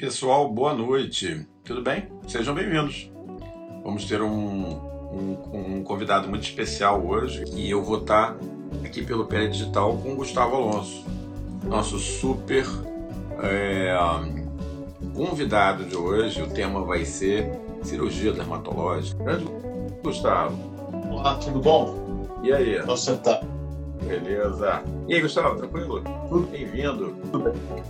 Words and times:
Pessoal, 0.00 0.48
boa 0.48 0.72
noite. 0.72 1.46
Tudo 1.62 1.82
bem? 1.82 2.08
Sejam 2.26 2.54
bem-vindos. 2.54 3.12
Vamos 3.84 4.06
ter 4.06 4.22
um, 4.22 4.30
um, 4.32 5.36
um, 5.52 5.84
convidado 5.84 6.26
muito 6.26 6.42
especial 6.42 7.06
hoje 7.06 7.44
e 7.52 7.70
eu 7.70 7.84
vou 7.84 7.98
estar 7.98 8.34
aqui 8.82 9.04
pelo 9.04 9.26
Pé 9.26 9.46
Digital 9.46 9.98
com 9.98 10.14
o 10.14 10.16
Gustavo 10.16 10.56
Alonso, 10.56 11.04
nosso 11.64 11.98
super 11.98 12.64
é, 13.42 13.94
convidado 15.14 15.84
de 15.84 15.94
hoje. 15.94 16.40
O 16.40 16.48
tema 16.48 16.82
vai 16.82 17.04
ser 17.04 17.52
cirurgia 17.82 18.32
dermatológica. 18.32 19.22
Grande 19.22 19.44
Gustavo. 20.02 20.58
Olá, 21.10 21.34
tudo 21.34 21.60
bom? 21.60 22.40
E 22.42 22.50
aí? 22.50 22.82
Posso 22.86 23.04
sentar? 23.04 23.42
Beleza. 24.06 24.82
E 25.06 25.14
aí, 25.14 25.20
Gustavo, 25.20 25.56
tranquilo? 25.56 26.02
Bem-vindo. 26.50 27.14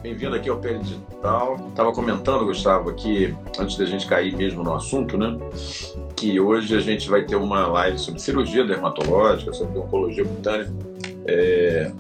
Bem-vindo 0.03 0.35
aqui 0.35 0.49
ao 0.49 0.59
Pé 0.59 0.75
Digital. 0.75 1.57
Estava 1.69 1.93
comentando, 1.93 2.45
Gustavo, 2.45 2.91
aqui, 2.91 3.35
antes 3.59 3.77
da 3.77 3.85
gente 3.85 4.07
cair 4.07 4.35
mesmo 4.37 4.63
no 4.63 4.75
assunto, 4.75 5.17
né? 5.17 5.39
Que 6.17 6.41
hoje 6.41 6.77
a 6.77 6.81
gente 6.81 7.09
vai 7.09 7.25
ter 7.25 7.37
uma 7.37 7.67
live 7.69 7.99
sobre 7.99 8.21
cirurgia 8.21 8.65
dermatológica, 8.65 9.53
sobre 9.53 9.79
oncologia 9.79 10.25
cutânea. 10.25 10.73
É, 11.27 11.93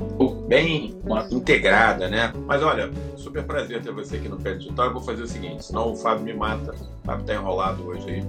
bem 0.48 0.98
integrada, 1.30 2.08
né? 2.08 2.32
Mas 2.46 2.62
olha, 2.62 2.90
super 3.16 3.44
prazer 3.44 3.80
ter 3.80 3.92
você 3.92 4.16
aqui 4.16 4.28
no 4.28 4.36
Pé 4.36 4.54
Digital. 4.54 4.86
Eu 4.86 4.92
vou 4.94 5.02
fazer 5.02 5.22
o 5.22 5.26
seguinte, 5.26 5.64
senão 5.64 5.92
o 5.92 5.96
Fábio 5.96 6.24
me 6.24 6.34
mata. 6.34 6.72
O 6.72 7.06
Fábio 7.06 7.20
está 7.22 7.34
enrolado 7.34 7.86
hoje 7.86 8.10
aí. 8.10 8.24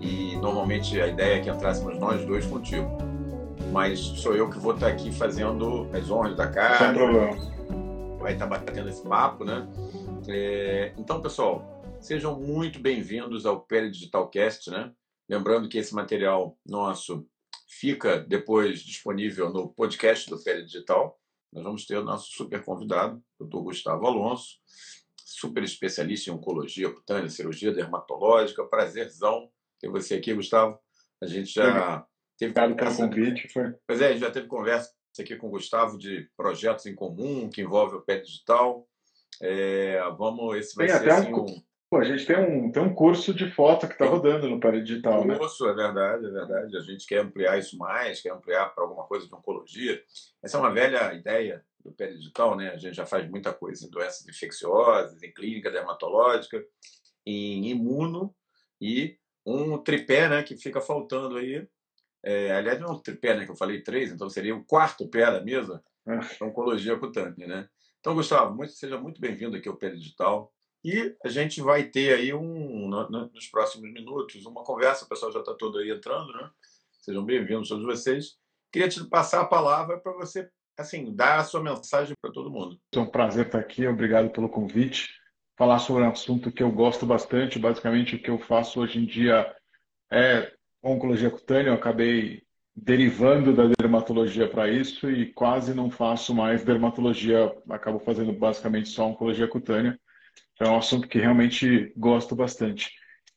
E 0.00 0.36
normalmente 0.36 1.00
a 1.00 1.08
ideia 1.08 1.36
é 1.36 1.40
que 1.40 1.50
entrássemos 1.50 1.98
nós 1.98 2.24
dois 2.24 2.46
contigo 2.46 3.13
mas 3.74 3.98
sou 3.98 4.36
eu 4.36 4.48
que 4.48 4.56
vou 4.56 4.72
estar 4.72 4.86
aqui 4.86 5.10
fazendo 5.10 5.90
as 5.92 6.08
honras 6.08 6.36
da 6.36 6.48
casa. 6.48 6.84
Sem 6.84 6.94
problema. 6.94 8.18
Vai 8.20 8.34
estar 8.34 8.46
batendo 8.46 8.88
esse 8.88 9.02
papo, 9.02 9.44
né? 9.44 9.66
É, 10.28 10.94
então, 10.96 11.20
pessoal, 11.20 11.82
sejam 12.00 12.38
muito 12.38 12.78
bem-vindos 12.78 13.44
ao 13.44 13.62
Pele 13.62 13.90
Digital 13.90 14.30
Cast, 14.30 14.70
né? 14.70 14.92
Lembrando 15.28 15.68
que 15.68 15.76
esse 15.76 15.92
material 15.92 16.56
nosso 16.64 17.26
fica 17.66 18.20
depois 18.20 18.78
disponível 18.78 19.52
no 19.52 19.68
podcast 19.74 20.30
do 20.30 20.40
Pele 20.40 20.64
Digital. 20.64 21.18
Nós 21.52 21.64
vamos 21.64 21.84
ter 21.84 21.98
o 21.98 22.04
nosso 22.04 22.30
super 22.30 22.64
convidado, 22.64 23.20
o 23.40 23.44
Dr. 23.44 23.58
Gustavo 23.58 24.06
Alonso, 24.06 24.50
super 25.16 25.64
especialista 25.64 26.30
em 26.30 26.32
oncologia 26.32 26.92
cutânea, 26.92 27.28
cirurgia 27.28 27.72
dermatológica. 27.72 28.64
Prazerzão 28.64 29.50
ter 29.80 29.90
você 29.90 30.14
aqui, 30.14 30.32
Gustavo. 30.32 30.78
A 31.20 31.26
gente 31.26 31.52
já 31.52 32.06
Teve 32.38 32.50
Obrigado 32.50 32.76
pelo 32.76 33.08
convite. 33.08 33.48
Foi. 33.52 33.74
Pois 33.86 34.00
é, 34.00 34.16
já 34.16 34.30
teve 34.30 34.46
conversa 34.46 34.92
aqui 35.18 35.36
com 35.36 35.46
o 35.46 35.50
Gustavo 35.50 35.96
de 35.96 36.28
projetos 36.36 36.86
em 36.86 36.94
comum 36.94 37.48
que 37.48 37.62
envolve 37.62 37.96
o 37.96 38.00
pé 38.00 38.18
digital. 38.18 38.88
É, 39.40 40.00
vamos, 40.18 40.56
esse 40.56 40.74
vai 40.74 40.86
tem 40.86 40.98
ser 40.98 41.10
assim, 41.10 41.32
um... 41.32 41.46
Pô, 41.90 41.98
a 41.98 42.04
gente 42.04 42.26
tem 42.26 42.36
um, 42.36 42.72
tem 42.72 42.82
um 42.82 42.92
curso 42.92 43.32
de 43.32 43.48
foto 43.50 43.86
que 43.86 43.92
está 43.92 44.06
rodando 44.06 44.48
no 44.48 44.58
Pé 44.58 44.72
Digital, 44.72 45.22
um 45.22 45.26
né? 45.26 45.38
Curso, 45.38 45.68
é 45.68 45.74
verdade, 45.74 46.26
é 46.26 46.30
verdade. 46.30 46.76
A 46.76 46.80
gente 46.80 47.06
quer 47.06 47.20
ampliar 47.20 47.56
isso 47.56 47.78
mais, 47.78 48.20
quer 48.20 48.32
ampliar 48.32 48.74
para 48.74 48.82
alguma 48.82 49.04
coisa 49.04 49.28
de 49.28 49.34
oncologia. 49.34 50.02
Essa 50.42 50.56
é 50.56 50.60
uma 50.60 50.72
velha 50.72 51.14
ideia 51.14 51.64
do 51.78 51.92
Pé 51.92 52.08
Digital, 52.08 52.56
né? 52.56 52.70
A 52.70 52.76
gente 52.76 52.96
já 52.96 53.06
faz 53.06 53.30
muita 53.30 53.52
coisa 53.52 53.86
em 53.86 53.90
doenças 53.90 54.26
infecciosas, 54.26 55.22
em 55.22 55.32
clínica 55.32 55.70
dermatológica, 55.70 56.64
em 57.24 57.68
imuno 57.68 58.34
e 58.80 59.16
um 59.46 59.78
tripé, 59.78 60.28
né, 60.28 60.42
que 60.42 60.56
fica 60.56 60.80
faltando 60.80 61.36
aí, 61.36 61.64
é, 62.24 62.52
aliás, 62.52 62.80
não 62.80 62.88
é 62.88 62.92
um 62.92 62.98
tripé, 62.98 63.36
né, 63.36 63.44
que 63.44 63.50
eu 63.50 63.56
falei 63.56 63.82
três, 63.82 64.10
então 64.10 64.30
seria 64.30 64.56
o 64.56 64.64
quarto 64.64 65.06
pé 65.08 65.30
da 65.30 65.42
mesa, 65.42 65.82
é. 66.06 66.44
oncologia 66.44 66.98
cutânea. 66.98 67.46
Né? 67.46 67.68
Então, 68.00 68.14
Gustavo, 68.14 68.54
muito, 68.54 68.72
seja 68.72 68.98
muito 68.98 69.20
bem-vindo 69.20 69.56
aqui 69.56 69.68
ao 69.68 69.76
Pé 69.76 69.90
Digital. 69.90 70.52
E 70.84 71.16
a 71.24 71.28
gente 71.28 71.62
vai 71.62 71.84
ter 71.84 72.14
aí, 72.14 72.34
um, 72.34 72.88
no, 72.88 73.08
no, 73.08 73.30
nos 73.32 73.46
próximos 73.46 73.90
minutos, 73.90 74.44
uma 74.44 74.62
conversa. 74.62 75.06
O 75.06 75.08
pessoal 75.08 75.32
já 75.32 75.40
está 75.40 75.54
todo 75.54 75.78
aí 75.78 75.90
entrando, 75.90 76.30
né? 76.34 76.50
Sejam 77.00 77.24
bem-vindos 77.24 77.70
todos 77.70 77.84
vocês. 77.84 78.36
Queria 78.70 78.88
te 78.88 79.02
passar 79.04 79.40
a 79.40 79.46
palavra 79.46 79.98
para 79.98 80.12
você, 80.12 80.50
assim, 80.76 81.14
dar 81.14 81.38
a 81.38 81.44
sua 81.44 81.62
mensagem 81.62 82.14
para 82.20 82.30
todo 82.30 82.50
mundo. 82.50 82.78
É 82.94 82.98
um 82.98 83.06
prazer 83.06 83.46
estar 83.46 83.58
aqui. 83.58 83.86
Obrigado 83.86 84.30
pelo 84.30 84.48
convite. 84.48 85.08
Falar 85.56 85.78
sobre 85.78 86.02
um 86.02 86.10
assunto 86.10 86.52
que 86.52 86.62
eu 86.62 86.70
gosto 86.70 87.06
bastante. 87.06 87.58
Basicamente, 87.58 88.16
o 88.16 88.22
que 88.22 88.30
eu 88.30 88.38
faço 88.38 88.80
hoje 88.80 88.98
em 88.98 89.06
dia 89.06 89.54
é 90.12 90.52
oncologia 90.92 91.30
cutânea, 91.30 91.70
eu 91.70 91.74
acabei 91.74 92.42
derivando 92.76 93.54
da 93.54 93.66
dermatologia 93.78 94.48
para 94.48 94.68
isso 94.68 95.10
e 95.10 95.32
quase 95.32 95.74
não 95.74 95.90
faço 95.90 96.34
mais 96.34 96.64
dermatologia, 96.64 97.54
acabo 97.70 97.98
fazendo 98.00 98.32
basicamente 98.32 98.88
só 98.88 99.06
oncologia 99.06 99.48
cutânea. 99.48 99.98
Então, 100.54 100.68
é 100.68 100.70
um 100.70 100.78
assunto 100.78 101.08
que 101.08 101.18
realmente 101.18 101.92
gosto 101.96 102.34
bastante. 102.34 102.90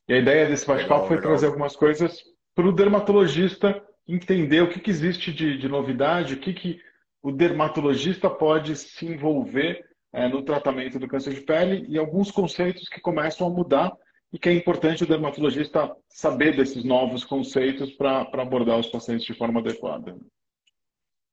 E 0.08 0.14
a 0.14 0.18
ideia 0.18 0.46
desse 0.46 0.66
bate-papo 0.66 1.06
foi 1.06 1.16
legal. 1.16 1.32
trazer 1.32 1.46
algumas 1.46 1.76
coisas 1.76 2.22
para 2.54 2.66
o 2.66 2.72
dermatologista 2.72 3.82
entender 4.06 4.62
o 4.62 4.68
que, 4.68 4.80
que 4.80 4.90
existe 4.90 5.32
de, 5.32 5.58
de, 5.58 5.68
novidade, 5.68 6.34
o 6.34 6.40
que, 6.40 6.52
que 6.52 6.80
o 7.22 7.30
dermatologista 7.30 8.30
pode 8.30 8.74
se 8.74 9.06
envolver 9.06 9.84
é, 10.12 10.26
no 10.28 10.42
tratamento 10.42 10.98
do 10.98 11.06
câncer 11.06 11.34
de 11.34 11.42
pele 11.42 11.84
e 11.88 11.98
alguns 11.98 12.30
conceitos 12.30 12.88
que 12.88 13.00
começam 13.00 13.46
a 13.46 13.50
mudar 13.50 13.92
e 14.32 14.38
que 14.38 14.48
é 14.48 14.52
importante 14.52 15.04
o 15.04 15.06
dermatologista 15.06 15.96
saber 16.08 16.56
desses 16.56 16.84
novos 16.84 17.24
conceitos 17.24 17.90
para 17.92 18.20
abordar 18.20 18.78
os 18.78 18.88
pacientes 18.88 19.26
de 19.26 19.34
forma 19.34 19.60
adequada. 19.60 20.16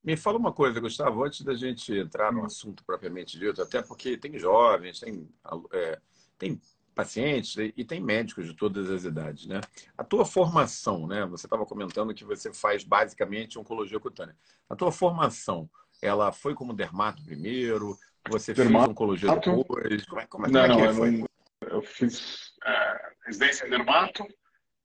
Me 0.02 0.16
fala 0.16 0.38
uma 0.38 0.52
coisa, 0.52 0.80
Gustavo, 0.80 1.24
antes 1.24 1.42
da 1.42 1.54
gente 1.54 1.92
entrar 1.92 2.32
no 2.32 2.44
assunto 2.44 2.84
propriamente 2.84 3.38
dito, 3.38 3.60
até 3.60 3.82
porque 3.82 4.16
tem 4.16 4.38
jovens, 4.38 5.00
tem, 5.00 5.28
é, 5.72 5.98
tem 6.38 6.60
pacientes 6.94 7.56
e 7.76 7.84
tem 7.84 8.00
médicos 8.00 8.46
de 8.46 8.54
todas 8.54 8.88
as 8.88 9.04
idades, 9.04 9.46
né? 9.46 9.60
A 9.98 10.04
tua 10.04 10.24
formação, 10.24 11.06
né? 11.06 11.26
Você 11.26 11.46
estava 11.46 11.66
comentando 11.66 12.14
que 12.14 12.24
você 12.24 12.54
faz 12.54 12.84
basicamente 12.84 13.58
oncologia 13.58 14.00
cutânea. 14.00 14.34
A 14.70 14.76
tua 14.76 14.90
formação, 14.90 15.68
ela 16.00 16.32
foi 16.32 16.54
como 16.54 16.72
dermato 16.72 17.22
primeiro? 17.22 17.98
Você 18.30 18.54
dermato. 18.54 18.78
fez 18.78 18.90
oncologia 18.90 19.34
depois? 19.34 20.06
Como 20.06 20.20
é, 20.20 20.26
como 20.26 20.46
é, 20.46 20.50
não, 20.50 20.68
como 20.68 20.72
é 20.72 20.78
que 20.78 20.86
não, 20.86 20.94
foi? 20.94 21.24
eu 21.70 21.82
fiz 21.82 22.52
é, 22.66 23.00
residência 23.26 23.66
em 23.66 23.70
dermato, 23.70 24.26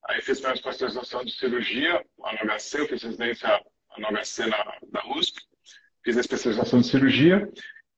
aí 0.08 0.22
fiz 0.22 0.40
minha 0.40 0.54
especialização 0.54 1.24
de 1.24 1.32
cirurgia 1.32 2.06
lá 2.20 2.34
no 2.34 2.52
HC, 2.52 2.82
eu 2.82 2.88
fiz 2.88 3.04
residência 3.04 3.62
no 3.98 4.08
HC 4.08 4.46
na, 4.46 4.78
da 4.92 5.08
USP, 5.18 5.42
fiz 6.04 6.18
a 6.18 6.22
especialização 6.22 6.80
de 6.80 6.88
cirurgia, 6.88 7.50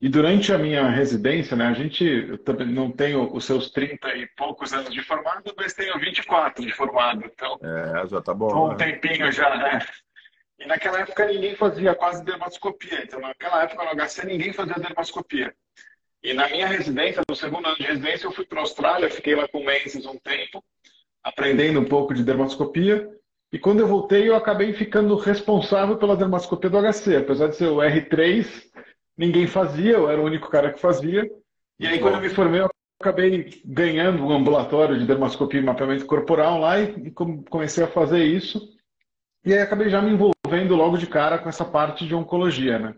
e 0.01 0.09
durante 0.09 0.51
a 0.51 0.57
minha 0.57 0.89
residência, 0.89 1.55
né, 1.55 1.67
a 1.67 1.73
gente, 1.73 2.03
eu 2.03 2.37
também 2.37 2.67
não 2.67 2.91
tenho 2.91 3.33
os 3.33 3.45
seus 3.45 3.71
30 3.71 4.15
e 4.17 4.27
poucos 4.35 4.73
anos 4.73 4.93
de 4.93 5.01
formado, 5.01 5.53
mas 5.55 5.73
tenho 5.73 5.97
24 5.97 6.65
de 6.65 6.73
formado, 6.73 7.23
então... 7.25 7.57
É, 7.63 8.07
já 8.07 8.21
tá 8.21 8.33
bom. 8.33 8.67
Um 8.67 8.69
né? 8.69 8.75
tempinho 8.75 9.31
já, 9.31 9.55
né? 9.55 9.79
E 10.59 10.65
naquela 10.65 10.99
época 10.99 11.25
ninguém 11.25 11.55
fazia 11.55 11.95
quase 11.95 12.23
dermatoscopia, 12.23 13.03
então 13.03 13.19
naquela 13.19 13.63
época 13.63 13.83
no 13.85 13.95
HC 13.95 14.25
ninguém 14.25 14.53
fazia 14.53 14.75
dermatoscopia. 14.75 15.55
E 16.23 16.33
na 16.33 16.47
minha 16.47 16.67
residência, 16.67 17.21
no 17.27 17.35
segundo 17.35 17.67
ano 17.67 17.75
de 17.75 17.83
residência, 17.83 18.27
eu 18.27 18.31
fui 18.31 18.45
para 18.45 18.59
a 18.59 18.61
Austrália, 18.61 19.09
fiquei 19.09 19.35
lá 19.35 19.45
com 19.47 19.59
o 19.59 19.65
Menzies 19.65 20.05
um 20.05 20.17
tempo, 20.17 20.63
aprendendo 21.21 21.81
um 21.81 21.85
pouco 21.85 22.13
de 22.13 22.23
dermatoscopia. 22.23 23.09
E 23.51 23.59
quando 23.59 23.81
eu 23.81 23.87
voltei, 23.87 24.29
eu 24.29 24.35
acabei 24.35 24.73
ficando 24.73 25.15
responsável 25.17 25.97
pela 25.97 26.15
dermatoscopia 26.15 26.69
do 26.69 26.79
HC. 26.79 27.17
Apesar 27.17 27.47
de 27.49 27.57
ser 27.57 27.67
o 27.67 27.77
R3, 27.77 28.47
ninguém 29.17 29.47
fazia, 29.47 29.91
eu 29.91 30.09
era 30.09 30.19
o 30.19 30.25
único 30.25 30.49
cara 30.49 30.71
que 30.71 30.79
fazia. 30.79 31.29
E 31.77 31.85
aí, 31.85 31.99
quando 31.99 32.15
eu 32.15 32.21
me 32.21 32.29
formei, 32.29 32.61
eu 32.61 32.69
acabei 33.01 33.61
ganhando 33.65 34.23
um 34.25 34.31
ambulatório 34.31 34.97
de 34.97 35.05
dermatoscopia 35.05 35.59
e 35.59 35.63
mapeamento 35.63 36.05
corporal 36.05 36.57
lá 36.57 36.79
e 36.79 37.11
comecei 37.49 37.83
a 37.83 37.87
fazer 37.87 38.23
isso. 38.23 38.61
E 39.45 39.53
aí 39.53 39.59
acabei 39.59 39.89
já 39.89 40.01
me 40.01 40.11
envolvendo 40.11 40.75
logo 40.75 40.97
de 40.97 41.05
cara 41.05 41.37
com 41.37 41.49
essa 41.49 41.65
parte 41.65 42.07
de 42.07 42.15
oncologia, 42.15 42.79
né? 42.79 42.95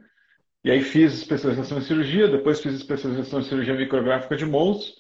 E 0.66 0.72
aí 0.72 0.82
fiz 0.82 1.14
especialização 1.14 1.78
em 1.78 1.82
cirurgia, 1.82 2.28
depois 2.28 2.60
fiz 2.60 2.74
especialização 2.74 3.40
em 3.40 3.44
cirurgia 3.44 3.76
micrográfica 3.76 4.36
de 4.36 4.48
mols 4.48 4.96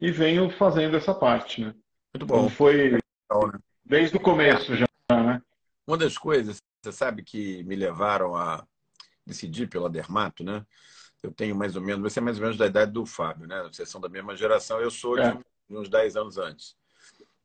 e 0.00 0.10
venho 0.10 0.48
fazendo 0.48 0.96
essa 0.96 1.12
parte, 1.12 1.60
né? 1.60 1.74
Muito 2.14 2.24
bom. 2.24 2.38
Então 2.38 2.48
foi 2.48 2.92
né? 2.92 2.98
desde 3.84 4.16
o 4.16 4.20
começo 4.20 4.74
já, 4.74 4.86
né? 5.10 5.42
Uma 5.86 5.98
das 5.98 6.16
coisas, 6.16 6.56
você 6.82 6.90
sabe, 6.90 7.22
que 7.22 7.62
me 7.64 7.76
levaram 7.76 8.34
a 8.34 8.66
decidir 9.26 9.68
pela 9.68 9.90
Dermato, 9.90 10.42
né? 10.42 10.64
Eu 11.22 11.30
tenho 11.30 11.54
mais 11.54 11.76
ou 11.76 11.82
menos, 11.82 12.00
você 12.00 12.18
é 12.18 12.22
mais 12.22 12.38
ou 12.38 12.42
menos 12.42 12.56
da 12.56 12.64
idade 12.64 12.90
do 12.90 13.04
Fábio, 13.04 13.46
né? 13.46 13.62
Vocês 13.70 13.90
são 13.90 14.00
da 14.00 14.08
mesma 14.08 14.34
geração, 14.34 14.80
eu 14.80 14.90
sou 14.90 15.18
é. 15.18 15.36
de 15.68 15.76
uns 15.76 15.90
10 15.90 16.16
anos 16.16 16.38
antes. 16.38 16.74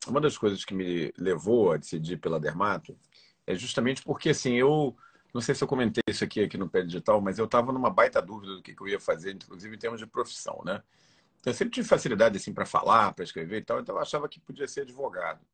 Uma 0.08 0.22
das 0.22 0.38
coisas 0.38 0.64
que 0.64 0.74
me 0.74 1.12
levou 1.18 1.74
a 1.74 1.78
decidir 1.78 2.22
pela 2.22 2.40
Dermato 2.40 2.98
é 3.46 3.54
justamente 3.54 4.02
porque, 4.02 4.30
assim, 4.30 4.54
eu 4.54 4.96
não 5.36 5.42
sei 5.42 5.54
se 5.54 5.62
eu 5.62 5.68
comentei 5.68 6.02
isso 6.08 6.24
aqui, 6.24 6.40
aqui 6.40 6.58
no 6.58 6.70
Pé 6.70 6.82
Digital, 6.82 7.20
mas 7.20 7.38
eu 7.38 7.44
estava 7.44 7.74
numa 7.74 7.90
baita 7.90 8.22
dúvida 8.22 8.56
do 8.56 8.62
que, 8.62 8.74
que, 8.74 8.82
eu 8.82 8.88
ia 8.88 9.02
fazer, 9.02 9.36
inclusive 9.36 9.76
em 9.76 9.78
termos 9.78 10.00
de 10.00 10.08
profissão, 10.08 10.62
né? 10.64 10.82
Eu 11.46 11.54
sempre 11.54 11.74
tive 11.74 11.86
facilidade 11.86 12.38
assim 12.38 12.54
para 12.54 12.66
falar, 12.66 13.14
para 13.14 13.26
escrever 13.26 13.58
e 13.58 13.62
tal, 13.66 13.82
então 13.82 13.96
eu 13.96 14.02
achava 14.02 14.30
que 14.30 14.40
podia 14.40 14.66
ser 14.66 14.84
advogado. 14.84 15.46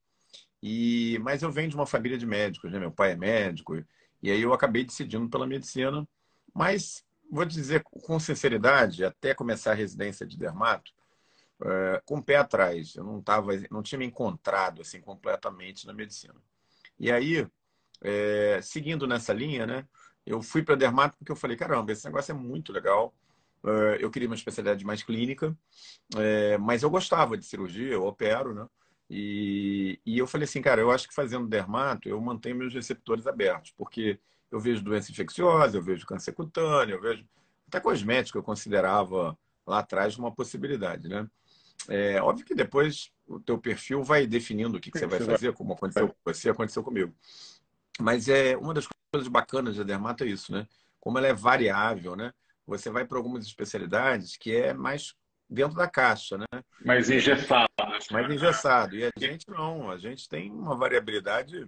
E 0.61 1.17
mas 1.23 1.41
eu 1.41 1.51
venho 1.51 1.67
de 1.67 1.75
uma 1.75 1.87
família 1.87 2.15
de 2.15 2.27
médicos, 2.27 2.71
né? 2.71 2.77
Meu 2.77 2.91
pai 2.91 3.13
é 3.13 3.15
médico 3.15 3.75
e 4.21 4.29
aí 4.29 4.43
eu 4.43 4.53
acabei 4.53 4.85
decidindo 4.85 5.27
pela 5.27 5.47
medicina, 5.47 6.07
mas 6.53 7.03
vou 7.31 7.43
dizer 7.43 7.81
com 7.83 8.19
sinceridade, 8.19 9.03
até 9.03 9.33
começar 9.33 9.71
a 9.71 9.73
residência 9.73 10.27
de 10.27 10.37
dermato, 10.37 10.91
é, 11.63 12.01
com 12.05 12.19
o 12.19 12.23
pé 12.23 12.35
atrás. 12.35 12.95
Eu 12.95 13.03
não 13.03 13.19
tava, 13.19 13.53
não 13.71 13.81
tinha 13.81 13.97
me 13.97 14.05
encontrado 14.05 14.79
assim 14.83 15.01
completamente 15.01 15.87
na 15.87 15.93
medicina. 15.93 16.35
E 16.99 17.11
aí, 17.11 17.47
é, 18.01 18.59
seguindo 18.61 19.07
nessa 19.07 19.33
linha, 19.33 19.65
né, 19.65 19.85
eu 20.25 20.41
fui 20.41 20.63
para 20.63 20.75
dermato 20.75 21.17
porque 21.17 21.31
eu 21.31 21.35
falei, 21.35 21.57
caramba, 21.57 21.91
esse 21.91 22.05
negócio 22.05 22.31
é 22.31 22.35
muito 22.35 22.71
legal. 22.71 23.13
É, 23.63 23.97
eu 24.03 24.09
queria 24.09 24.27
uma 24.27 24.35
especialidade 24.35 24.85
mais 24.85 25.03
clínica, 25.03 25.55
é, 26.15 26.57
mas 26.57 26.83
eu 26.83 26.89
gostava 26.89 27.37
de 27.37 27.45
cirurgia, 27.45 27.93
eu 27.93 28.05
opero, 28.05 28.53
né? 28.53 28.67
E, 29.09 29.99
e 30.05 30.17
eu 30.17 30.25
falei 30.25 30.45
assim, 30.45 30.61
cara, 30.61 30.79
eu 30.79 30.89
acho 30.89 31.07
que 31.07 31.13
fazendo 31.13 31.47
dermato 31.47 32.07
eu 32.07 32.19
mantenho 32.21 32.55
meus 32.55 32.73
receptores 32.73 33.27
abertos, 33.27 33.73
porque 33.77 34.19
eu 34.49 34.59
vejo 34.59 34.83
doença 34.83 35.11
infecciosa, 35.11 35.77
eu 35.77 35.81
vejo 35.81 36.05
câncer 36.05 36.31
cutâneo, 36.31 36.95
eu 36.95 37.01
vejo 37.01 37.25
até 37.67 37.79
cosmético 37.79 38.37
eu 38.37 38.43
considerava 38.43 39.37
lá 39.65 39.79
atrás 39.79 40.17
uma 40.17 40.31
possibilidade, 40.31 41.07
né? 41.07 41.27
É 41.87 42.21
óbvio 42.21 42.45
que 42.45 42.53
depois 42.53 43.11
o 43.27 43.39
teu 43.39 43.57
perfil 43.57 44.03
vai 44.03 44.27
definindo 44.27 44.77
o 44.77 44.79
que, 44.79 44.91
que 44.91 44.99
você 44.99 45.07
vai 45.07 45.19
fazer, 45.19 45.53
como 45.53 45.73
aconteceu 45.73 46.09
com 46.09 46.15
você, 46.23 46.49
aconteceu 46.49 46.83
comigo. 46.83 47.13
Mas 47.99 48.27
é 48.27 48.55
uma 48.57 48.73
das 48.73 48.87
coisas 49.11 49.27
bacanas 49.27 49.77
da 49.77 49.83
dermato 49.83 50.23
é 50.23 50.27
isso, 50.27 50.51
né? 50.51 50.67
Como 50.99 51.17
ela 51.17 51.27
é 51.27 51.33
variável, 51.33 52.15
né? 52.15 52.33
Você 52.65 52.89
vai 52.89 53.05
para 53.05 53.17
algumas 53.17 53.45
especialidades 53.45 54.37
que 54.37 54.55
é 54.55 54.73
mais 54.73 55.13
dentro 55.49 55.75
da 55.75 55.87
caixa, 55.87 56.37
né? 56.37 56.45
Mais 56.85 57.09
engessado. 57.09 57.69
Mais 58.11 58.31
engessado. 58.31 58.95
E 58.95 59.03
a 59.03 59.11
gente 59.17 59.49
não, 59.49 59.91
a 59.91 59.97
gente 59.97 60.29
tem 60.29 60.49
uma 60.49 60.75
variabilidade 60.75 61.67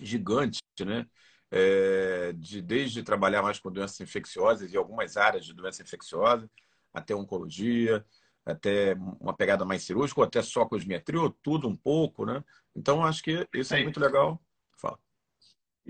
gigante, 0.00 0.60
né? 0.84 1.06
É, 1.50 2.32
de, 2.34 2.62
desde 2.62 3.02
trabalhar 3.02 3.42
mais 3.42 3.58
com 3.58 3.72
doenças 3.72 4.00
infecciosas 4.00 4.72
e 4.72 4.76
algumas 4.76 5.16
áreas 5.16 5.44
de 5.44 5.52
doença 5.52 5.82
infecciosa, 5.82 6.48
até 6.94 7.12
oncologia, 7.12 8.04
até 8.46 8.94
uma 9.20 9.34
pegada 9.34 9.64
mais 9.64 9.82
cirúrgica, 9.82 10.20
ou 10.20 10.26
até 10.26 10.40
só 10.42 10.64
cosmetria, 10.64 11.20
ou 11.20 11.30
tudo 11.42 11.68
um 11.68 11.76
pouco, 11.76 12.24
né? 12.24 12.44
Então, 12.74 13.04
acho 13.04 13.22
que 13.22 13.48
isso 13.52 13.74
é 13.74 13.82
muito 13.82 13.98
legal. 13.98 14.40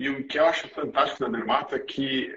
E 0.00 0.08
o 0.08 0.26
que 0.26 0.38
eu 0.38 0.46
acho 0.46 0.66
fantástico 0.68 1.20
da 1.20 1.28
Dermato 1.28 1.74
é 1.74 1.78
que 1.78 2.34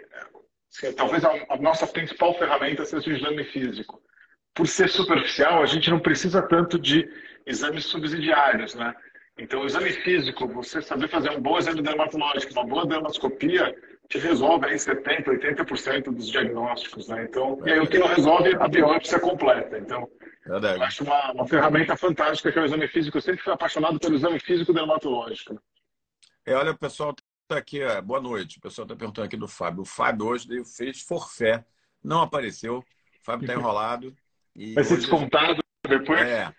assim, 0.70 0.92
talvez 0.92 1.24
a, 1.24 1.56
nossa 1.62 1.88
principal 1.88 2.38
ferramenta 2.38 2.84
seja 2.84 3.10
o 3.10 3.14
exame 3.14 3.46
físico. 3.46 4.04
Por 4.54 4.68
ser 4.68 4.90
superficial, 4.90 5.64
a 5.64 5.66
gente 5.66 5.90
não 5.90 5.98
precisa 5.98 6.42
tanto 6.42 6.78
de 6.78 7.10
exames 7.46 7.86
subsidiários, 7.86 8.76
né? 8.76 8.94
Então, 9.40 9.62
o 9.62 9.66
exame 9.66 9.92
físico, 9.94 10.46
você 10.46 10.82
saber 10.82 11.08
fazer 11.08 11.32
um 11.32 11.42
bom 11.42 11.58
exame 11.58 11.82
dermatológico, 11.82 12.52
uma 12.52 12.66
boa 12.66 12.86
dermatoscopia, 12.86 13.74
te 14.10 14.18
resolve 14.18 14.66
aí 14.68 14.76
70%, 14.76 15.24
80% 15.24 16.12
dos 16.12 16.28
diagnósticos, 16.28 17.08
né? 17.08 17.24
Então, 17.24 17.62
e 17.66 17.72
aí 17.72 17.80
o 17.80 17.88
que 17.88 17.98
não 17.98 18.08
resolve 18.08 18.58
a 18.60 18.68
biópsia 18.68 19.22
completa. 19.22 19.78
Então, 19.78 20.10
Verdade. 20.46 20.80
eu 20.80 20.84
acho 20.84 21.04
uma, 21.06 21.32
uma 21.32 21.48
ferramenta 21.48 21.96
fantástica 21.96 22.52
que 22.52 22.60
é 22.60 22.62
o 22.62 22.66
exame 22.66 22.90
físico. 22.90 23.18
Eu 23.18 23.22
sempre 23.22 23.42
fui 23.42 23.54
apaixonado 23.54 23.98
pelo 24.02 24.16
exame 24.16 24.38
físico 24.38 24.74
dermatológico. 24.74 25.58
É, 26.46 26.54
olha, 26.56 26.74
pessoal 26.74 27.16
está 27.44 27.58
aqui, 27.58 27.82
é, 27.82 28.02
boa 28.02 28.20
noite. 28.20 28.58
O 28.58 28.62
pessoal 28.62 28.86
está 28.86 28.96
perguntando 28.96 29.26
aqui 29.26 29.38
do 29.38 29.48
Fábio. 29.48 29.82
O 29.82 29.86
Fábio 29.86 30.28
hoje 30.28 30.48
fez 30.66 31.02
forfé, 31.02 31.66
não 32.04 32.22
apareceu. 32.22 32.80
O 32.80 32.86
Fábio 33.24 33.46
está 33.46 33.54
enrolado. 33.54 34.16
E 34.56 34.74
Vai 34.74 34.84
ser 34.84 34.98
descontado 34.98 35.62
depois? 35.88 36.22
É. 36.22 36.54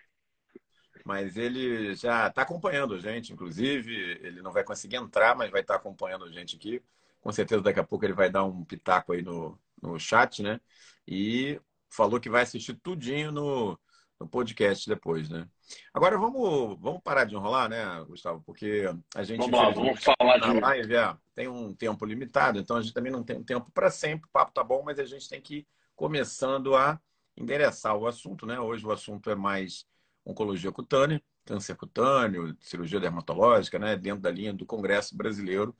Mas 1.05 1.37
ele 1.37 1.95
já 1.95 2.29
está 2.29 2.43
acompanhando 2.43 2.95
a 2.95 2.99
gente, 2.99 3.33
inclusive. 3.33 3.93
Ele 4.23 4.41
não 4.41 4.53
vai 4.53 4.65
conseguir 4.65 4.97
entrar, 4.97 5.37
mas 5.37 5.51
vai 5.51 5.61
estar 5.61 5.75
tá 5.75 5.81
acompanhando 5.81 6.25
a 6.25 6.31
gente 6.31 6.57
aqui 6.57 6.83
com 7.25 7.33
certeza 7.33 7.63
daqui 7.63 7.81
a 7.81 7.85
pouco 7.85 8.05
ele 8.05 8.13
vai 8.13 8.29
dar 8.31 8.45
um 8.45 8.63
pitaco 8.63 9.15
aí 9.15 9.23
no, 9.23 9.59
no 9.81 9.99
chat, 9.99 10.43
né? 10.43 10.61
E 11.09 11.59
falou 11.89 12.21
que 12.21 12.29
vai 12.29 12.43
assistir 12.43 12.75
tudinho 12.75 13.33
no, 13.33 13.81
no 14.19 14.29
podcast 14.29 14.89
depois, 14.89 15.29
né? 15.29 15.49
Agora 15.93 16.17
vamos, 16.17 16.79
vamos 16.81 17.01
parar 17.03 17.25
de 17.25 17.35
enrolar, 17.35 17.69
né, 17.69 17.85
Gustavo? 18.07 18.43
Porque 18.45 18.85
a 19.15 19.23
gente 19.23 19.39
vamos 19.39 19.59
lá, 19.59 19.71
vamos 19.71 20.03
falar 20.03 20.39
de 20.39 20.61
live 20.61 20.95
é, 20.95 21.17
tem 21.35 21.49
um 21.49 21.75
tempo 21.75 22.05
limitado, 22.05 22.59
então 22.59 22.77
a 22.77 22.83
gente 22.83 22.95
também 22.95 23.13
não 23.13 23.23
tem 23.23 23.37
um 23.37 23.45
tempo 23.45 23.71
para 23.73 23.91
sempre. 23.91 24.29
O 24.29 24.33
papo 24.33 24.53
tá 24.53 24.63
bom, 24.63 24.83
mas 24.85 24.99
a 24.99 25.05
gente 25.05 25.29
tem 25.29 25.41
que 25.41 25.57
ir 25.57 25.67
começando 25.97 26.75
a 26.75 27.01
endereçar 27.37 27.97
o 27.97 28.07
assunto, 28.07 28.47
né? 28.47 28.59
Hoje 28.61 28.87
o 28.87 28.93
assunto 28.93 29.31
é 29.31 29.35
mais 29.35 29.87
oncologia 30.25 30.71
cutânea, 30.71 31.21
câncer 31.45 31.77
cutâneo, 31.77 32.57
cirurgia 32.61 33.01
dermatológica, 33.01 33.79
né? 33.79 33.97
Dentro 33.97 34.23
da 34.23 34.31
linha 34.31 34.53
do 34.53 34.65
Congresso 34.65 35.17
Brasileiro 35.17 35.75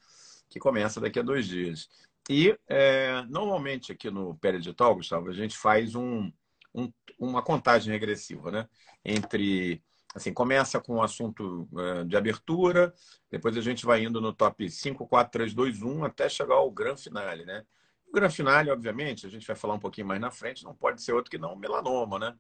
que 0.49 0.59
começa 0.59 1.01
daqui 1.01 1.19
a 1.19 1.23
dois 1.23 1.47
dias. 1.47 1.89
E 2.29 2.57
é, 2.69 3.23
normalmente 3.29 3.93
aqui 3.93 4.11
no 4.11 4.37
Peridital, 4.37 4.95
Gustavo, 4.95 5.29
a 5.29 5.33
gente 5.33 5.57
faz 5.57 5.95
um, 5.95 6.33
um, 6.75 6.93
uma 7.19 7.43
contagem 7.43 7.93
regressiva, 7.93 8.51
né? 8.51 8.69
Entre 9.05 9.83
assim, 10.15 10.33
começa 10.33 10.81
com 10.81 10.97
o 10.97 11.03
assunto 11.03 11.69
é, 11.77 12.05
de 12.05 12.17
abertura, 12.17 12.95
depois 13.31 13.57
a 13.57 13.61
gente 13.61 13.85
vai 13.85 14.05
indo 14.05 14.21
no 14.21 14.33
top 14.33 14.71
5, 14.71 15.07
4, 15.07 15.33
3, 15.33 15.55
2, 15.55 15.83
1, 15.83 16.05
até 16.05 16.29
chegar 16.29 16.55
ao 16.55 16.71
grande 16.71 17.03
finale, 17.03 17.45
né? 17.45 17.65
O 18.07 18.13
grande 18.13 18.37
finale, 18.37 18.71
obviamente, 18.71 19.27
a 19.27 19.29
gente 19.29 19.47
vai 19.47 19.57
falar 19.57 19.75
um 19.75 19.79
pouquinho 19.81 20.07
mais 20.07 20.21
na 20.21 20.31
frente, 20.31 20.63
não 20.63 20.75
pode 20.75 21.03
ser 21.03 21.13
outro 21.13 21.31
que 21.31 21.39
não 21.39 21.55
o 21.55 21.59
melanoma, 21.59 22.19
né? 22.19 22.37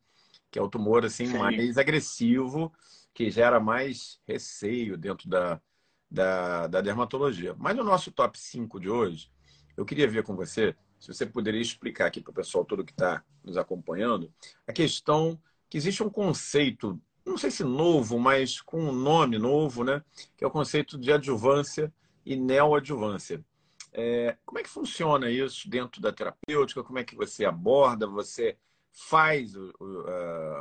Que 0.50 0.58
é 0.58 0.62
o 0.62 0.68
tumor 0.68 1.04
assim 1.04 1.26
Sim. 1.26 1.38
mais 1.38 1.76
agressivo, 1.76 2.72
que 3.12 3.28
gera 3.28 3.58
mais 3.58 4.20
receio 4.26 4.96
dentro 4.96 5.28
da, 5.28 5.60
da, 6.08 6.68
da 6.68 6.80
dermatologia. 6.80 7.56
Mas 7.58 7.76
no 7.76 7.82
nosso 7.82 8.12
top 8.12 8.38
5 8.38 8.78
de 8.78 8.88
hoje, 8.88 9.32
eu 9.76 9.84
queria 9.84 10.08
ver 10.08 10.22
com 10.22 10.36
você 10.36 10.76
se 10.98 11.12
você 11.12 11.26
poderia 11.26 11.60
explicar 11.60 12.06
aqui 12.06 12.20
para 12.20 12.30
o 12.30 12.34
pessoal 12.34 12.64
todo 12.64 12.84
que 12.84 12.92
está 12.92 13.22
nos 13.42 13.56
acompanhando 13.56 14.32
a 14.66 14.72
questão 14.72 15.38
que 15.68 15.76
existe 15.76 16.02
um 16.02 16.10
conceito, 16.10 17.00
não 17.26 17.36
sei 17.36 17.50
se 17.50 17.64
novo, 17.64 18.18
mas 18.18 18.60
com 18.60 18.80
um 18.80 18.92
nome 18.92 19.38
novo, 19.38 19.82
né? 19.82 20.02
Que 20.36 20.44
é 20.44 20.46
o 20.46 20.50
conceito 20.50 20.98
de 20.98 21.12
adjuvância 21.12 21.92
e 22.24 22.36
neoadjuvância. 22.36 23.44
É, 23.92 24.36
como 24.44 24.58
é 24.58 24.62
que 24.62 24.68
funciona 24.68 25.30
isso 25.30 25.68
dentro 25.68 26.00
da 26.00 26.12
terapêutica? 26.12 26.82
Como 26.82 26.98
é 26.98 27.04
que 27.04 27.14
você 27.14 27.44
aborda? 27.44 28.06
Você 28.06 28.56
faz 28.90 29.54
o, 29.56 29.72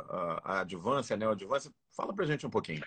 a, 0.08 0.40
a 0.44 0.60
adjuvância, 0.60 1.14
a 1.14 1.16
neoadjuvância? 1.16 1.72
Fala 1.90 2.12
para 2.12 2.26
gente 2.26 2.46
um 2.46 2.50
pouquinho. 2.50 2.82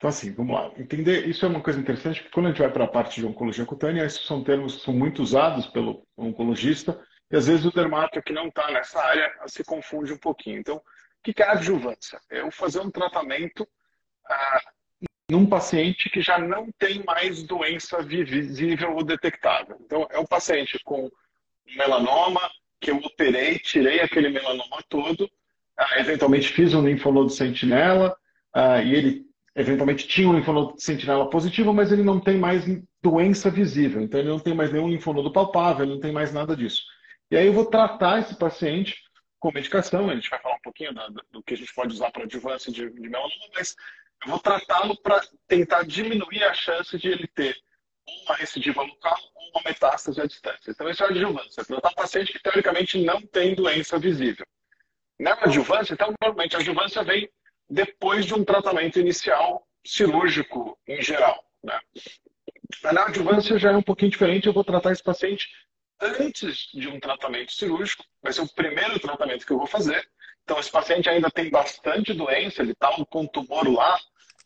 Então, 0.00 0.08
assim, 0.08 0.32
vamos 0.32 0.54
lá. 0.54 0.72
Entender, 0.78 1.28
isso 1.28 1.44
é 1.44 1.48
uma 1.48 1.60
coisa 1.60 1.78
interessante, 1.78 2.22
porque 2.22 2.32
quando 2.32 2.46
a 2.46 2.48
gente 2.48 2.62
vai 2.62 2.72
para 2.72 2.84
a 2.84 2.88
parte 2.88 3.20
de 3.20 3.26
oncologia 3.26 3.66
cutânea, 3.66 4.02
esses 4.02 4.24
são 4.24 4.42
termos 4.42 4.76
que 4.76 4.84
são 4.84 4.94
muito 4.94 5.20
usados 5.20 5.66
pelo 5.66 6.06
oncologista, 6.16 6.98
e 7.30 7.36
às 7.36 7.46
vezes 7.46 7.66
o 7.66 7.70
dermato 7.70 8.22
que 8.22 8.32
não 8.32 8.48
está 8.48 8.70
nessa 8.70 8.98
área 8.98 9.30
se 9.46 9.62
confunde 9.62 10.14
um 10.14 10.16
pouquinho. 10.16 10.58
Então, 10.58 10.76
o 10.76 10.82
que 11.22 11.42
é 11.42 11.46
adjuvância? 11.46 12.18
É 12.30 12.40
eu 12.40 12.50
fazer 12.50 12.80
um 12.80 12.90
tratamento 12.90 13.68
ah, 14.26 14.62
num 15.30 15.44
paciente 15.44 16.08
que 16.08 16.22
já 16.22 16.38
não 16.38 16.72
tem 16.78 17.04
mais 17.04 17.42
doença 17.42 18.02
visível 18.02 18.96
ou 18.96 19.04
detectável. 19.04 19.76
Então, 19.84 20.08
é 20.10 20.18
um 20.18 20.24
paciente 20.24 20.78
com 20.82 21.10
melanoma, 21.76 22.40
que 22.80 22.90
eu 22.90 22.96
operei, 22.96 23.58
tirei 23.58 24.00
aquele 24.00 24.30
melanoma 24.30 24.82
todo, 24.88 25.30
ah, 25.76 26.00
eventualmente 26.00 26.48
fiz 26.48 26.72
um 26.72 26.86
linfonodo 26.86 27.28
sentinela, 27.28 28.16
ah, 28.54 28.80
e 28.82 28.94
ele 28.94 29.29
eventualmente 29.54 30.06
tinha 30.06 30.28
um 30.28 30.36
linfonodo 30.36 30.74
sentinela 30.78 31.28
positivo, 31.28 31.72
mas 31.72 31.90
ele 31.92 32.02
não 32.02 32.20
tem 32.20 32.38
mais 32.38 32.64
doença 33.02 33.50
visível. 33.50 34.00
Então, 34.00 34.20
ele 34.20 34.28
não 34.28 34.38
tem 34.38 34.54
mais 34.54 34.72
nenhum 34.72 34.88
linfonodo 34.88 35.32
palpável, 35.32 35.84
ele 35.84 35.94
não 35.94 36.00
tem 36.00 36.12
mais 36.12 36.32
nada 36.32 36.56
disso. 36.56 36.82
E 37.30 37.36
aí 37.36 37.46
eu 37.46 37.52
vou 37.52 37.66
tratar 37.66 38.20
esse 38.20 38.36
paciente 38.36 38.96
com 39.38 39.52
medicação, 39.52 40.10
a 40.10 40.14
gente 40.14 40.28
vai 40.28 40.40
falar 40.40 40.56
um 40.56 40.62
pouquinho 40.62 40.92
do, 40.92 41.24
do 41.30 41.42
que 41.42 41.54
a 41.54 41.56
gente 41.56 41.74
pode 41.74 41.94
usar 41.94 42.10
para 42.10 42.24
adjuvância 42.24 42.70
de, 42.70 42.90
de 42.90 43.08
melanoma, 43.08 43.48
mas 43.54 43.74
eu 44.22 44.30
vou 44.30 44.38
tratá-lo 44.38 45.00
para 45.00 45.20
tentar 45.48 45.84
diminuir 45.84 46.44
a 46.44 46.52
chance 46.52 46.96
de 46.98 47.08
ele 47.08 47.26
ter 47.26 47.56
uma 48.26 48.36
recidiva 48.36 48.82
local 48.82 49.16
ou 49.34 49.50
uma 49.50 49.62
metástase 49.64 50.20
à 50.20 50.26
distância. 50.26 50.70
Então, 50.70 50.88
isso 50.88 51.02
é 51.02 51.06
adjuvância. 51.06 51.64
Tratar 51.64 51.90
um 51.90 51.94
paciente 51.94 52.32
que, 52.32 52.42
teoricamente, 52.42 53.02
não 53.02 53.22
tem 53.22 53.54
doença 53.54 53.98
visível. 53.98 54.44
Na 55.18 55.32
adjuvância, 55.32 55.94
então, 55.94 56.12
normalmente, 56.20 56.56
a 56.56 56.58
adjuvância 56.58 57.02
vem 57.02 57.30
depois 57.70 58.26
de 58.26 58.34
um 58.34 58.44
tratamento 58.44 58.98
inicial 58.98 59.64
cirúrgico 59.86 60.76
em 60.86 61.00
geral. 61.00 61.42
Né? 61.62 61.78
A 62.84 62.92
neoadjuvância 62.92 63.58
já 63.58 63.70
é 63.70 63.76
um 63.76 63.82
pouquinho 63.82 64.10
diferente, 64.10 64.46
eu 64.46 64.52
vou 64.52 64.64
tratar 64.64 64.92
esse 64.92 65.02
paciente 65.02 65.48
antes 66.00 66.70
de 66.74 66.88
um 66.88 66.98
tratamento 66.98 67.52
cirúrgico, 67.52 68.04
vai 68.22 68.32
ser 68.32 68.40
o 68.40 68.54
primeiro 68.54 68.98
tratamento 68.98 69.46
que 69.46 69.52
eu 69.52 69.58
vou 69.58 69.66
fazer. 69.66 70.08
Então, 70.42 70.58
esse 70.58 70.70
paciente 70.70 71.08
ainda 71.08 71.30
tem 71.30 71.50
bastante 71.50 72.12
doença, 72.12 72.62
ele 72.62 72.72
está 72.72 72.90
com 73.10 73.26
tumor 73.26 73.68
lá, 73.68 73.98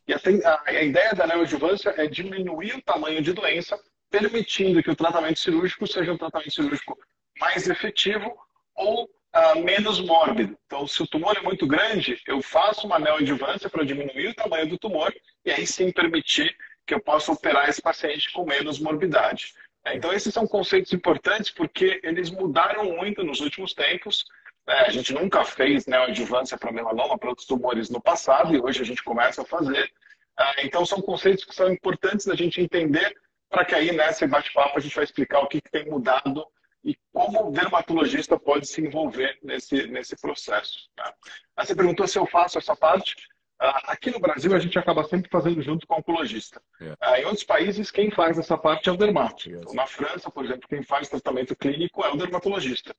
e 0.07 0.13
a, 0.13 0.19
a, 0.67 0.83
ideia 0.83 1.15
da 1.15 1.27
neoadjuvância 1.27 1.95
é 1.97 2.07
diminuir 2.07 2.75
o 2.75 2.83
tamanho 2.83 3.23
de 3.23 3.33
doença, 3.33 3.79
permitindo 4.11 4.83
que 4.83 4.91
o 4.91 4.97
tratamento 4.97 5.39
cirúrgico 5.39 5.87
seja 5.87 6.13
um 6.13 6.19
tratamento 6.19 6.53
cirúrgico 6.53 6.99
mais 7.39 7.69
efetivo 7.69 8.37
ou 8.75 9.09
uh, 9.35 9.61
menos 9.63 10.01
mórbido. 10.01 10.57
Então, 10.67 10.87
se 10.87 11.03
o 11.03 11.07
tumor 11.07 11.37
é 11.37 11.41
muito 11.41 11.67
grande, 11.67 12.21
eu 12.27 12.41
faço 12.41 12.87
uma 12.87 12.99
neoadjuvância 12.99 13.69
para 13.69 13.85
diminuir 13.85 14.29
o 14.29 14.35
tamanho 14.35 14.69
do 14.69 14.79
tumor 14.79 15.15
e 15.45 15.51
aí 15.51 15.67
sim 15.67 15.91
permitir 15.91 16.57
que 16.87 16.95
eu 16.95 17.01
possa 17.01 17.33
operar 17.33 17.69
esse 17.69 17.83
paciente 17.83 18.33
com 18.33 18.45
menos 18.45 18.79
morbidade. 18.79 19.55
Então, 19.87 20.13
esses 20.13 20.33
são 20.33 20.47
conceitos 20.47 20.93
importantes 20.93 21.51
porque 21.51 22.01
eles 22.03 22.31
mudaram 22.31 22.85
muito 22.97 23.23
nos 23.23 23.41
últimos 23.41 23.75
tempos 23.75 24.25
Né? 24.67 24.75
A 24.87 24.91
gente 24.91 25.13
nunca 25.13 25.45
fez 25.45 25.87
neoadjuvância 25.87 26.57
para 26.57 26.73
melanoma, 26.73 27.19
para 27.19 27.29
outros 27.29 27.47
tumores 27.47 27.91
no 27.91 28.01
passado, 28.01 28.55
e 28.55 28.61
hoje 28.61 28.81
a 28.81 28.85
gente 28.85 29.03
começa 29.03 29.43
a 29.43 29.45
fazer. 29.45 29.93
Ah, 30.37 30.55
então, 30.63 30.85
são 30.87 31.01
conceitos 31.03 31.45
que 31.45 31.55
são 31.55 31.71
importantes 31.71 32.27
da 32.27 32.35
gente 32.35 32.61
entender, 32.61 33.15
para 33.51 33.65
que 33.65 33.75
aí, 33.75 33.93
nesse 33.93 34.27
bate-papo, 34.27 34.79
a 34.79 34.81
gente 34.81 34.95
vai 34.95 35.05
explicar 35.05 35.41
o 35.41 35.47
que, 35.47 35.61
que 35.61 35.71
tem 35.71 35.85
mudado 35.85 36.47
e 36.85 36.97
como 37.13 37.49
o 37.49 37.51
dermatologista 37.51 38.39
pode 38.39 38.67
se 38.67 38.83
envolver 38.83 39.39
nesse, 39.43 39.87
nesse 39.87 40.15
processo. 40.21 40.91
Tá? 40.95 41.15
Você 41.59 41.75
perguntou 41.75 42.07
se 42.07 42.19
eu 42.19 42.27
faço 42.27 42.59
essa 42.59 42.77
parte. 42.77 43.15
Ah, 43.59 43.93
aqui 43.93 44.11
no 44.11 44.19
Brasil, 44.19 44.55
a 44.55 44.59
gente 44.59 44.79
acaba 44.79 45.05
sempre 45.05 45.31
fazendo 45.31 45.63
junto 45.63 45.87
com 45.87 45.95
o 45.95 45.99
oncologista. 45.99 46.61
Yeah. 46.81 46.99
É. 47.01 47.23
Em 47.23 47.25
outros 47.25 47.45
países, 47.45 47.91
quem 47.91 48.11
faz 48.11 48.37
essa 48.39 48.59
parte 48.59 48.89
é 48.89 48.93
o 48.93 48.97
dermato. 48.97 49.49
Yes. 49.49 49.63
Então, 49.63 49.75
na 49.75 49.87
França, 49.87 50.31
por 50.31 50.45
exemplo, 50.45 50.69
quem 50.69 50.83
faz 50.83 51.09
tratamento 51.09 51.57
clínico 51.57 52.05
é 52.05 52.13
o 52.13 52.17
dermatologista. 52.17 52.95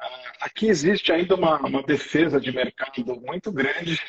Ah, 0.00 0.32
aqui 0.42 0.68
existe 0.68 1.12
ainda 1.12 1.34
uma, 1.34 1.58
uma 1.58 1.82
defesa 1.82 2.40
de 2.40 2.50
mercado 2.50 3.20
muito 3.20 3.52
grande. 3.52 4.00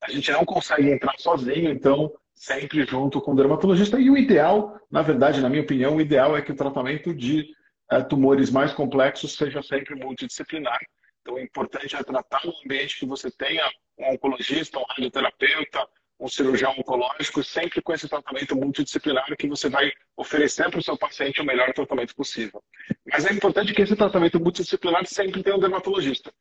A 0.00 0.10
gente 0.10 0.30
não 0.32 0.44
consegue 0.44 0.90
entrar 0.90 1.14
sozinho, 1.18 1.70
então 1.70 2.12
sempre 2.34 2.84
junto 2.84 3.20
com 3.20 3.32
o 3.32 3.36
dermatologista. 3.36 4.00
E 4.00 4.08
o 4.08 4.16
ideal, 4.16 4.80
na 4.90 5.02
verdade, 5.02 5.40
na 5.40 5.50
minha 5.50 5.62
opinião, 5.62 5.96
o 5.96 6.00
ideal 6.00 6.36
é 6.36 6.40
que 6.40 6.52
o 6.52 6.56
tratamento 6.56 7.12
de 7.12 7.52
tumores 8.00 8.50
mais 8.50 8.72
complexos 8.72 9.34
seja 9.34 9.62
sempre 9.62 9.94
multidisciplinar. 9.96 10.78
Então, 11.20 11.34
o 11.34 11.40
importante 11.40 11.94
é 11.94 12.02
tratar 12.02 12.40
um 12.46 12.52
ambiente 12.64 12.98
que 12.98 13.06
você 13.06 13.30
tenha 13.30 13.68
um 13.98 14.12
oncologista, 14.12 14.78
um 14.78 14.84
radioterapeuta, 14.88 15.86
um 16.18 16.28
cirurgião 16.28 16.72
oncológico, 16.78 17.42
sempre 17.42 17.82
com 17.82 17.92
esse 17.92 18.08
tratamento 18.08 18.54
multidisciplinar 18.56 19.24
que 19.36 19.48
você 19.48 19.68
vai 19.68 19.92
oferecer 20.16 20.70
para 20.70 20.78
o 20.78 20.82
seu 20.82 20.96
paciente 20.96 21.40
o 21.40 21.44
melhor 21.44 21.72
tratamento 21.72 22.14
possível. 22.14 22.62
Mas 23.10 23.26
é 23.26 23.32
importante 23.32 23.74
que 23.74 23.82
esse 23.82 23.96
tratamento 23.96 24.38
multidisciplinar 24.38 25.04
sempre 25.06 25.42
tenha 25.42 25.56
um 25.56 25.60
dermatologista. 25.60 26.32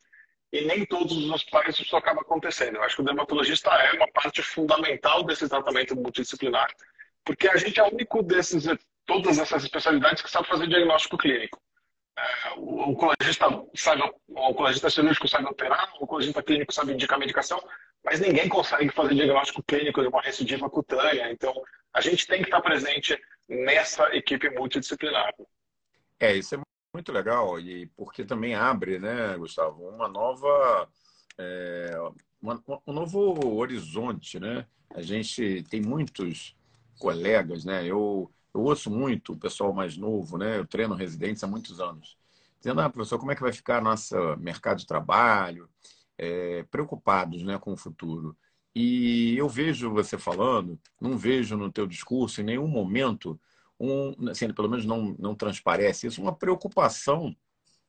E 0.54 0.62
nem 0.66 0.86
todos 0.86 1.18
os 1.18 1.32
hospitais 1.32 1.80
isso 1.80 1.96
acaba 1.96 2.22
acontecendo. 2.22 2.76
Eu 2.76 2.84
acho 2.84 2.96
que 2.96 3.02
o 3.02 3.06
dermatologista 3.06 3.70
é 3.72 3.94
uma 3.94 4.08
parte 4.12 4.44
fundamental 4.44 5.24
desse 5.24 5.48
tratamento 5.50 5.96
multidisciplinar, 5.96 6.70
porque 7.26 7.48
a 7.48 7.58
gente 7.58 7.80
é 7.80 7.84
o 7.84 7.94
único 7.94 8.22
desses, 8.22 8.66
todas 9.12 9.38
essas 9.40 9.64
especialidades 9.64 10.22
que 10.22 10.32
sabe 10.32 10.48
fazer 10.48 10.68
diagnóstico 10.68 11.18
clínico. 11.18 11.60
É, 12.18 12.54
o 12.58 12.90
oncologista 12.90 13.46
sabe, 13.76 14.02
o 14.28 14.40
oncologista 14.40 14.90
cirúrgico 14.90 15.28
sabe 15.28 15.46
operar, 15.46 15.92
o 16.00 16.04
oncologista 16.04 16.42
clínico 16.42 16.74
sabe 16.74 16.94
indicar 16.94 17.20
medicação, 17.20 17.62
mas 18.04 18.20
ninguém 18.20 18.48
consegue 18.48 18.90
fazer 18.90 19.16
diagnóstico 19.16 19.64
clínico 19.64 20.02
de 20.02 20.08
uma 20.08 20.22
recidiva 20.22 20.70
cutânea. 20.70 21.32
Então, 21.32 21.54
a 21.94 22.00
gente 22.00 22.26
tem 22.26 22.40
que 22.42 22.48
estar 22.48 22.62
presente 22.62 23.20
nessa 23.50 24.16
equipe 24.16 24.50
multidisciplinar. 24.50 25.34
É, 26.20 26.34
isso 26.34 26.56
é 26.56 26.60
muito 26.94 27.12
legal, 27.12 27.60
e 27.60 27.88
porque 27.98 28.24
também 28.24 28.56
abre, 28.56 28.98
né, 28.98 29.36
Gustavo, 29.38 29.88
uma 29.90 30.08
nova. 30.08 30.88
É, 31.38 31.98
uma, 32.42 32.62
um 32.88 32.94
novo 32.94 33.56
horizonte, 33.58 34.40
né? 34.40 34.66
A 34.94 35.02
gente 35.02 35.64
tem 35.70 35.82
muitos 35.82 36.56
colegas, 37.00 37.66
né? 37.66 37.86
Eu 37.86 38.32
eu 38.54 38.62
ouço 38.62 38.90
muito 38.90 39.34
o 39.34 39.38
pessoal 39.38 39.74
mais 39.74 39.98
novo, 39.98 40.38
né? 40.38 40.58
Eu 40.58 40.66
treino 40.66 40.96
residentes 40.96 41.44
há 41.44 41.48
muitos 41.48 41.80
anos, 41.80 42.18
dizendo, 42.60 42.82
ah, 42.82 42.90
professor, 42.90 43.18
como 43.20 43.32
é 43.32 43.36
que 43.36 43.42
vai 43.42 43.54
ficar 43.54 43.82
nosso 43.82 44.16
mercado 44.38 44.80
de 44.80 44.88
trabalho? 44.88 45.70
É, 46.18 46.64
preocupados 46.70 47.42
né, 47.44 47.58
com 47.58 47.74
o 47.74 47.78
futuro. 47.78 48.38
E 48.76 49.36
eu 49.38 49.50
vejo 49.50 49.92
você 49.92 50.18
falando, 50.18 50.80
não 51.00 51.18
vejo 51.18 51.58
no 51.58 51.72
teu 51.72 51.88
discurso 51.88 52.42
em 52.42 52.44
nenhum 52.44 52.68
momento, 52.68 53.40
um, 53.80 54.30
assim, 54.30 54.54
pelo 54.54 54.70
menos 54.70 54.86
não, 54.86 55.16
não 55.18 55.36
transparece 55.36 56.08
isso, 56.08 56.22
uma 56.22 56.36
preocupação 56.36 57.36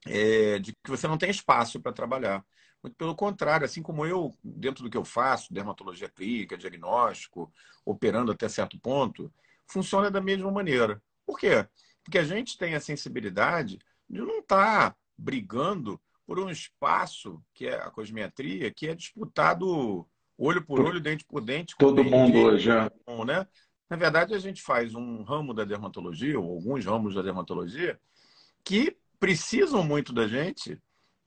é, 0.07 0.59
de 0.59 0.73
que 0.73 0.90
você 0.90 1.07
não 1.07 1.19
tem 1.19 1.31
espaço 1.31 1.81
para 1.81 1.92
trabalhar. 1.92 2.45
Muito 2.83 2.97
pelo 2.97 3.14
contrário, 3.14 3.64
assim 3.64 3.81
como 3.81 4.04
eu, 4.04 4.35
dentro 4.42 4.83
do 4.83 4.90
que 4.90 4.97
eu 4.97 5.04
faço, 5.04 5.54
dermatologia 5.54 6.09
clínica, 6.09 6.57
diagnóstico, 6.57 7.52
operando 7.85 8.33
até 8.33 8.49
certo 8.49 8.78
ponto, 8.81 9.33
funciona 9.72 10.10
da 10.10 10.20
mesma 10.20 10.50
maneira. 10.50 11.02
Por 11.26 11.38
quê? 11.38 11.66
Porque 12.04 12.18
a 12.18 12.24
gente 12.24 12.58
tem 12.58 12.74
a 12.74 12.80
sensibilidade 12.80 13.78
de 14.08 14.20
não 14.20 14.40
estar 14.40 14.90
tá 14.90 14.96
brigando 15.16 16.00
por 16.26 16.38
um 16.38 16.50
espaço, 16.50 17.42
que 17.54 17.66
é 17.66 17.74
a 17.74 17.90
cosmetria, 17.90 18.72
que 18.72 18.88
é 18.88 18.94
disputado 18.94 20.06
olho 20.36 20.64
por 20.64 20.80
olho, 20.80 21.00
dente 21.00 21.24
por 21.24 21.40
dente. 21.40 21.74
Todo 21.78 22.04
mundo 22.04 22.38
hoje. 22.38 22.70
É. 22.70 22.90
Né? 23.24 23.46
Na 23.88 23.96
verdade, 23.96 24.34
a 24.34 24.38
gente 24.38 24.62
faz 24.62 24.94
um 24.94 25.22
ramo 25.22 25.52
da 25.52 25.64
dermatologia, 25.64 26.38
ou 26.38 26.52
alguns 26.52 26.84
ramos 26.84 27.14
da 27.14 27.22
dermatologia, 27.22 28.00
que 28.64 28.96
precisam 29.20 29.84
muito 29.84 30.12
da 30.12 30.26
gente 30.26 30.78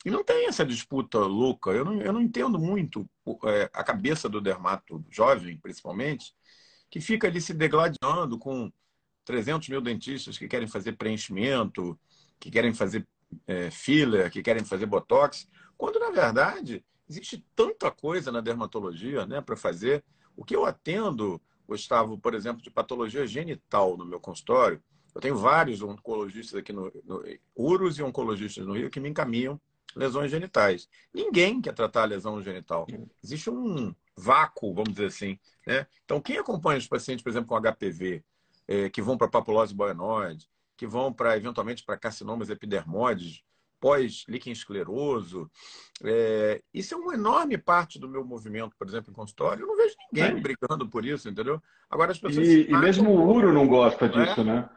e 0.05 0.11
não 0.11 0.23
tem 0.23 0.47
essa 0.47 0.65
disputa 0.65 1.19
louca. 1.19 1.71
Eu 1.71 1.85
não, 1.85 2.01
eu 2.01 2.13
não 2.13 2.21
entendo 2.21 2.59
muito 2.59 3.09
é, 3.45 3.69
a 3.73 3.83
cabeça 3.83 4.29
do 4.29 4.41
dermato 4.41 5.03
jovem, 5.09 5.57
principalmente, 5.57 6.33
que 6.89 6.99
fica 7.01 7.27
ali 7.27 7.41
se 7.41 7.53
degladiando 7.53 8.37
com 8.37 8.71
300 9.25 9.69
mil 9.69 9.81
dentistas 9.81 10.37
que 10.37 10.47
querem 10.47 10.67
fazer 10.67 10.93
preenchimento, 10.93 11.99
que 12.39 12.51
querem 12.51 12.73
fazer 12.73 13.07
é, 13.47 13.71
filler, 13.71 14.31
que 14.31 14.41
querem 14.41 14.63
fazer 14.63 14.85
botox, 14.85 15.47
quando 15.77 15.99
na 15.99 16.11
verdade 16.11 16.83
existe 17.09 17.43
tanta 17.55 17.91
coisa 17.91 18.31
na 18.31 18.41
dermatologia 18.41 19.25
né, 19.25 19.41
para 19.41 19.55
fazer. 19.55 20.03
O 20.35 20.43
que 20.43 20.55
eu 20.55 20.65
atendo, 20.65 21.41
Gustavo, 21.67 22.17
por 22.17 22.33
exemplo, 22.33 22.61
de 22.61 22.69
patologia 22.69 23.25
genital 23.25 23.97
no 23.97 24.05
meu 24.05 24.19
consultório, 24.19 24.81
eu 25.13 25.21
tenho 25.21 25.37
vários 25.37 25.81
oncologistas 25.81 26.59
aqui 26.59 26.73
no, 26.73 26.91
no 27.05 27.23
uros 27.55 27.97
e 27.97 28.03
oncologistas 28.03 28.65
no 28.65 28.73
Rio 28.73 28.89
que 28.89 28.99
me 28.99 29.09
encaminham 29.09 29.59
lesões 29.95 30.29
genitais. 30.29 30.89
Ninguém 31.13 31.61
quer 31.61 31.73
tratar 31.73 32.03
a 32.03 32.05
lesão 32.05 32.41
genital. 32.41 32.85
Existe 33.23 33.49
um 33.49 33.95
vácuo, 34.17 34.73
vamos 34.73 34.93
dizer 34.93 35.07
assim. 35.07 35.39
Né? 35.65 35.85
Então, 36.03 36.21
quem 36.21 36.37
acompanha 36.37 36.77
os 36.77 36.87
pacientes, 36.87 37.23
por 37.23 37.29
exemplo, 37.29 37.47
com 37.47 37.61
HPV, 37.61 38.23
é, 38.67 38.89
que 38.89 39.01
vão 39.01 39.17
para 39.17 39.27
papulose 39.27 39.73
boenoide, 39.73 40.47
que 40.77 40.87
vão 40.87 41.11
para, 41.11 41.37
eventualmente, 41.37 41.83
para 41.83 41.97
carcinomas 41.97 42.49
epidermoides, 42.49 43.43
pós-líquen 43.79 44.51
escleroso, 44.51 45.49
é, 46.03 46.61
isso 46.73 46.93
é 46.93 46.97
uma 46.97 47.13
enorme 47.13 47.57
parte 47.57 47.99
do 47.99 48.09
meu 48.09 48.25
movimento, 48.25 48.75
por 48.77 48.87
exemplo, 48.87 49.11
em 49.11 49.13
consultório. 49.13 49.63
Eu 49.63 49.67
não 49.67 49.77
vejo 49.77 49.95
ninguém 50.11 50.37
é. 50.37 50.41
brigando 50.41 50.89
por 50.89 51.05
isso, 51.05 51.29
entendeu? 51.29 51.61
Agora 51.89 52.11
as 52.11 52.19
pessoas. 52.19 52.47
E, 52.47 52.69
e 52.69 52.77
mesmo 52.77 53.11
o 53.11 53.31
Uro 53.31 53.53
não 53.53 53.67
gosta 53.67 54.09
disso, 54.09 54.43
né? 54.43 54.67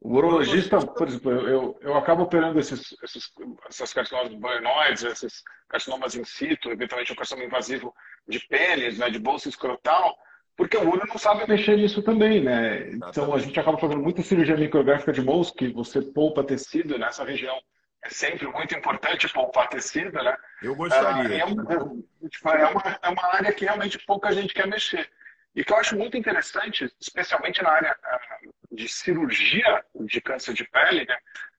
O 0.00 0.14
urologista, 0.14 0.78
por 0.78 1.08
exemplo, 1.08 1.32
eu, 1.32 1.78
eu 1.80 1.96
acabo 1.96 2.22
operando 2.22 2.58
esses, 2.60 2.94
esses, 3.02 3.32
essas 3.68 3.92
carcinomas 3.92 4.34
boenoides, 4.34 5.02
esses 5.02 5.42
carcinomas 5.68 6.14
in 6.14 6.24
situ, 6.24 6.70
eventualmente 6.70 7.12
um 7.12 7.16
carcinoma 7.16 7.46
invasivo 7.46 7.94
de 8.28 8.38
pênis, 8.40 8.98
né, 8.98 9.08
de 9.10 9.18
bolsa 9.18 9.48
escrotal, 9.48 10.16
porque 10.56 10.76
o 10.76 10.88
uro 10.88 11.06
não 11.06 11.18
sabe 11.18 11.46
mexer 11.46 11.76
nisso 11.76 12.02
também, 12.02 12.42
né? 12.42 12.88
Então 12.90 13.34
a 13.34 13.38
gente 13.38 13.58
acaba 13.60 13.78
fazendo 13.78 14.00
muita 14.00 14.22
cirurgia 14.22 14.56
micrográfica 14.56 15.12
de 15.12 15.20
mãos, 15.20 15.50
que 15.50 15.68
você 15.68 16.00
poupa 16.00 16.42
tecido 16.42 16.98
nessa 16.98 17.24
região. 17.24 17.60
É 18.02 18.08
sempre 18.08 18.46
muito 18.46 18.74
importante 18.74 19.28
poupar 19.28 19.68
tecido, 19.68 20.12
né? 20.22 20.34
Eu 20.62 20.74
gostaria. 20.74 21.08
Ah, 21.08 21.38
é, 21.38 21.44
um, 21.44 21.70
é, 21.70 22.66
uma, 22.68 22.98
é 23.02 23.08
uma 23.08 23.34
área 23.34 23.52
que 23.52 23.64
realmente 23.64 23.98
pouca 24.06 24.32
gente 24.32 24.54
quer 24.54 24.66
mexer. 24.66 25.10
E 25.54 25.64
que 25.64 25.72
eu 25.72 25.76
acho 25.76 25.96
muito 25.96 26.16
interessante, 26.16 26.90
especialmente 27.00 27.62
na 27.62 27.70
área 27.70 27.96
ah, 28.02 28.35
de 28.76 28.88
cirurgia 28.88 29.84
de 29.94 30.20
câncer 30.20 30.54
de 30.54 30.64
pele, 30.64 31.04
né? 31.04 31.16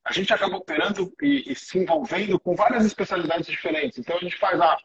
a 0.08 0.14
gente 0.14 0.34
acaba 0.34 0.56
operando 0.56 1.14
e, 1.22 1.52
e, 1.52 1.56
se 1.56 1.78
envolvendo 1.78 2.40
com 2.40 2.56
várias 2.56 2.86
especialidades 2.86 3.48
diferentes. 3.48 3.98
Então 3.98 4.16
a 4.16 4.20
gente 4.20 4.38
faz 4.38 4.60
ah, 4.62 4.78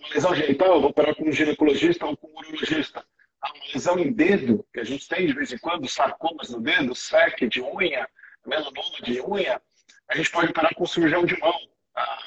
uma, 0.00 0.08
lesão 0.12 0.34
genital, 0.34 0.74
eu 0.74 0.80
vou 0.80 0.90
operar 0.90 1.14
com 1.14 1.28
um 1.28 1.32
ginecologista 1.32 2.04
ou 2.06 2.16
com 2.16 2.26
um 2.26 2.38
urologista. 2.38 3.04
Ah, 3.40 3.52
uma 3.54 3.64
lesão 3.72 3.98
em 4.00 4.12
dedo, 4.12 4.66
que 4.72 4.80
a 4.80 4.84
gente 4.84 5.08
tem 5.08 5.26
de 5.26 5.32
vez 5.32 5.52
em 5.52 5.58
quando, 5.58 5.88
sarcomas 5.88 6.50
no 6.50 6.60
dedo, 6.60 6.92
SEC 6.92 7.48
de 7.48 7.62
unha, 7.62 8.08
melanoma 8.44 9.00
de 9.04 9.20
unha, 9.20 9.62
a 10.08 10.16
gente 10.16 10.30
pode 10.30 10.50
operar 10.50 10.74
com 10.74 10.82
um 10.82 10.86
cirurgião 10.86 11.24
de 11.24 11.38
mão. 11.38 11.58
Ah, 11.94 12.18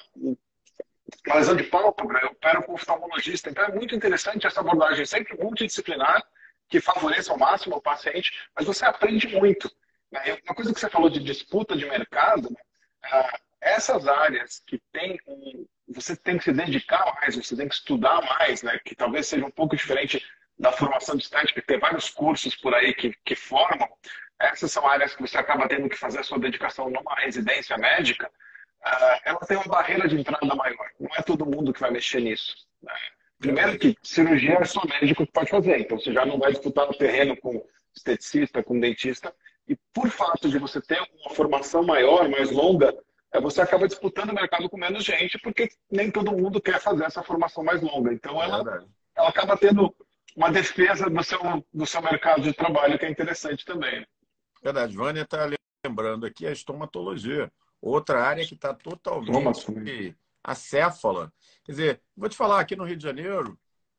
uma 1.28 1.36
lesão 1.36 1.56
de 1.56 1.64
pálpebra, 1.64 2.20
eu 2.22 2.30
opero 2.30 2.64
com 2.64 2.76
oftalmologista. 2.76 3.50
Então 3.50 3.66
é 3.66 3.72
muito 3.74 3.94
interessante 3.94 4.48
essa 4.48 4.62
abordagem 4.62 5.06
sempre 5.06 5.38
multidisciplinar, 5.38 6.24
que 6.70 6.82
favoreça 6.82 7.32
ao 7.32 7.38
máximo 7.38 7.76
o 7.76 7.82
paciente, 7.82 8.32
mas 8.56 8.66
você 8.66 8.86
aprende 8.86 9.28
muito. 9.28 9.72
Né? 10.12 10.38
Uma 10.46 10.56
coisa 10.56 10.74
que 10.74 10.80
você 10.80 10.90
falou 10.90 11.10
de 11.10 11.20
disputa 11.20 11.76
de 11.76 11.86
mercado, 11.86 12.50
né? 12.50 12.58
Ah, 13.04 13.40
essas 13.62 14.08
áreas 14.08 14.64
que 14.66 14.80
tem 14.92 15.20
um, 15.28 15.66
você 15.88 16.16
tem 16.16 16.38
que 16.38 16.44
se 16.44 16.54
dedicar 16.54 17.16
mais, 17.16 17.36
você 17.36 17.56
tem 17.56 17.68
que 17.68 17.76
estudar 17.76 18.22
mais, 18.22 18.62
né? 18.62 18.80
que 18.86 18.96
talvez 18.96 19.28
seja 19.28 19.46
um 19.46 19.52
pouco 19.52 19.76
diferente 19.76 20.24
da 20.58 20.72
formação 20.72 21.16
de 21.16 21.24
estética, 21.24 21.62
tem 21.62 21.80
vários 21.80 22.10
cursos 22.10 22.56
por 22.56 22.74
aí 22.74 22.94
que, 22.94 23.14
que 23.26 23.36
formam, 23.36 23.90
essas 24.40 24.72
são 24.72 24.88
áreas 24.88 25.16
que 25.16 25.22
você 25.22 25.38
acaba 25.38 25.68
tendo 25.68 25.90
que 25.90 25.98
fazer 25.98 26.20
a 26.20 26.24
sua 26.24 26.40
dedicação 26.40 26.90
numa 26.90 27.16
residência 27.16 27.78
médica, 27.78 28.28
uh, 28.28 29.20
ela 29.26 29.40
tem 29.40 29.58
uma 29.58 29.68
barreira 29.68 30.08
de 30.08 30.20
entrada 30.20 30.56
maior. 30.56 30.90
Não 31.00 31.10
é 31.16 31.22
todo 31.22 31.46
mundo 31.46 31.74
que 31.74 31.80
vai 31.80 31.92
mexer 31.92 32.22
nisso. 32.22 32.56
Né? 32.82 32.94
Primeiro 33.40 33.78
que 33.78 33.96
cirurgia 34.02 34.58
é 34.60 34.66
só 34.66 34.82
médico 34.86 35.26
que 35.26 35.32
pode 35.32 35.50
fazer, 35.50 35.80
então 35.80 36.00
você 36.00 36.14
já 36.14 36.26
não 36.26 36.40
vai 36.40 36.52
disputar 36.52 36.88
no 36.88 36.94
terreno 36.94 37.36
com 37.38 37.66
esteticista, 37.96 38.64
com 38.64 38.80
dentista, 38.80 39.34
e 39.68 39.78
por 39.94 40.10
fato 40.10 40.50
de 40.50 40.58
você 40.58 40.82
ter 40.82 41.02
uma 41.22 41.34
formação 41.36 41.84
maior, 41.84 42.30
mais 42.30 42.52
longa, 42.52 42.96
é, 43.34 43.40
você 43.40 43.62
acaba 43.62 43.88
disputando 43.88 44.30
o 44.30 44.36
mercado 44.36 44.70
com 44.70 44.78
menos 44.78 45.04
gente, 45.04 45.38
porque 45.40 45.70
nem 45.92 46.12
todo 46.12 46.32
mundo 46.32 46.62
quer 46.62 46.80
fazer 46.80 47.04
essa 47.04 47.24
formação 47.24 47.64
mais 47.64 47.82
longa. 47.82 48.14
Então, 48.14 48.42
ela, 48.42 48.86
ela 49.16 49.30
acaba 49.30 49.58
tendo 49.58 49.94
uma 50.36 50.52
defesa 50.52 51.10
do 51.10 51.24
seu, 51.24 51.66
do 51.74 51.86
seu 51.86 52.02
mercado 52.02 52.42
de 52.42 52.54
trabalho, 52.54 53.00
que 53.00 53.06
é 53.06 53.10
interessante 53.10 53.66
também. 53.66 54.06
Verdade. 54.64 54.96
Vânia 54.96 55.22
está 55.22 55.50
lembrando 55.86 56.26
aqui 56.26 56.46
a 56.46 56.52
estomatologia, 56.52 57.52
outra 57.82 58.24
área 58.24 58.46
que 58.46 58.56
está 58.56 58.74
totalmente 58.74 60.16
acéfala. 60.46 61.34
Quer 61.64 61.72
dizer, 61.72 62.02
vou 62.16 62.30
te 62.30 62.38
falar, 62.38 62.60
aqui 62.60 62.76
no 62.76 62.86
Rio 62.86 62.96
de 62.96 63.04
Janeiro, 63.04 63.58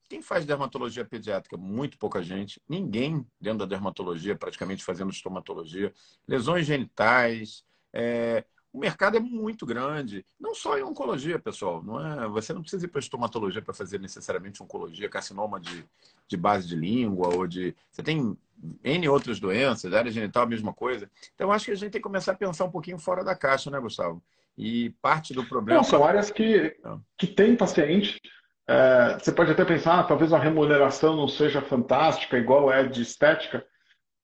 quem 0.08 0.22
faz 0.22 0.46
dermatologia 0.46 1.04
pediátrica? 1.04 1.56
Muito 1.56 1.98
pouca 1.98 2.22
gente. 2.22 2.62
Ninguém 2.68 3.26
dentro 3.40 3.58
da 3.58 3.66
dermatologia, 3.66 4.36
praticamente 4.36 4.84
fazendo 4.84 5.10
estomatologia. 5.10 5.92
Lesões 6.28 6.64
genitais. 6.66 7.64
É... 7.92 8.44
O 8.72 8.78
mercado 8.78 9.16
é 9.16 9.20
muito 9.20 9.66
grande. 9.66 10.24
Não 10.38 10.54
só 10.54 10.78
em 10.78 10.82
oncologia, 10.82 11.38
pessoal. 11.38 11.82
Não 11.82 11.98
é... 12.00 12.28
Você 12.28 12.52
não 12.52 12.60
precisa 12.60 12.84
ir 12.84 12.88
para 12.88 13.00
estomatologia 13.00 13.60
para 13.60 13.74
fazer 13.74 13.98
necessariamente 13.98 14.62
oncologia, 14.62 15.08
carcinoma 15.08 15.58
de, 15.58 15.84
de 16.28 16.36
base 16.36 16.68
de 16.68 16.76
língua 16.76 17.34
ou 17.34 17.46
de. 17.46 17.74
Você 17.90 18.02
tem 18.02 18.36
N 18.84 19.08
outras 19.08 19.40
doenças, 19.40 19.92
área 19.92 20.10
genital, 20.10 20.44
a 20.44 20.46
mesma 20.46 20.72
coisa. 20.72 21.10
Então, 21.34 21.50
acho 21.50 21.64
que 21.64 21.72
a 21.72 21.74
gente 21.74 21.90
tem 21.90 22.00
que 22.00 22.06
começar 22.06 22.32
a 22.32 22.36
pensar 22.36 22.64
um 22.64 22.70
pouquinho 22.70 22.98
fora 22.98 23.24
da 23.24 23.34
caixa, 23.34 23.70
né, 23.70 23.80
Gustavo? 23.80 24.22
E 24.56 24.90
parte 25.02 25.34
do 25.34 25.44
problema. 25.44 25.80
Não, 25.80 25.84
são 25.84 26.04
áreas 26.04 26.30
que, 26.30 26.74
ah. 26.84 26.98
que 27.18 27.26
tem 27.26 27.54
paciente 27.54 28.20
é, 28.68 29.18
você 29.18 29.30
pode 29.30 29.52
até 29.52 29.64
pensar, 29.64 30.00
ah, 30.00 30.04
talvez 30.04 30.32
a 30.32 30.38
remuneração 30.38 31.14
não 31.14 31.28
seja 31.28 31.62
fantástica, 31.62 32.36
igual 32.36 32.72
é 32.72 32.82
de 32.84 33.00
estética, 33.00 33.64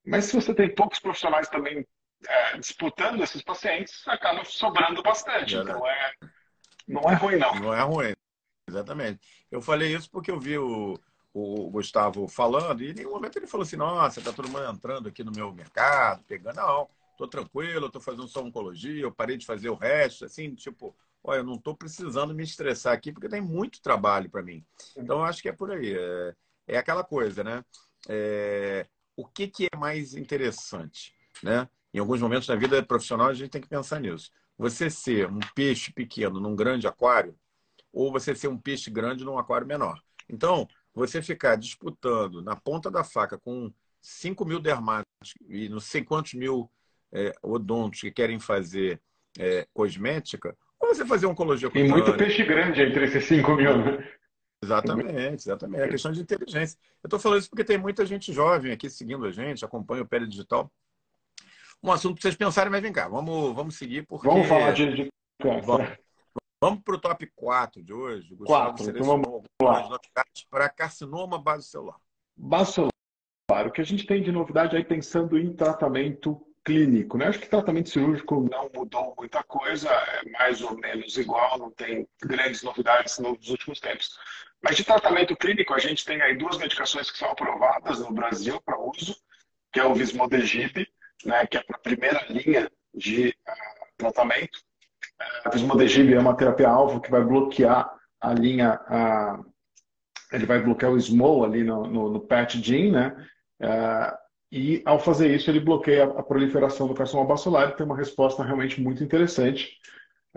mas 0.04 0.24
se 0.24 0.34
você 0.34 0.52
tem 0.52 0.74
poucos 0.74 0.98
profissionais 0.98 1.48
também 1.48 1.86
é, 2.26 2.58
disputando 2.58 3.22
esses 3.22 3.40
pacientes, 3.42 4.02
acaba 4.08 4.44
sobrando 4.44 5.00
bastante. 5.00 5.54
Então, 5.54 5.86
é, 5.86 6.12
não 6.88 7.02
é 7.08 7.14
ruim, 7.14 7.36
não. 7.36 7.54
Não 7.54 7.74
é 7.74 7.82
ruim, 7.82 8.12
exatamente. 8.68 9.20
Eu 9.48 9.62
falei 9.62 9.94
isso 9.94 10.10
porque 10.10 10.30
eu 10.30 10.40
vi 10.40 10.58
o, 10.58 10.98
o 11.32 11.70
Gustavo 11.70 12.26
falando, 12.26 12.82
e 12.82 12.90
em 12.90 12.94
nenhum 12.94 13.12
momento 13.12 13.36
ele 13.36 13.46
falou 13.46 13.62
assim: 13.62 13.76
nossa, 13.76 14.18
está 14.18 14.32
todo 14.32 14.48
mundo 14.48 14.64
entrando 14.64 15.08
aqui 15.08 15.22
no 15.22 15.30
meu 15.30 15.52
mercado, 15.52 16.24
pegando. 16.24 16.56
Não, 16.56 16.88
estou 17.24 17.28
tranquilo, 17.28 17.86
estou 17.86 18.00
fazendo 18.00 18.28
só 18.28 18.42
oncologia, 18.42 19.02
eu 19.02 19.12
parei 19.12 19.36
de 19.36 19.46
fazer 19.46 19.68
o 19.68 19.74
resto, 19.74 20.24
assim, 20.24 20.54
tipo 20.54 20.96
olha, 21.22 21.38
eu 21.38 21.44
não 21.44 21.54
estou 21.54 21.76
precisando 21.76 22.34
me 22.34 22.42
estressar 22.42 22.92
aqui 22.92 23.12
porque 23.12 23.28
tem 23.28 23.40
muito 23.40 23.80
trabalho 23.80 24.28
para 24.28 24.42
mim. 24.42 24.64
Então, 24.96 25.22
acho 25.22 25.40
que 25.40 25.48
é 25.48 25.52
por 25.52 25.70
aí. 25.70 25.94
É, 25.96 26.34
é 26.66 26.78
aquela 26.78 27.04
coisa, 27.04 27.44
né? 27.44 27.64
É, 28.08 28.86
o 29.16 29.26
que, 29.26 29.46
que 29.46 29.68
é 29.72 29.76
mais 29.76 30.14
interessante, 30.14 31.14
né? 31.42 31.68
Em 31.94 31.98
alguns 31.98 32.20
momentos 32.20 32.48
da 32.48 32.56
vida 32.56 32.82
profissional, 32.82 33.28
a 33.28 33.34
gente 33.34 33.50
tem 33.50 33.60
que 33.60 33.68
pensar 33.68 34.00
nisso. 34.00 34.32
Você 34.58 34.90
ser 34.90 35.28
um 35.28 35.40
peixe 35.54 35.92
pequeno 35.92 36.40
num 36.40 36.56
grande 36.56 36.86
aquário 36.86 37.36
ou 37.92 38.10
você 38.10 38.34
ser 38.34 38.48
um 38.48 38.58
peixe 38.58 38.90
grande 38.90 39.24
num 39.24 39.38
aquário 39.38 39.66
menor. 39.66 40.00
Então, 40.28 40.66
você 40.94 41.20
ficar 41.20 41.56
disputando 41.56 42.42
na 42.42 42.56
ponta 42.56 42.90
da 42.90 43.04
faca 43.04 43.38
com 43.38 43.72
5 44.00 44.44
mil 44.44 44.58
dermatos 44.58 45.34
e 45.48 45.68
não 45.68 45.78
sei 45.78 46.02
quantos 46.02 46.34
mil 46.34 46.70
é, 47.12 47.32
odontos 47.42 48.00
que 48.00 48.10
querem 48.10 48.38
fazer 48.38 49.00
é, 49.38 49.66
cosmética, 49.72 50.56
como 50.78 50.94
você 50.94 51.06
fazer 51.06 51.26
oncologia 51.26 51.70
Tem 51.70 51.88
muito 51.88 52.12
peixe 52.16 52.44
grande 52.44 52.82
entre 52.82 53.04
esses 53.04 53.24
5 53.26 53.54
mil, 53.54 53.78
né? 53.78 54.08
Exatamente, 54.64 55.42
exatamente. 55.42 55.82
É 55.82 55.88
questão 55.88 56.12
de 56.12 56.20
inteligência. 56.20 56.78
Eu 57.02 57.06
estou 57.06 57.20
falando 57.20 57.40
isso 57.40 57.50
porque 57.50 57.64
tem 57.64 57.78
muita 57.78 58.04
gente 58.04 58.32
jovem 58.32 58.72
aqui 58.72 58.90
seguindo 58.90 59.24
a 59.24 59.30
gente, 59.30 59.64
acompanha 59.64 60.02
o 60.02 60.06
Pele 60.06 60.26
Digital. 60.26 60.70
Um 61.82 61.90
assunto 61.90 62.14
para 62.14 62.22
vocês 62.22 62.36
pensarem, 62.36 62.70
mas 62.70 62.82
vem 62.82 62.92
cá, 62.92 63.08
vamos, 63.08 63.54
vamos 63.54 63.76
seguir 63.76 64.06
porque... 64.06 64.26
Vamos 64.26 64.48
falar 64.48 64.72
de... 64.72 64.92
de... 64.94 65.08
Vamos, 65.40 65.88
vamos 66.60 66.82
para 66.84 66.94
o 66.94 67.00
top 67.00 67.30
4 67.34 67.82
de 67.82 67.92
hoje. 67.92 68.34
Gustavo 68.34 68.76
4, 68.76 68.90
então 68.90 69.04
vamos 69.04 69.42
lá. 69.60 69.98
Para 70.48 70.68
carcinoma 70.68 71.38
base 71.38 71.68
celular. 71.68 71.96
Base 72.36 72.72
celular. 72.72 72.92
O 73.66 73.70
que 73.70 73.80
a 73.80 73.84
gente 73.84 74.06
tem 74.06 74.22
de 74.22 74.30
novidade 74.30 74.76
aí 74.76 74.84
pensando 74.84 75.36
em 75.36 75.52
tratamento 75.52 76.44
clínico. 76.64 77.18
Né? 77.18 77.26
Acho 77.26 77.38
que 77.38 77.48
tratamento 77.48 77.88
cirúrgico 77.88 78.48
não 78.50 78.70
mudou 78.74 79.14
muita 79.16 79.42
coisa, 79.42 79.88
é 79.90 80.30
mais 80.30 80.60
ou 80.62 80.76
menos 80.78 81.16
igual, 81.16 81.58
não 81.58 81.70
tem 81.70 82.08
grandes 82.22 82.62
novidades 82.62 83.18
nos 83.18 83.48
últimos 83.48 83.80
tempos. 83.80 84.18
Mas 84.62 84.76
de 84.76 84.84
tratamento 84.84 85.36
clínico, 85.36 85.74
a 85.74 85.78
gente 85.78 86.04
tem 86.04 86.20
aí 86.22 86.36
duas 86.36 86.56
medicações 86.56 87.10
que 87.10 87.18
são 87.18 87.30
aprovadas 87.30 87.98
no 87.98 88.12
Brasil 88.12 88.60
para 88.64 88.78
uso, 88.78 89.16
que 89.72 89.80
é 89.80 89.84
o 89.84 89.94
Vismodegib, 89.94 90.86
né, 91.24 91.46
que 91.46 91.56
é 91.56 91.62
para 91.62 91.76
a 91.76 91.80
primeira 91.80 92.24
linha 92.28 92.70
de 92.94 93.28
uh, 93.28 93.96
tratamento. 93.96 94.58
Uh, 95.46 95.50
Vismodegib 95.50 96.14
é 96.14 96.18
uma 96.18 96.36
terapia-alvo 96.36 97.00
que 97.00 97.10
vai 97.10 97.22
bloquear 97.22 97.92
a 98.20 98.32
linha, 98.32 98.80
uh, 98.88 99.52
ele 100.32 100.46
vai 100.46 100.60
bloquear 100.60 100.92
o 100.92 101.00
SMO 101.00 101.44
ali 101.44 101.64
no, 101.64 101.86
no, 101.86 102.10
no 102.10 102.20
PET 102.20 102.62
gene, 102.62 102.92
né? 102.92 103.28
Uh, 103.60 104.21
e, 104.52 104.82
ao 104.84 105.00
fazer 105.00 105.34
isso, 105.34 105.50
ele 105.50 105.60
bloqueia 105.60 106.04
a 106.04 106.22
proliferação 106.22 106.86
do 106.86 106.92
carcinoma 106.92 107.26
bacelar 107.26 107.70
e 107.70 107.72
tem 107.74 107.86
uma 107.86 107.96
resposta 107.96 108.44
realmente 108.44 108.78
muito 108.82 109.02
interessante. 109.02 109.78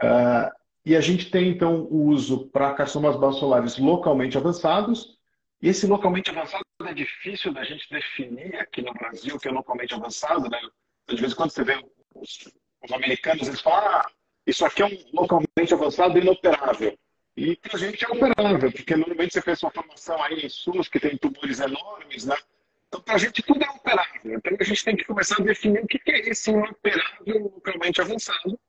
Uh, 0.02 0.50
e 0.86 0.96
a 0.96 1.02
gente 1.02 1.30
tem, 1.30 1.50
então, 1.50 1.82
o 1.82 2.06
uso 2.06 2.48
para 2.48 2.74
carcinomas 2.74 3.18
bacelares 3.18 3.78
localmente 3.78 4.38
avançados. 4.38 5.18
E 5.62 5.68
esse 5.68 5.86
localmente 5.86 6.30
avançado 6.30 6.64
é 6.86 6.94
difícil 6.94 7.52
da 7.54 7.66
gente 7.66 7.90
definir 7.90 8.56
aqui 8.56 8.82
no 8.82 8.94
Brasil, 8.94 9.38
que 9.38 9.50
é 9.50 9.52
localmente 9.52 9.94
avançado. 9.94 10.50
Né? 10.50 10.62
De 11.10 11.18
vez 11.18 11.34
em 11.34 11.36
quando 11.36 11.50
você 11.50 11.66
vê 11.66 11.84
os, 12.14 12.50
os 12.86 12.92
americanos, 12.94 13.50
eles 13.50 13.60
falam, 13.60 13.86
ah, 13.86 14.10
isso 14.48 14.66
aqui 14.66 14.82
é 14.82 14.86
um 14.86 14.98
localmente 15.12 15.74
avançado 15.74 16.18
inoperável. 16.18 16.98
E 17.36 17.58
para 17.58 17.76
a 17.76 17.80
gente 17.80 18.06
é 18.06 18.08
operável, 18.08 18.72
porque 18.72 18.96
normalmente 18.96 19.34
você 19.34 19.42
fez 19.42 19.60
sua 19.60 19.72
formação 19.72 20.24
aí 20.24 20.46
em 20.46 20.48
SUS, 20.48 20.88
que 20.88 21.02
tem 21.02 21.18
tumores 21.18 21.60
enormes, 21.60 22.26
né? 22.26 22.38
Então, 22.88 23.02
para 23.02 23.16
a 23.16 23.18
gente, 23.18 23.42
tudo 23.42 23.64
é 23.64 23.70
operável. 23.70 24.22
Então, 24.26 24.58
a 24.60 24.64
gente 24.64 24.84
tem 24.84 24.96
que 24.96 25.06
começar 25.06 25.42
a 25.42 25.44
definir 25.44 25.84
o 25.84 25.88
que 25.88 26.00
é 26.08 26.30
esse 26.30 26.52
operável 26.52 27.52
localmente 27.56 28.02
avançado. 28.02 28.60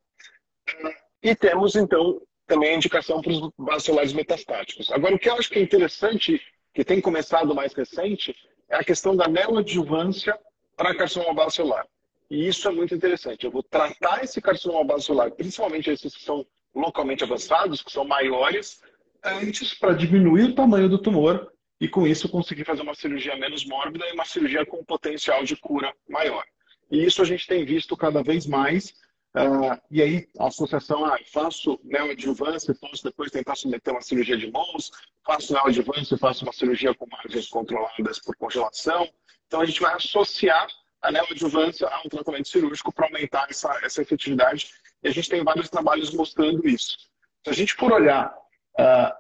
E 1.23 1.35
temos, 1.35 1.77
então, 1.77 2.21
também 2.47 2.71
a 2.71 2.77
indicação 2.77 3.21
para 3.21 3.33
os 3.33 3.51
vasculares 3.59 4.13
metastáticos. 4.13 4.91
Agora, 4.91 5.15
o 5.15 5.19
que 5.19 5.29
eu 5.29 5.35
acho 5.35 5.51
que 5.51 5.59
é 5.59 5.63
interessante, 5.63 6.41
que 6.73 6.85
tem 6.85 7.01
começado 7.01 7.55
mais 7.55 7.73
recente, 7.75 8.35
é 8.69 8.77
a 8.77 8.85
questão 8.85 9.17
da 9.17 9.29
neoadjuvância 9.29 10.39
para 10.77 10.95
carcinoma 10.95 11.35
basolar. 11.35 11.87
E 12.31 12.49
isso 12.49 12.69
é 12.69 12.73
muito 12.73 12.95
interessante. 12.95 13.45
Eu 13.45 13.53
vou 13.53 13.63
tratar 13.63 14.25
esse 14.25 14.41
carcinoma 14.41 14.85
basolar, 14.85 15.31
principalmente 15.31 15.91
esses 15.91 16.15
que 16.15 16.23
são 16.23 16.47
localmente 16.75 17.25
avançados, 17.25 17.83
que 17.83 17.91
são 17.91 18.05
maiores, 18.05 18.81
antes 19.23 19.75
para 19.75 19.95
diminuir 19.95 20.51
o 20.51 20.55
tamanho 20.55 20.89
do 20.89 20.99
tumor 20.99 21.53
e 21.81 21.89
com 21.89 22.07
isso 22.07 22.29
conseguir 22.29 22.65
fazer 22.65 22.83
uma 22.83 22.95
cirurgia 22.95 23.37
menos 23.37 23.65
mórbida 23.65 24.07
e 24.07 24.13
uma 24.13 24.25
cirurgia 24.25 24.65
com 24.65 24.85
potencial 24.85 25.45
de 25.45 25.57
cura 25.57 25.93
maior. 26.09 26.45
E 26.91 27.05
isso 27.05 27.21
a 27.21 27.25
gente 27.25 27.47
tem 27.47 27.65
visto 27.65 27.97
cada 27.97 28.23
vez 28.23 28.47
mais. 28.47 28.95
Uh, 29.35 29.79
e 29.91 30.01
aí 30.01 30.29
a 30.39 30.47
associação, 30.47 31.05
ah, 31.05 31.19
faço 31.31 31.79
neoadjuvância, 31.85 32.75
posso 32.81 33.05
depois 33.05 33.31
tentar 33.31 33.55
submeter 33.55 33.93
uma 33.93 34.01
cirurgia 34.01 34.37
de 34.37 34.51
mãos, 34.51 34.91
faço 35.27 35.53
neoadjuvância, 35.53 36.17
faço 36.17 36.45
uma 36.45 36.53
cirurgia 36.55 36.95
com 36.95 37.07
margens 37.11 37.47
controladas 37.49 38.19
por 38.19 38.35
congelação. 38.37 39.07
Então 39.47 39.61
a 39.61 39.67
gente 39.67 39.81
vai 39.81 39.95
associar 39.95 40.67
a 41.03 41.13
neoadjuvância 41.13 41.87
a 41.87 42.01
um 42.01 42.09
tratamento 42.09 42.49
cirúrgico 42.49 42.93
para 42.93 43.07
aumentar 43.07 43.47
essa, 43.51 43.79
essa 43.83 44.01
efetividade. 44.01 44.71
E 45.03 45.09
a 45.09 45.13
gente 45.13 45.29
tem 45.29 45.45
vários 45.45 45.69
trabalhos 45.69 46.15
mostrando 46.15 46.67
isso. 46.67 46.97
Se 47.45 47.51
a 47.51 47.53
gente 47.53 47.75
for 47.75 47.93
olhar 47.93 48.35
uh, 48.81 49.13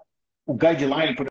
o 0.46 0.54
guideline, 0.54 1.14
por 1.14 1.26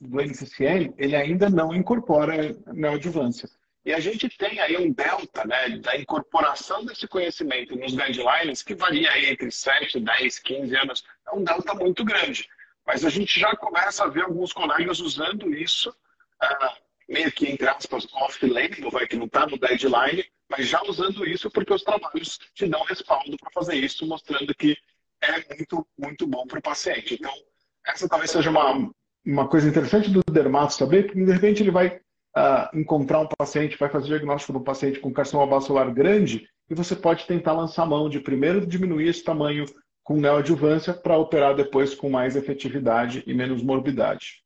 do 0.00 0.20
NCCN, 0.20 0.94
ele 0.98 1.16
ainda 1.16 1.48
não 1.48 1.74
incorpora 1.74 2.56
neoadjuvância. 2.72 3.48
E 3.84 3.92
a 3.92 4.00
gente 4.00 4.28
tem 4.28 4.58
aí 4.58 4.76
um 4.76 4.90
delta 4.90 5.46
né, 5.46 5.78
da 5.78 5.96
incorporação 5.96 6.84
desse 6.84 7.06
conhecimento 7.06 7.76
nos 7.76 7.94
guidelines 7.94 8.60
que 8.60 8.74
varia 8.74 9.30
entre 9.30 9.48
7, 9.48 10.00
10, 10.00 10.38
15 10.40 10.76
anos. 10.76 11.04
É 11.24 11.32
um 11.32 11.44
delta 11.44 11.72
muito 11.72 12.04
grande. 12.04 12.48
Mas 12.84 13.04
a 13.04 13.10
gente 13.10 13.38
já 13.38 13.54
começa 13.54 14.02
a 14.02 14.08
ver 14.08 14.22
alguns 14.22 14.52
colegas 14.52 14.98
usando 14.98 15.54
isso, 15.54 15.90
uh, 15.90 16.82
meio 17.08 17.30
que, 17.30 17.48
entre 17.48 17.68
aspas, 17.68 18.06
off-label, 18.12 18.90
vai 18.90 19.06
que 19.06 19.14
não 19.14 19.26
está 19.26 19.46
no 19.46 19.56
guideline, 19.56 20.24
mas 20.48 20.66
já 20.66 20.82
usando 20.82 21.24
isso 21.24 21.48
porque 21.48 21.72
os 21.72 21.84
trabalhos 21.84 22.38
te 22.54 22.66
dão 22.66 22.82
respaldo 22.82 23.36
para 23.36 23.52
fazer 23.52 23.76
isso, 23.76 24.04
mostrando 24.04 24.52
que 24.52 24.76
é 25.20 25.54
muito, 25.54 25.86
muito 25.96 26.26
bom 26.26 26.44
para 26.46 26.58
o 26.58 26.62
paciente. 26.62 27.14
Então, 27.14 27.32
essa 27.86 28.08
talvez 28.08 28.32
seja 28.32 28.50
uma, 28.50 28.90
uma 29.26 29.48
coisa 29.48 29.68
interessante 29.68 30.10
do 30.10 30.22
dermato 30.30 30.74
saber, 30.74 31.06
porque 31.06 31.24
de 31.24 31.32
repente 31.32 31.62
ele 31.62 31.70
vai 31.70 32.00
uh, 32.36 32.78
encontrar 32.78 33.20
um 33.20 33.28
paciente, 33.38 33.76
vai 33.76 33.88
fazer 33.88 34.06
diagnóstico 34.06 34.52
do 34.52 34.60
paciente 34.60 35.00
com 35.00 35.12
carcinoma 35.12 35.46
bacelar 35.46 35.92
grande, 35.92 36.48
e 36.70 36.74
você 36.74 36.94
pode 36.94 37.26
tentar 37.26 37.52
lançar 37.52 37.84
mão 37.86 38.08
de 38.08 38.20
primeiro 38.20 38.66
diminuir 38.66 39.08
esse 39.08 39.24
tamanho 39.24 39.64
com 40.04 40.16
neoadjuvância 40.16 40.94
para 40.94 41.18
operar 41.18 41.54
depois 41.56 41.94
com 41.94 42.08
mais 42.08 42.36
efetividade 42.36 43.24
e 43.26 43.34
menos 43.34 43.62
morbidade. 43.62 44.44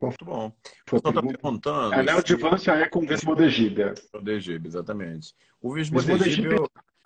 Muito 0.00 0.24
bom. 0.24 0.52
Foi 0.86 1.00
tá 1.00 1.12
perguntando. 1.12 1.94
A 1.94 2.02
neoadjuvância 2.02 2.72
é 2.72 2.88
com 2.88 3.00
Vismodegib. 3.00 3.78
Vismodegib, 3.94 4.66
exatamente. 4.66 5.34
O 5.60 5.72
Vismodegib... 5.72 6.56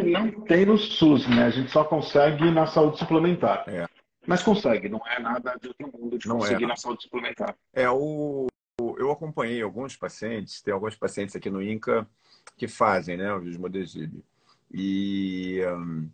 não 0.03 0.31
tem 0.43 0.67
no 0.67 0.77
SUS, 0.77 1.27
né? 1.29 1.45
A 1.45 1.51
gente 1.51 1.71
só 1.71 1.85
consegue 1.85 2.51
na 2.51 2.67
saúde 2.67 2.99
suplementar. 2.99 3.65
É. 3.69 3.87
Mas 4.29 4.43
consegue, 4.43 4.91
não 4.91 5.01
é 5.07 5.19
nada 5.19 5.57
de 5.59 5.69
outro 5.69 5.91
mundo 5.91 6.19
de 6.19 6.29
não 6.29 6.37
conseguir 6.37 6.65
é. 6.65 6.67
na 6.67 6.77
saúde 6.77 7.03
suplementar. 7.05 7.57
É, 7.73 7.89
o, 7.89 8.47
eu 8.79 9.11
acompanhei 9.11 9.63
alguns 9.63 9.97
pacientes, 9.97 10.61
tem 10.61 10.75
alguns 10.75 10.95
pacientes 10.95 11.35
aqui 11.35 11.49
no 11.49 11.63
INCA 11.63 12.07
que 12.55 12.69
fazem 12.69 13.17
né, 13.17 13.33
o 13.33 13.41
Vismodegib. 13.41 14.23
E, 14.71 15.63
um, 15.67 16.11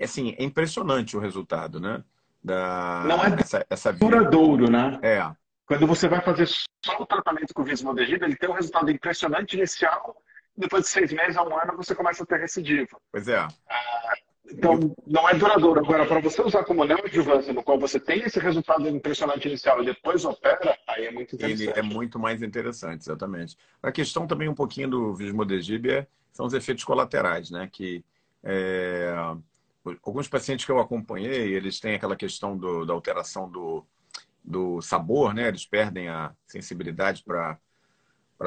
assim, 0.00 0.36
é 0.38 0.44
impressionante 0.44 1.16
o 1.16 1.20
resultado, 1.20 1.80
né? 1.80 2.04
Da, 2.42 3.02
não 3.04 3.24
é 3.24 3.34
essa, 3.40 3.66
essa 3.68 3.92
duradouro, 3.92 4.70
né? 4.70 5.00
É. 5.02 5.28
Quando 5.66 5.88
você 5.88 6.08
vai 6.08 6.20
fazer 6.20 6.46
só 6.46 6.96
o 7.00 7.04
tratamento 7.06 7.52
com 7.52 7.62
o 7.62 7.64
Vismodegib, 7.64 8.22
ele 8.22 8.36
tem 8.36 8.48
um 8.48 8.52
resultado 8.52 8.88
impressionante 8.92 9.56
inicial, 9.56 10.22
depois 10.56 10.84
de 10.84 10.90
seis 10.90 11.12
meses 11.12 11.36
a 11.36 11.42
um 11.42 11.58
ano 11.58 11.76
você 11.76 11.96
começa 11.96 12.22
a 12.22 12.26
ter 12.26 12.38
recidiva. 12.38 12.96
Pois 13.10 13.26
é. 13.26 13.38
Ah, 13.38 14.14
então, 14.50 14.94
não 15.06 15.28
é 15.28 15.34
duradouro. 15.34 15.80
Agora, 15.80 16.06
para 16.06 16.20
você 16.20 16.40
usar 16.40 16.64
como 16.64 16.84
neoadjuvância, 16.84 17.52
no 17.52 17.62
qual 17.62 17.78
você 17.78 17.98
tem 17.98 18.22
esse 18.22 18.38
resultado 18.38 18.88
impressionante 18.88 19.48
inicial 19.48 19.82
e 19.82 19.86
depois 19.86 20.24
opera, 20.24 20.78
aí 20.86 21.06
é 21.06 21.10
muito 21.10 21.34
interessante. 21.34 21.70
Ele 21.70 21.78
é 21.78 21.82
muito 21.82 22.18
mais 22.18 22.42
interessante, 22.42 23.02
exatamente. 23.02 23.56
A 23.82 23.90
questão 23.90 24.26
também 24.26 24.48
um 24.48 24.54
pouquinho 24.54 24.88
do 24.88 25.14
Vismodegib 25.14 25.90
é, 25.90 26.06
são 26.32 26.46
os 26.46 26.54
efeitos 26.54 26.84
colaterais, 26.84 27.50
né? 27.50 27.68
Que 27.70 28.04
é, 28.44 29.14
alguns 30.02 30.28
pacientes 30.28 30.64
que 30.64 30.70
eu 30.70 30.78
acompanhei, 30.78 31.54
eles 31.54 31.80
têm 31.80 31.94
aquela 31.94 32.16
questão 32.16 32.56
do, 32.56 32.84
da 32.84 32.92
alteração 32.92 33.50
do, 33.50 33.84
do 34.44 34.80
sabor, 34.80 35.34
né? 35.34 35.48
Eles 35.48 35.66
perdem 35.66 36.08
a 36.08 36.32
sensibilidade 36.46 37.24
para 37.24 37.58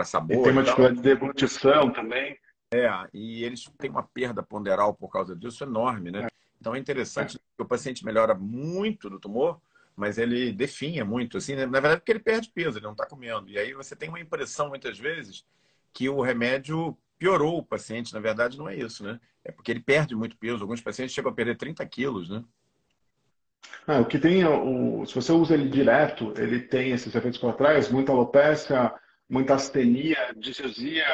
sabor. 0.06 0.38
E 0.38 0.44
tem 0.44 0.52
uma 0.54 0.64
dificuldade 0.64 0.96
de 0.96 1.02
deglutição 1.02 1.92
também. 1.92 2.38
É, 2.72 2.88
e 3.14 3.44
eles 3.44 3.66
têm 3.80 3.90
uma 3.90 4.04
perda 4.04 4.44
ponderal 4.44 4.94
por 4.94 5.10
causa 5.10 5.36
disso 5.36 5.64
enorme, 5.64 6.12
né? 6.12 6.28
Então 6.60 6.76
é 6.76 6.80
interessante 6.80 7.38
é. 7.38 7.40
que 7.40 7.64
o 7.64 7.66
paciente 7.66 8.06
melhora 8.06 8.36
muito 8.36 9.10
do 9.10 9.20
tumor, 9.20 9.60
mas 9.96 10.18
ele 10.18 10.52
definha 10.52 11.04
muito, 11.04 11.38
assim, 11.38 11.56
né? 11.56 11.66
na 11.66 11.80
verdade 11.80 11.98
porque 11.98 12.12
ele 12.12 12.20
perde 12.20 12.50
peso, 12.50 12.78
ele 12.78 12.86
não 12.86 12.92
está 12.92 13.06
comendo. 13.06 13.50
E 13.50 13.58
aí 13.58 13.74
você 13.74 13.96
tem 13.96 14.08
uma 14.08 14.20
impressão, 14.20 14.70
muitas 14.70 14.98
vezes, 15.00 15.44
que 15.92 16.08
o 16.08 16.22
remédio 16.22 16.98
piorou 17.18 17.58
o 17.58 17.66
paciente. 17.66 18.14
Na 18.14 18.20
verdade, 18.20 18.58
não 18.58 18.70
é 18.70 18.76
isso, 18.76 19.04
né? 19.04 19.20
É 19.44 19.52
porque 19.52 19.72
ele 19.72 19.82
perde 19.82 20.16
muito 20.16 20.38
peso. 20.38 20.62
Alguns 20.62 20.82
pacientes 20.82 21.14
chegam 21.14 21.32
a 21.32 21.36
perder 21.36 21.58
30 21.58 21.86
quilos, 21.86 22.30
né? 22.30 22.44
Ah, 23.86 24.00
o 24.00 24.06
que 24.06 24.20
tem, 24.20 24.46
o, 24.46 25.06
se 25.06 25.16
você 25.16 25.32
usa 25.32 25.54
ele 25.54 25.68
direto, 25.68 26.34
ele 26.38 26.62
tem 26.62 26.92
esses 26.92 27.14
efeitos 27.14 27.40
colaterais, 27.40 27.92
muita 27.92 28.12
alopecia, 28.12 28.94
muita 29.28 29.56
astenia, 29.56 30.34
disgesia, 30.38 31.06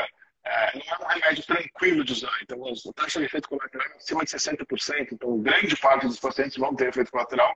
é, 0.46 0.78
não 0.78 0.86
é 0.86 1.04
um 1.04 1.08
remédio 1.08 1.46
tranquilo 1.46 2.04
de 2.04 2.14
usar. 2.14 2.38
Então, 2.44 2.64
a 2.64 2.94
taxa 2.94 3.20
de 3.20 3.26
efeito 3.26 3.50
colateral 3.50 3.88
é 3.88 3.96
acima 3.96 4.24
de 4.24 4.32
60%. 4.32 5.08
Então, 5.12 5.40
grande 5.40 5.76
parte 5.76 6.06
dos 6.06 6.20
pacientes 6.20 6.58
vão 6.58 6.76
ter 6.76 6.90
efeito 6.90 7.12
colateral. 7.12 7.52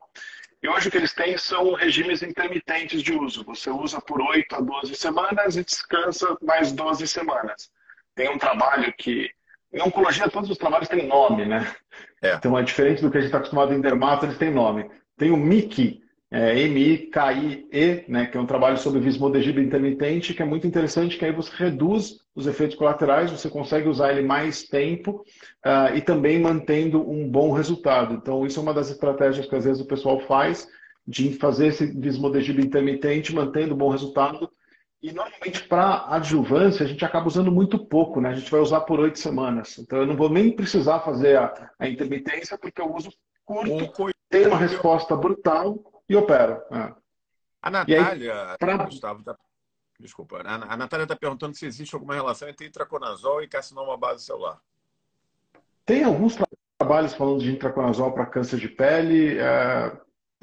E 0.62 0.68
hoje 0.68 0.88
o 0.88 0.92
que 0.92 0.98
eles 0.98 1.14
têm 1.14 1.38
são 1.38 1.74
regimes 1.74 2.24
intermitentes 2.24 3.04
de 3.04 3.14
uso. 3.14 3.46
Você 3.46 3.70
usa 3.70 4.02
por 4.02 4.20
8 4.22 4.56
a 4.56 4.60
12 4.60 4.96
semanas 4.96 5.56
e 5.56 5.64
descansa 5.64 6.36
mais 6.42 6.72
12 6.72 7.08
semanas. 7.08 7.70
Tem 8.16 8.30
um 8.30 8.38
trabalho 8.38 8.92
que. 8.98 9.30
Em 9.72 9.84
oncologia, 9.84 10.28
todos 10.28 10.50
os 10.50 10.58
trabalhos 10.58 10.90
têm 10.90 11.08
nome, 11.08 11.46
né? 11.46 11.76
É. 12.24 12.34
Então, 12.34 12.58
é 12.58 12.64
diferente 12.64 13.04
do 13.04 13.12
que 13.12 13.18
a 13.18 13.22
gente 13.22 13.28
está 13.28 13.38
acostumado 13.38 13.72
em 13.72 13.80
dermato, 13.80 14.26
eles 14.26 14.38
têm 14.38 14.52
nome. 14.52 14.90
Tem 15.16 15.30
o 15.30 15.38
MIC, 15.38 16.02
é, 16.32 16.60
M-I-K-I-E, 16.60 18.06
né, 18.08 18.28
que 18.28 18.38
é 18.38 18.40
um 18.40 18.46
trabalho 18.46 18.78
sobre 18.78 19.00
vismodegib 19.00 19.60
intermitente, 19.60 20.34
que 20.34 20.44
é 20.44 20.46
muito 20.46 20.68
interessante, 20.68 21.18
que 21.18 21.26
aí 21.26 21.32
você 21.32 21.52
reduz 21.56 22.20
os 22.36 22.46
efeitos 22.46 22.76
colaterais, 22.76 23.32
você 23.32 23.50
consegue 23.50 23.90
usar 23.90 24.12
ele 24.12 24.22
mais 24.22 24.64
tempo 24.64 25.24
uh, 25.66 25.96
e 25.96 26.02
também 26.02 26.40
mantendo 26.40 27.10
um 27.10 27.28
bom 27.28 27.52
resultado. 27.52 28.14
Então, 28.14 28.46
isso 28.46 28.60
é 28.60 28.64
uma 28.64 28.74
das 28.74 28.92
estratégias 28.92 29.48
que 29.48 29.56
às 29.56 29.66
vezes 29.66 29.82
o 29.82 29.88
pessoal 29.88 30.20
faz, 30.22 30.68
de 31.06 31.34
fazer 31.34 31.68
esse 31.68 31.88
vismodegib 31.88 32.60
intermitente, 32.60 33.34
mantendo 33.34 33.74
um 33.74 33.78
bom 33.78 33.90
resultado. 33.90 34.50
E 35.02 35.12
normalmente 35.12 35.64
para 35.64 36.06
adjuvância 36.10 36.86
a 36.86 36.88
gente 36.88 37.04
acaba 37.04 37.28
usando 37.28 37.52
muito 37.52 37.80
pouco, 37.80 38.22
né? 38.22 38.30
A 38.30 38.36
gente 38.36 38.52
vai 38.52 38.60
usar 38.60 38.82
por 38.82 39.00
oito 39.00 39.18
semanas. 39.18 39.80
Então 39.80 40.00
eu 40.00 40.06
não 40.06 40.16
vou 40.16 40.30
nem 40.30 40.52
precisar 40.52 41.00
fazer 41.00 41.38
a, 41.38 41.72
a 41.80 41.88
intermitência 41.88 42.58
porque 42.58 42.82
eu 42.82 42.94
uso 42.94 43.10
curto, 43.46 44.12
tem 44.30 44.46
uma 44.46 44.58
resposta 44.58 45.16
brutal 45.16 45.80
e 46.10 46.16
opera. 46.16 46.66
É. 46.72 46.94
A 47.62 47.70
Natália, 47.70 48.52
aí, 48.52 48.58
pra... 48.58 48.78
Gustavo, 48.78 49.24
tá... 49.24 49.38
desculpa, 50.00 50.42
a 50.44 50.78
Natália 50.78 51.04
está 51.04 51.16
perguntando 51.16 51.56
se 51.56 51.66
existe 51.66 51.94
alguma 51.94 52.16
relação 52.16 52.50
entre 52.50 52.68
intraconazol 52.68 53.44
e 53.44 53.48
carcinoma 53.48 53.96
base 53.96 54.26
celular. 54.26 54.60
Tem 55.86 56.04
alguns 56.04 56.38
trabalhos 56.78 57.14
falando 57.14 57.42
de 57.42 57.52
intraconazol 57.52 58.14
para 58.14 58.26
câncer 58.26 58.60
de 58.60 58.70
pele, 58.70 59.38
é... 59.38 60.02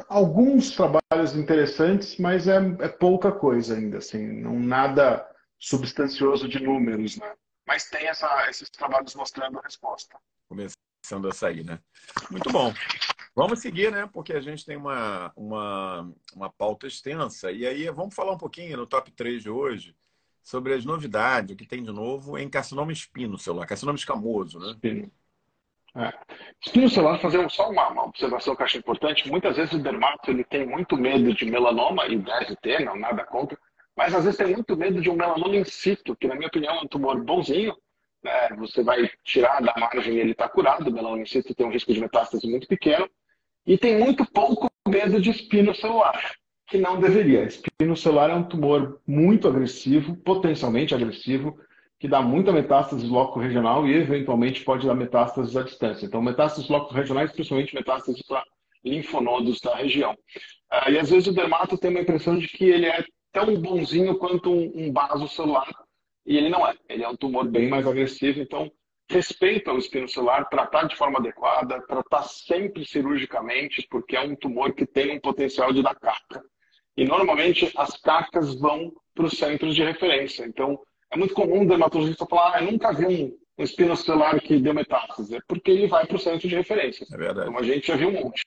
alguns 0.08 0.70
trabalhos 0.70 1.34
interessantes, 1.34 2.18
mas 2.18 2.46
é, 2.46 2.58
é, 2.80 2.88
pouca 2.88 3.32
coisa 3.32 3.74
ainda, 3.74 3.98
assim, 3.98 4.40
não 4.40 4.58
nada 4.58 5.26
substancioso 5.58 6.48
de 6.48 6.62
números, 6.62 7.16
né? 7.16 7.34
Mas 7.66 7.88
tem 7.88 8.06
essa, 8.06 8.48
esses 8.48 8.70
trabalhos 8.70 9.14
mostrando 9.14 9.58
a 9.58 9.62
resposta. 9.62 10.16
Começando 10.48 11.28
a 11.28 11.32
sair, 11.32 11.64
né? 11.64 11.80
Muito 12.30 12.50
bom. 12.52 12.72
Vamos 13.36 13.60
seguir, 13.60 13.92
né? 13.92 14.08
Porque 14.10 14.32
a 14.32 14.40
gente 14.40 14.64
tem 14.64 14.78
uma, 14.78 15.30
uma, 15.36 16.10
uma 16.34 16.50
pauta 16.50 16.86
extensa. 16.86 17.52
E 17.52 17.66
aí 17.66 17.86
vamos 17.90 18.14
falar 18.14 18.32
um 18.32 18.38
pouquinho 18.38 18.78
no 18.78 18.86
top 18.86 19.12
3 19.12 19.42
de 19.42 19.50
hoje 19.50 19.94
sobre 20.42 20.72
as 20.72 20.86
novidades, 20.86 21.52
o 21.52 21.56
que 21.56 21.66
tem 21.66 21.82
de 21.82 21.92
novo 21.92 22.38
em 22.38 22.48
carcinoma 22.48 22.92
espino 22.92 23.36
celular, 23.36 23.66
carcinoma 23.66 23.98
escamoso, 23.98 24.58
né? 24.58 24.70
Espino. 24.70 25.10
É. 25.96 26.12
Espino 26.64 26.88
celular, 26.88 27.18
fazer 27.18 27.50
só 27.50 27.68
uma, 27.68 27.88
uma, 27.88 28.04
observação 28.04 28.56
que 28.56 28.62
eu 28.62 28.64
acho 28.64 28.78
importante. 28.78 29.28
Muitas 29.28 29.56
vezes 29.56 29.74
o 29.74 29.82
dermato 29.82 30.30
ele 30.30 30.44
tem 30.44 30.66
muito 30.66 30.96
medo 30.96 31.34
de 31.34 31.44
melanoma, 31.44 32.06
e 32.06 32.16
deve 32.16 32.56
ter, 32.56 32.84
não 32.84 32.96
nada 32.96 33.24
contra, 33.24 33.58
mas 33.94 34.14
às 34.14 34.24
vezes 34.24 34.38
tem 34.38 34.54
muito 34.54 34.76
medo 34.76 35.00
de 35.00 35.10
um 35.10 35.16
melanoma 35.16 35.56
in 35.56 35.64
situ, 35.64 36.16
que 36.16 36.26
na 36.26 36.36
minha 36.36 36.48
opinião 36.48 36.76
é 36.76 36.80
um 36.80 36.86
tumor 36.86 37.20
bonzinho, 37.22 37.76
né? 38.22 38.48
você 38.56 38.82
vai 38.82 39.10
tirar 39.24 39.60
da 39.60 39.74
margem 39.78 40.14
e 40.14 40.20
ele 40.20 40.32
está 40.32 40.48
curado, 40.48 40.88
o 40.88 40.92
melanoma 40.92 41.20
in 41.20 41.26
situ 41.26 41.54
tem 41.54 41.66
um 41.66 41.72
risco 41.72 41.92
de 41.92 42.00
metástase 42.00 42.48
muito 42.48 42.68
pequeno, 42.68 43.10
e 43.66 43.76
tem 43.76 43.98
muito 43.98 44.24
pouco 44.24 44.70
medo 44.88 45.20
de 45.20 45.30
espino 45.30 45.74
celular, 45.74 46.34
que 46.68 46.78
não 46.78 47.00
deveria. 47.00 47.44
Espino 47.44 47.96
celular 47.96 48.30
é 48.30 48.34
um 48.34 48.44
tumor 48.44 49.00
muito 49.06 49.48
agressivo, 49.48 50.16
potencialmente 50.16 50.94
agressivo, 50.94 51.58
que 51.98 52.06
dá 52.06 52.22
muita 52.22 52.52
metástase 52.52 53.06
loco-regional 53.06 53.86
e, 53.86 53.94
eventualmente, 53.94 54.62
pode 54.62 54.86
dar 54.86 54.94
metástases 54.94 55.56
à 55.56 55.62
distância. 55.62 56.06
Então, 56.06 56.22
metástases 56.22 56.68
loco-regionais, 56.68 57.32
principalmente 57.32 57.74
metástases 57.74 58.22
para 58.22 58.44
linfonodos 58.84 59.60
da 59.60 59.74
região. 59.74 60.16
Ah, 60.70 60.90
e, 60.90 60.98
às 60.98 61.10
vezes, 61.10 61.26
o 61.26 61.32
dermato 61.32 61.78
tem 61.78 61.90
uma 61.90 62.00
impressão 62.00 62.38
de 62.38 62.46
que 62.46 62.66
ele 62.66 62.86
é 62.86 63.04
tão 63.32 63.54
bonzinho 63.56 64.16
quanto 64.18 64.50
um, 64.52 64.92
um 64.92 65.26
celular, 65.28 65.68
e 66.24 66.36
ele 66.36 66.48
não 66.48 66.66
é. 66.66 66.74
Ele 66.88 67.02
é 67.02 67.08
um 67.08 67.16
tumor 67.16 67.48
bem 67.48 67.68
mais 67.68 67.86
agressivo, 67.86 68.40
então 68.40 68.70
respeita 69.08 69.72
o 69.72 69.78
espino 69.78 70.08
celular, 70.08 70.48
tratar 70.48 70.84
de 70.84 70.96
forma 70.96 71.18
adequada, 71.18 71.80
tratar 71.86 72.22
sempre 72.24 72.84
cirurgicamente, 72.84 73.86
porque 73.88 74.16
é 74.16 74.20
um 74.20 74.34
tumor 74.34 74.72
que 74.72 74.86
tem 74.86 75.16
um 75.16 75.20
potencial 75.20 75.72
de 75.72 75.82
dar 75.82 75.94
caca. 75.94 76.42
E 76.96 77.04
normalmente 77.04 77.70
as 77.76 77.96
cacas 78.00 78.58
vão 78.58 78.92
para 79.14 79.26
os 79.26 79.38
centros 79.38 79.74
de 79.74 79.82
referência. 79.82 80.44
Então, 80.44 80.78
é 81.12 81.16
muito 81.16 81.34
comum 81.34 81.62
o 81.62 81.68
dermatologista 81.68 82.26
falar: 82.26 82.56
ah, 82.56 82.60
eu 82.62 82.72
nunca 82.72 82.92
vi 82.92 83.06
um, 83.06 83.38
um 83.58 83.64
espino 83.64 83.96
celular 83.96 84.40
que 84.40 84.58
deu 84.58 84.74
metástase. 84.74 85.36
É 85.36 85.40
porque 85.46 85.70
ele 85.70 85.86
vai 85.86 86.06
para 86.06 86.16
o 86.16 86.20
centro 86.20 86.48
de 86.48 86.54
referência. 86.54 87.06
É 87.12 87.16
verdade. 87.16 87.48
Então, 87.48 87.60
a 87.60 87.64
gente 87.64 87.86
já 87.86 87.96
viu 87.96 88.08
um 88.08 88.24
monte. 88.24 88.44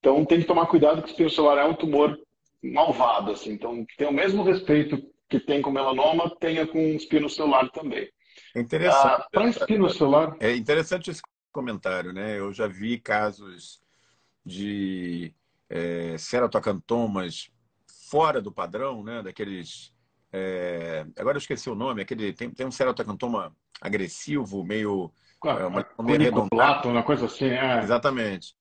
Então, 0.00 0.24
tem 0.24 0.40
que 0.40 0.46
tomar 0.46 0.66
cuidado 0.66 1.02
que 1.02 1.08
o 1.08 1.10
espino 1.10 1.30
celular 1.30 1.58
é 1.58 1.64
um 1.64 1.74
tumor 1.74 2.18
malvado. 2.62 3.32
Assim. 3.32 3.52
Então, 3.52 3.84
tem 3.96 4.08
o 4.08 4.12
mesmo 4.12 4.42
respeito 4.42 5.00
que 5.28 5.38
tem 5.38 5.60
com 5.60 5.70
melanoma, 5.70 6.34
tenha 6.38 6.66
com 6.66 6.78
espino 6.78 7.28
celular 7.28 7.68
também. 7.70 8.08
É 8.56 8.60
interessante. 8.60 9.20
Ah, 9.22 9.28
Para. 9.30 10.36
É 10.40 10.56
interessante 10.56 11.10
esse 11.10 11.20
comentário, 11.52 12.10
né? 12.10 12.38
Eu 12.38 12.54
já 12.54 12.66
vi 12.66 12.98
casos 12.98 13.82
de 14.44 15.34
é, 15.68 16.16
ceratocantomas 16.16 17.50
fora 18.08 18.40
do 18.40 18.50
padrão, 18.50 19.04
né? 19.04 19.22
Daqueles. 19.22 19.94
É, 20.32 21.04
agora 21.18 21.36
eu 21.36 21.40
esqueci 21.40 21.68
o 21.68 21.74
nome, 21.74 22.00
aquele 22.00 22.32
tem, 22.32 22.50
tem 22.50 22.66
um 22.66 22.70
ceratocantoma 22.70 23.54
agressivo, 23.78 24.64
meio. 24.64 25.12
Claro, 25.38 25.64
é, 25.64 25.66
uma, 25.66 25.86
meio 26.02 26.32
uma 26.88 27.02
coisa 27.02 27.26
assim, 27.26 27.48
é. 27.48 27.82
Exatamente. 27.82 28.56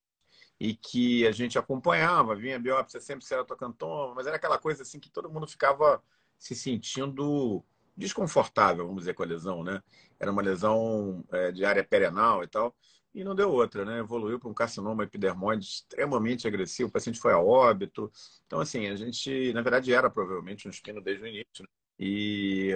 E 0.59 0.75
que 0.75 1.25
a 1.25 1.31
gente 1.31 1.57
acompanhava, 1.57 2.35
vinha 2.35 2.59
biópsia 2.59 2.99
sempre 2.99 3.23
ceratocantoma, 3.23 4.13
mas 4.13 4.27
era 4.27 4.35
aquela 4.35 4.57
coisa 4.57 4.83
assim 4.83 4.99
que 4.99 5.09
todo 5.09 5.29
mundo 5.29 5.47
ficava 5.47 6.03
se 6.37 6.53
sentindo 6.53 7.63
desconfortável, 7.95 8.85
vamos 8.85 9.01
dizer, 9.01 9.13
com 9.13 9.23
a 9.23 9.25
lesão, 9.25 9.63
né? 9.63 9.81
Era 10.19 10.31
uma 10.31 10.41
lesão 10.41 11.23
é, 11.31 11.51
de 11.51 11.65
área 11.65 11.83
perenal 11.83 12.43
e 12.43 12.47
tal, 12.47 12.75
e 13.13 13.23
não 13.23 13.33
deu 13.33 13.49
outra, 13.51 13.85
né? 13.85 13.99
Evoluiu 13.99 14.39
para 14.39 14.49
um 14.49 14.53
carcinoma 14.53 15.03
epidermoide 15.03 15.65
extremamente 15.65 16.47
agressivo, 16.47 16.89
o 16.89 16.91
paciente 16.91 17.19
foi 17.19 17.31
a 17.31 17.39
óbito. 17.39 18.11
Então, 18.45 18.59
assim, 18.59 18.87
a 18.87 18.95
gente, 18.95 19.53
na 19.53 19.61
verdade, 19.61 19.93
era 19.93 20.09
provavelmente 20.09 20.67
um 20.67 20.71
espino 20.71 21.01
desde 21.01 21.23
o 21.23 21.27
início. 21.27 21.63
Né? 21.63 21.67
E, 21.97 22.73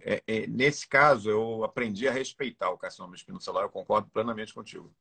é, 0.00 0.22
é, 0.26 0.46
nesse 0.46 0.88
caso, 0.88 1.28
eu 1.28 1.64
aprendi 1.64 2.06
a 2.06 2.12
respeitar 2.12 2.70
o 2.70 2.78
carcinoma 2.78 3.16
espinocelular, 3.16 3.64
eu 3.64 3.70
concordo 3.70 4.08
plenamente 4.10 4.54
contigo. 4.54 4.94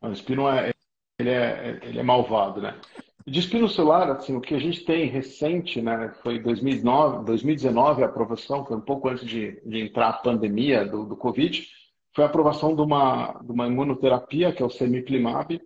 O 0.00 0.10
espino 0.10 0.48
é, 0.48 0.72
ele 1.18 1.30
é, 1.30 1.78
ele 1.82 1.98
é 2.00 2.02
malvado, 2.02 2.60
né? 2.60 2.80
De 3.30 3.38
espino 3.38 3.68
celular, 3.68 4.10
assim, 4.10 4.34
o 4.34 4.40
que 4.40 4.56
a 4.56 4.58
gente 4.58 4.84
tem 4.84 5.06
recente, 5.06 5.80
né, 5.80 6.12
foi 6.20 6.40
2009, 6.40 7.24
2019 7.24 8.02
a 8.02 8.06
aprovação, 8.06 8.64
foi 8.66 8.76
um 8.76 8.80
pouco 8.80 9.08
antes 9.08 9.24
de, 9.24 9.62
de 9.64 9.78
entrar 9.82 10.08
a 10.08 10.14
pandemia 10.14 10.84
do, 10.84 11.04
do 11.04 11.16
Covid, 11.16 11.64
foi 12.12 12.24
a 12.24 12.26
aprovação 12.26 12.74
de 12.74 12.82
uma, 12.82 13.40
de 13.40 13.52
uma 13.52 13.68
imunoterapia, 13.68 14.52
que 14.52 14.60
é 14.60 14.66
o 14.66 14.70
semiplimab, 14.70 15.60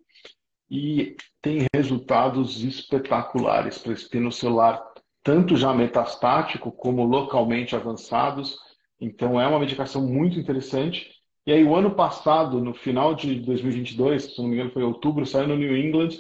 e 0.70 1.16
tem 1.40 1.66
resultados 1.74 2.62
espetaculares 2.62 3.78
para 3.78 3.94
espino 3.94 4.30
celular, 4.30 4.84
tanto 5.22 5.56
já 5.56 5.72
metastático 5.72 6.70
como 6.70 7.02
localmente 7.02 7.74
avançados. 7.74 8.58
Então, 9.00 9.40
é 9.40 9.48
uma 9.48 9.58
medicação 9.58 10.06
muito 10.06 10.38
interessante. 10.38 11.12
E 11.46 11.52
aí, 11.52 11.64
o 11.64 11.74
ano 11.74 11.94
passado, 11.94 12.60
no 12.60 12.74
final 12.74 13.14
de 13.14 13.36
2022, 13.36 14.34
se 14.34 14.38
não 14.38 14.48
me 14.48 14.54
engano, 14.56 14.70
foi 14.70 14.82
outubro, 14.82 15.24
saiu 15.24 15.48
no 15.48 15.56
New 15.56 15.74
England 15.74 16.10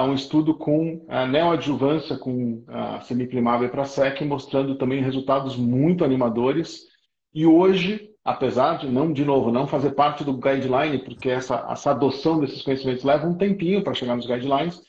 um 0.00 0.14
estudo 0.14 0.54
com 0.54 1.04
a 1.08 1.26
neoadjuvância 1.26 2.16
com 2.16 2.64
a 2.68 3.00
semiplimab 3.00 3.68
para 3.68 3.84
SEC, 3.84 4.24
mostrando 4.24 4.76
também 4.76 5.02
resultados 5.02 5.56
muito 5.56 6.04
animadores. 6.04 6.86
E 7.34 7.44
hoje, 7.44 8.10
apesar 8.24 8.78
de 8.78 8.88
não, 8.88 9.12
de 9.12 9.24
novo, 9.24 9.50
não 9.50 9.66
fazer 9.66 9.90
parte 9.90 10.24
do 10.24 10.32
guideline, 10.32 10.98
porque 10.98 11.28
essa, 11.28 11.66
essa 11.68 11.90
adoção 11.90 12.40
desses 12.40 12.62
conhecimentos 12.62 13.04
leva 13.04 13.26
um 13.26 13.36
tempinho 13.36 13.82
para 13.82 13.92
chegar 13.92 14.16
nos 14.16 14.26
guidelines, 14.26 14.80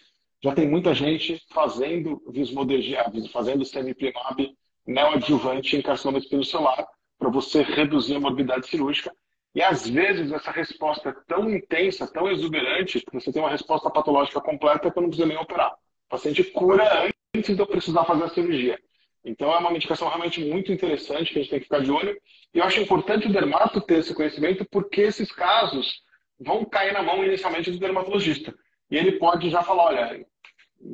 já 0.42 0.54
tem 0.54 0.70
muita 0.70 0.94
gente 0.94 1.42
fazendo 1.54 2.22
vismodeg, 2.30 2.96
fazendo 3.32 3.66
semiplimab 3.66 4.56
neoadjuvante 4.86 5.76
em 5.76 5.82
carcinoma 5.82 6.20
espinocelular 6.20 6.86
para 7.18 7.30
você 7.30 7.62
reduzir 7.62 8.16
a 8.16 8.20
morbidade 8.20 8.68
cirúrgica. 8.68 9.12
E 9.56 9.62
às 9.62 9.88
vezes 9.88 10.32
essa 10.32 10.52
resposta 10.52 11.10
é 11.10 11.16
tão 11.28 11.50
intensa, 11.50 12.12
tão 12.12 12.30
exuberante, 12.32 13.00
que 13.00 13.14
você 13.14 13.32
tem 13.32 13.42
uma 13.42 13.52
resposta 13.52 13.90
patológica 13.90 14.42
completa 14.42 14.90
que 14.90 14.98
eu 14.98 15.02
não 15.02 15.10
precisa 15.10 15.28
nem 15.28 15.38
operar. 15.38 15.72
O 15.72 16.10
paciente 16.10 16.44
cura 16.44 17.12
antes 17.36 17.56
de 17.56 17.62
eu 17.62 17.68
precisar 17.68 18.04
fazer 18.06 18.24
a 18.24 18.30
cirurgia. 18.30 18.80
Então 19.24 19.54
é 19.54 19.58
uma 19.58 19.72
medicação 19.72 20.08
realmente 20.08 20.44
muito 20.44 20.72
interessante 20.72 21.32
que 21.32 21.40
a 21.40 21.42
gente 21.42 21.52
tem 21.52 21.60
que 21.60 21.66
ficar 21.66 21.80
de 21.80 21.92
olho. 21.92 22.18
E 22.54 22.60
eu 22.60 22.64
acho 22.64 22.82
importante 22.82 23.28
o 23.28 23.32
dermato 23.32 23.80
ter 23.80 24.00
esse 24.00 24.14
conhecimento 24.14 24.66
porque 24.70 25.02
esses 25.02 25.32
casos 25.32 26.02
vão 26.40 26.66
cair 26.66 26.92
na 26.92 27.04
mão 27.04 27.24
inicialmente 27.24 27.72
do 27.72 27.80
dermatologista. 27.80 28.54
E 28.90 28.98
ele 28.98 29.14
pode 29.14 29.50
já 29.50 29.64
falar, 29.64 29.86
olha, 29.86 30.26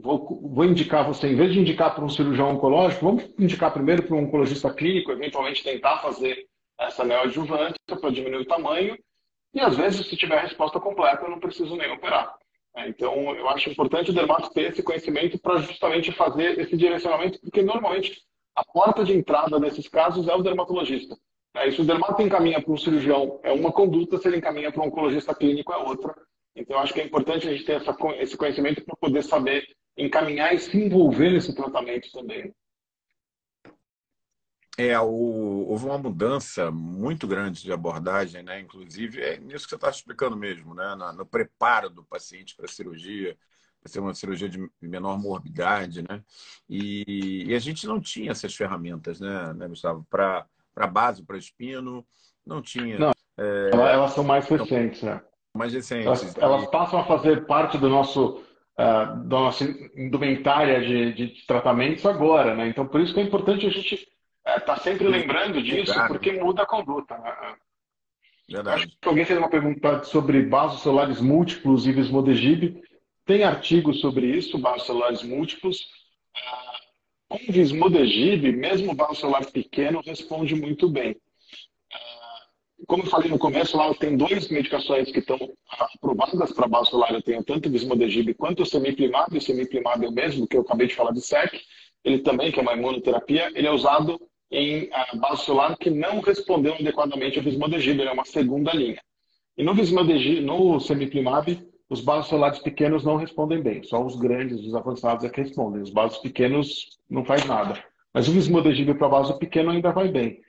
vou, 0.01 0.39
vou 0.43 0.65
indicar 0.65 1.05
você, 1.05 1.27
em 1.27 1.35
vez 1.35 1.53
de 1.53 1.59
indicar 1.59 1.95
para 1.95 2.05
um 2.05 2.09
cirurgião 2.09 2.51
oncológico, 2.51 3.05
vamos 3.05 3.23
indicar 3.39 3.73
primeiro 3.73 4.03
para 4.03 4.15
um 4.15 4.23
oncologista 4.23 4.71
clínico, 4.73 5.11
eventualmente 5.11 5.63
tentar 5.63 5.99
fazer 5.99 6.45
essa 6.79 7.03
neoadjuvância 7.03 7.75
para 7.99 8.09
diminuir 8.09 8.41
o 8.41 8.47
tamanho. 8.47 8.97
E 9.53 9.59
às 9.59 9.75
vezes, 9.75 10.07
se 10.07 10.15
tiver 10.15 10.37
a 10.37 10.41
resposta 10.41 10.79
completa, 10.79 11.25
eu 11.25 11.29
não 11.29 11.39
preciso 11.39 11.75
nem 11.75 11.91
operar. 11.91 12.35
É, 12.75 12.87
então, 12.87 13.35
eu 13.35 13.49
acho 13.49 13.69
importante 13.69 14.11
o 14.11 14.13
dermato 14.13 14.51
ter 14.51 14.71
esse 14.71 14.83
conhecimento 14.83 15.39
para 15.39 15.57
justamente 15.57 16.11
fazer 16.11 16.59
esse 16.59 16.77
direcionamento, 16.77 17.39
porque 17.41 17.61
normalmente 17.61 18.21
a 18.55 18.63
porta 18.63 19.03
de 19.03 19.13
entrada 19.13 19.59
nesses 19.59 19.87
casos 19.87 20.27
é 20.27 20.35
o 20.35 20.43
dermatologista. 20.43 21.17
É, 21.55 21.67
e 21.67 21.71
se 21.71 21.81
o 21.81 21.85
dermato 21.85 22.21
encaminha 22.21 22.61
para 22.61 22.71
um 22.71 22.77
cirurgião, 22.77 23.39
é 23.43 23.51
uma 23.51 23.71
conduta, 23.71 24.17
se 24.17 24.27
ele 24.27 24.37
encaminha 24.37 24.71
para 24.71 24.83
um 24.83 24.87
oncologista 24.87 25.33
clínico, 25.33 25.73
é 25.73 25.77
outra. 25.77 26.13
Então, 26.55 26.77
eu 26.77 26.81
acho 26.81 26.93
que 26.93 27.01
é 27.01 27.05
importante 27.05 27.47
a 27.47 27.51
gente 27.51 27.65
ter 27.65 27.73
essa, 27.73 27.95
esse 28.19 28.37
conhecimento 28.37 28.83
para 28.85 28.95
poder 28.95 29.23
saber 29.23 29.65
encaminhar 29.97 30.53
e 30.53 30.59
se 30.59 30.77
envolver 30.77 31.31
nesse 31.31 31.55
tratamento 31.55 32.11
também. 32.11 32.53
É, 34.79 34.97
o, 34.97 35.65
houve 35.67 35.83
uma 35.83 35.97
mudança 35.97 36.71
muito 36.71 37.27
grande 37.27 37.61
de 37.61 37.73
abordagem, 37.73 38.41
né? 38.41 38.61
Inclusive, 38.61 39.21
é 39.21 39.37
nisso 39.37 39.65
que 39.65 39.71
você 39.71 39.75
está 39.75 39.89
explicando 39.89 40.37
mesmo, 40.37 40.73
né? 40.73 40.95
No, 40.95 41.11
no 41.11 41.25
preparo 41.25 41.89
do 41.89 42.01
paciente 42.01 42.55
para 42.55 42.63
a 42.63 42.69
cirurgia, 42.69 43.35
para 43.81 43.91
ser 43.91 43.99
uma 43.99 44.13
cirurgia 44.13 44.47
de 44.47 44.65
menor 44.81 45.19
morbidade, 45.19 46.01
né? 46.01 46.23
E, 46.69 47.43
e, 47.49 47.53
a 47.53 47.59
gente 47.59 47.85
não 47.85 47.99
tinha 47.99 48.31
essas 48.31 48.55
ferramentas, 48.55 49.19
né, 49.19 49.53
né 49.53 49.67
Gustavo? 49.67 50.07
Para 50.09 50.47
base, 50.89 51.23
para 51.23 51.37
espino, 51.37 52.07
não 52.45 52.61
tinha. 52.61 52.97
Não, 52.97 53.11
é... 53.37 53.71
elas 53.73 54.13
são 54.13 54.23
mais 54.23 54.47
recentes, 54.47 55.03
né? 55.03 55.21
Mais 55.53 55.73
recentes. 55.73 56.05
Elas, 56.05 56.37
elas, 56.37 56.65
passam 56.67 56.99
a 57.01 57.05
fazer 57.05 57.45
parte 57.45 57.77
do 57.77 57.89
nosso, 57.89 58.37
uh, 58.79 59.23
da 59.25 59.39
nossa 59.39 59.65
indumentária 59.93 60.79
de, 60.79 61.13
de 61.15 61.45
tratamentos 61.45 62.05
agora, 62.05 62.55
né? 62.55 62.69
Então, 62.69 62.87
por 62.87 63.01
isso 63.01 63.13
que 63.13 63.19
é 63.19 63.23
importante 63.23 63.67
a 63.67 63.69
gente 63.69 64.07
é, 64.55 64.59
tá 64.59 64.77
sempre 64.77 65.07
lembrando 65.07 65.61
disso, 65.61 65.93
porque 66.07 66.31
muda 66.31 66.63
a 66.63 66.65
conduta. 66.65 67.17
Né? 67.17 67.55
Verdade. 68.49 68.83
Acho 68.83 68.97
que 68.99 69.07
alguém 69.07 69.25
fez 69.25 69.37
uma 69.37 69.49
pergunta 69.49 70.03
sobre 70.03 70.43
vasos 70.47 70.81
celulares 70.81 71.21
múltiplos 71.21 71.85
e 71.85 71.91
Vismodegib. 71.91 72.81
Tem 73.25 73.43
artigos 73.43 73.99
sobre 74.01 74.25
isso, 74.25 74.59
vasos 74.59 74.87
celulares 74.87 75.21
múltiplos. 75.21 75.87
Ah, 76.35 76.79
com 77.27 77.37
Vismodegib, 77.51 78.51
mesmo 78.51 78.95
vaso 78.95 79.15
celular 79.15 79.45
pequeno, 79.45 80.01
responde 80.03 80.55
muito 80.55 80.89
bem. 80.89 81.15
Ah, 81.93 82.47
como 82.87 83.03
eu 83.03 83.07
falei 83.07 83.29
no 83.29 83.37
começo, 83.37 83.77
lá 83.77 83.93
tem 83.93 84.17
duas 84.17 84.47
medicações 84.47 85.11
que 85.11 85.19
estão 85.19 85.37
aprovadas 85.69 86.51
para 86.51 86.67
vaso 86.67 86.89
celular. 86.89 87.13
Eu 87.13 87.21
tenho 87.21 87.43
tanto 87.43 87.69
o 87.69 87.71
Vismodegib 87.71 88.33
quanto 88.33 88.63
o 88.63 88.65
semiplimab. 88.65 89.37
O 89.37 89.41
semiplimab 89.41 90.03
é 90.03 90.09
o 90.09 90.11
mesmo 90.11 90.47
que 90.47 90.57
eu 90.57 90.61
acabei 90.61 90.87
de 90.87 90.95
falar 90.95 91.11
de 91.11 91.21
SEC. 91.21 91.61
Ele 92.03 92.19
também, 92.19 92.51
que 92.51 92.57
é 92.59 92.63
uma 92.63 92.73
imunoterapia, 92.73 93.51
ele 93.53 93.67
é 93.67 93.71
usado 93.71 94.19
em 94.51 94.89
base 95.15 95.43
solar 95.43 95.77
que 95.77 95.89
não 95.89 96.19
respondeu 96.21 96.73
adequadamente 96.73 97.37
ao 97.37 97.43
Vismodegib, 97.43 97.99
ele 97.99 98.09
é 98.09 98.11
uma 98.11 98.25
segunda 98.25 98.73
linha. 98.73 99.01
E 99.57 99.63
no 99.63 99.73
Vismodegib, 99.73 100.41
no 100.41 100.79
Semiplimab, 100.79 101.67
os 101.89 102.01
bases 102.01 102.29
solares 102.29 102.59
pequenos 102.59 103.03
não 103.03 103.15
respondem 103.15 103.61
bem, 103.61 103.83
só 103.83 104.03
os 104.03 104.15
grandes, 104.15 104.59
os 104.65 104.75
avançados 104.75 105.25
é 105.25 105.29
que 105.29 105.41
respondem. 105.41 105.81
Os 105.81 105.89
bases 105.89 106.17
pequenos 106.19 106.97
não 107.09 107.25
faz 107.25 107.45
nada. 107.45 107.83
Mas 108.13 108.27
o 108.27 108.31
Vismodegib 108.31 108.93
para 108.95 109.09
base 109.09 109.37
pequeno 109.37 109.71
ainda 109.71 109.91
vai 109.91 110.07
bem. 110.07 110.41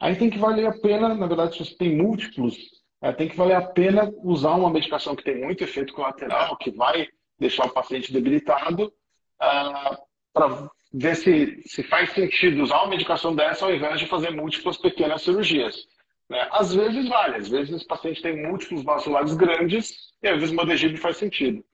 Aí 0.00 0.14
tem 0.14 0.30
que 0.30 0.38
valer 0.38 0.66
a 0.66 0.78
pena, 0.78 1.14
na 1.14 1.26
verdade, 1.26 1.56
se 1.56 1.64
você 1.64 1.76
tem 1.76 1.96
múltiplos, 1.96 2.56
é, 3.00 3.12
tem 3.12 3.28
que 3.28 3.36
valer 3.36 3.54
a 3.54 3.62
pena 3.62 4.12
usar 4.22 4.54
uma 4.54 4.70
medicação 4.70 5.16
que 5.16 5.24
tem 5.24 5.40
muito 5.40 5.62
efeito 5.62 5.92
colateral, 5.92 6.56
que 6.56 6.70
vai 6.70 7.08
deixar 7.38 7.66
o 7.66 7.72
paciente 7.72 8.12
debilitado, 8.12 8.92
uh, 9.40 9.96
para 10.32 10.70
ver 10.92 11.16
se, 11.16 11.62
se 11.66 11.82
faz 11.82 12.10
sentido 12.12 12.62
usar 12.62 12.78
uma 12.78 12.88
medicação 12.88 13.34
dessa 13.34 13.64
ao 13.64 13.74
invés 13.74 14.00
de 14.00 14.06
fazer 14.06 14.30
múltiplas 14.30 14.78
pequenas 14.78 15.22
cirurgias. 15.22 15.86
Né? 16.28 16.46
Às 16.50 16.74
vezes 16.74 17.08
vale, 17.08 17.36
às 17.36 17.48
vezes 17.48 17.82
o 17.82 17.86
paciente 17.86 18.22
tem 18.22 18.42
múltiplos 18.46 18.82
vasculares 18.82 19.34
grandes 19.34 20.12
e 20.22 20.28
às 20.28 20.34
vezes 20.34 20.50
Vismodegib 20.50 20.96
faz 20.96 21.16
sentido. 21.16 21.64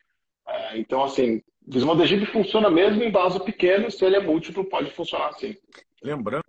É, 0.47 0.79
então, 0.79 1.03
assim, 1.03 1.43
Vismodegib 1.67 2.27
funciona 2.27 2.71
mesmo 2.71 3.03
em 3.03 3.11
vaso 3.11 3.41
pequeno, 3.41 3.91
se 3.91 4.05
ele 4.05 4.17
é 4.17 4.21
múltiplo, 4.21 4.65
pode 4.65 4.91
funcionar 4.91 5.29
assim. 5.29 5.57
Lembrando, 6.03 6.45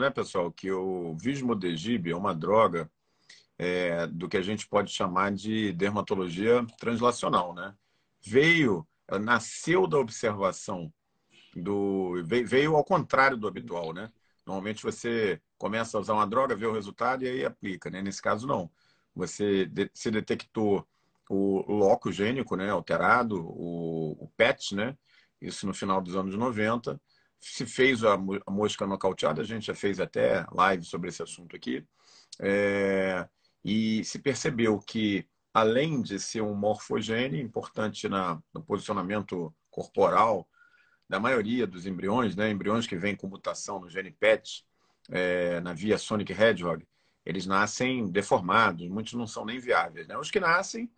né, 0.00 0.10
pessoal, 0.10 0.50
que 0.50 0.70
o 0.70 1.14
Vismodegib 1.14 2.10
é 2.10 2.16
uma 2.16 2.34
droga 2.34 2.90
é, 3.58 4.06
do 4.06 4.28
que 4.28 4.36
a 4.36 4.42
gente 4.42 4.66
pode 4.68 4.90
chamar 4.92 5.32
de 5.32 5.72
dermatologia 5.72 6.66
translacional, 6.78 7.54
né? 7.54 7.74
Veio, 8.20 8.86
nasceu 9.20 9.86
da 9.86 9.98
observação 9.98 10.92
do 11.62 12.22
veio 12.24 12.76
ao 12.76 12.84
contrário 12.84 13.36
do 13.36 13.48
habitual, 13.48 13.92
né? 13.92 14.10
Normalmente 14.46 14.82
você 14.82 15.40
começa 15.58 15.96
a 15.96 16.00
usar 16.00 16.14
uma 16.14 16.26
droga, 16.26 16.54
vê 16.54 16.66
o 16.66 16.72
resultado 16.72 17.24
e 17.24 17.28
aí 17.28 17.44
aplica, 17.44 17.90
né? 17.90 18.02
Nesse 18.02 18.22
caso 18.22 18.46
não. 18.46 18.70
Você 19.14 19.70
se 19.94 20.10
detectou 20.10 20.86
o 21.28 21.72
loco 21.72 22.12
gênico, 22.12 22.54
né, 22.54 22.70
alterado, 22.70 23.44
o, 23.48 24.12
o 24.24 24.28
PET, 24.36 24.74
né? 24.74 24.96
Isso 25.40 25.66
no 25.66 25.74
final 25.74 26.00
dos 26.00 26.14
anos 26.14 26.34
90. 26.36 27.00
Se 27.38 27.66
fez 27.66 28.04
a, 28.04 28.14
a 28.14 28.50
mosca 28.50 28.86
nocauteada, 28.86 29.42
a 29.42 29.44
gente 29.44 29.66
já 29.66 29.74
fez 29.74 29.98
até 30.00 30.46
live 30.52 30.84
sobre 30.84 31.08
esse 31.08 31.22
assunto 31.22 31.56
aqui. 31.56 31.84
É, 32.40 33.28
e 33.64 34.04
se 34.04 34.18
percebeu 34.18 34.78
que, 34.78 35.26
além 35.52 36.00
de 36.00 36.18
ser 36.20 36.42
um 36.42 36.54
morfogênio 36.54 37.40
importante 37.40 38.08
na, 38.08 38.40
no 38.54 38.62
posicionamento 38.62 39.52
corporal, 39.70 40.48
da 41.08 41.20
maioria 41.20 41.66
dos 41.66 41.86
embriões, 41.86 42.34
né, 42.34 42.50
embriões 42.50 42.86
que 42.86 42.96
vêm 42.96 43.14
com 43.14 43.26
mutação 43.26 43.80
no 43.80 43.88
gene 43.88 44.10
PET, 44.10 44.64
é, 45.10 45.60
na 45.60 45.72
via 45.72 45.98
Sonic 45.98 46.32
Hedgehog, 46.32 46.86
eles 47.24 47.46
nascem 47.46 48.08
deformados, 48.08 48.88
muitos 48.88 49.12
não 49.14 49.26
são 49.26 49.44
nem 49.44 49.58
viáveis. 49.58 50.06
Né? 50.06 50.16
Os 50.16 50.30
que 50.30 50.40
nascem, 50.40 50.90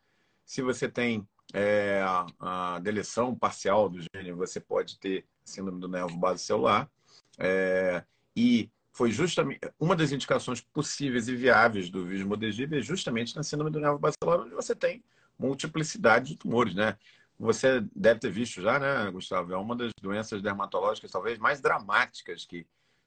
se 0.44 0.62
você 0.62 0.88
tem 0.88 1.26
é, 1.54 2.02
a, 2.38 2.78
deleção 2.80 3.34
parcial 3.34 3.88
do 3.88 3.98
gene, 4.00 4.32
você 4.32 4.60
pode 4.60 4.98
ter 4.98 5.24
síndrome 5.44 5.80
do 5.80 5.88
nervo 5.88 6.16
base 6.16 6.44
celular. 6.44 6.90
É, 7.38 8.04
e 8.36 8.70
foi 8.92 9.10
justamente 9.10 9.60
uma 9.78 9.94
das 9.94 10.12
indicações 10.12 10.60
possíveis 10.60 11.28
e 11.28 11.36
viáveis 11.36 11.88
do 11.88 12.04
Vismodegib 12.04 12.76
é 12.76 12.82
justamente 12.82 13.34
na 13.36 13.42
síndrome 13.42 13.70
do 13.70 13.80
nervo 13.80 13.98
basilar, 13.98 14.40
onde 14.40 14.54
você 14.54 14.74
tem 14.74 15.02
multiplicidade 15.38 16.30
de 16.30 16.36
tumores, 16.36 16.74
né? 16.74 16.98
Você 17.38 17.80
deve 17.94 18.18
ter 18.18 18.30
visto 18.30 18.60
já, 18.60 18.78
né, 18.78 19.10
Gustavo? 19.10 19.52
É 19.52 19.56
uma 19.56 19.76
das 19.76 19.92
doenças 20.02 20.42
dermatológicas 20.42 21.10
talvez 21.10 21.38
mais 21.38 21.60
dramáticas 21.60 22.44
que 22.44 22.66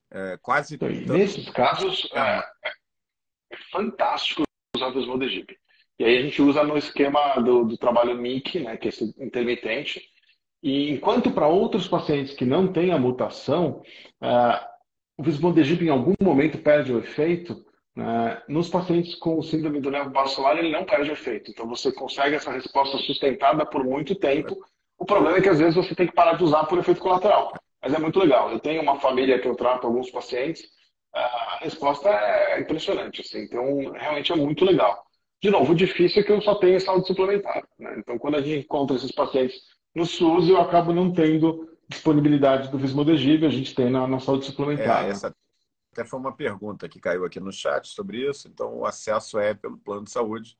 é, 0.10 0.38
quase. 0.41 0.76
Então, 0.76 0.89
nesses 0.89 1.50
casos, 1.50 2.10
é, 2.13 2.20
é, 2.20 2.72
é 3.52 3.58
fantástico 3.72 4.44
usar 4.76 4.88
o 4.88 4.94
Vismodegib. 4.94 5.50
E 6.00 6.04
aí 6.04 6.17
a 6.17 6.22
gente 6.22 6.41
usa 6.41 6.63
no 6.63 6.78
esquema 6.78 7.36
do, 7.36 7.63
do 7.65 7.78
trabalho 7.78 8.15
MIC, 8.15 8.62
né, 8.62 8.78
que 8.78 8.88
é 8.88 8.89
esse 8.89 9.04
intermitente. 9.20 10.02
E 10.63 10.91
enquanto 10.91 11.32
para 11.32 11.48
outros 11.48 11.88
pacientes 11.88 12.34
que 12.34 12.46
não 12.46 12.72
têm 12.72 12.91
a 12.91 12.98
mutação, 12.98 13.82
uh, 14.22 14.65
o 15.17 15.24
Vismodegib 15.24 15.84
em 15.84 15.89
algum 15.89 16.13
momento 16.22 16.58
perde 16.58 16.91
o 16.91 17.00
efeito, 17.00 17.65
nos 18.47 18.69
pacientes 18.69 19.15
com 19.15 19.41
síndrome 19.41 19.82
do 19.82 19.91
nervo 19.91 20.10
basilar 20.10 20.58
ele 20.58 20.71
não 20.71 20.86
perde 20.86 21.12
efeito. 21.12 21.51
Então 21.51 21.67
você 21.67 21.91
consegue 21.91 22.36
essa 22.36 22.51
resposta 22.51 22.97
sustentada 22.97 23.65
por 23.65 23.84
muito 23.84 24.15
tempo. 24.15 24.58
O 24.97 25.06
problema 25.06 25.38
é 25.38 25.41
que 25.41 25.49
às 25.49 25.60
vezes 25.60 25.75
você 25.75 25.93
tem 25.95 26.08
que 26.08 26.13
parar 26.13 26.34
de 26.34 26.43
usar 26.43 26.65
por 26.65 26.80
efeito 26.80 27.01
colateral. 27.01 27.51
Mas 27.82 27.93
é 27.93 27.99
muito 27.99 28.19
legal. 28.19 28.51
Eu 28.51 28.60
tenho 28.60 28.82
uma 28.82 28.99
família 28.99 29.39
que 29.39 29.47
eu 29.47 29.56
trato 29.56 29.88
alguns 29.88 30.10
pacientes, 30.12 30.63
a 31.13 31.60
resposta 31.62 32.10
é 32.10 32.60
impressionante. 32.62 33.21
Assim. 33.21 33.43
Então, 33.43 33.91
realmente 33.93 34.32
é 34.32 34.36
muito 34.36 34.63
legal. 34.63 35.04
De 35.41 35.49
novo, 35.49 35.73
o 35.73 35.75
difícil 35.75 36.21
é 36.21 36.25
que 36.25 36.32
eu 36.32 36.41
só 36.41 36.56
tenho 36.56 36.80
saúde 36.80 37.08
suplementar. 37.08 37.63
Né? 37.80 37.95
Então, 37.97 38.17
quando 38.19 38.36
a 38.36 38.41
gente 38.41 38.63
encontra 38.63 38.95
esses 38.95 39.12
pacientes 39.12 39.60
no 39.95 40.06
SUS, 40.06 40.47
eu 40.47 40.62
acabo 40.62 40.93
não 40.93 41.12
tendo 41.12 41.67
disponibilidade 41.89 42.69
do 42.69 42.77
Vismodegib, 42.77 43.45
a 43.45 43.49
gente 43.49 43.73
tem 43.73 43.89
na, 43.89 44.08
na 44.08 44.19
saúde 44.19 44.45
suplementar. 44.45 45.06
É, 45.06 45.10
essa 45.10 45.36
até 45.91 46.06
foi 46.06 46.19
uma 46.19 46.32
pergunta 46.32 46.88
que 46.88 46.99
caiu 46.99 47.25
aqui 47.25 47.39
no 47.39 47.51
chat 47.51 47.88
sobre 47.88 48.30
isso. 48.30 48.47
Então, 48.47 48.80
o 48.80 48.86
acesso 48.86 49.38
é 49.38 49.54
pelo 49.54 49.77
plano 49.77 50.06
de 50.06 50.12
saúde, 50.12 50.58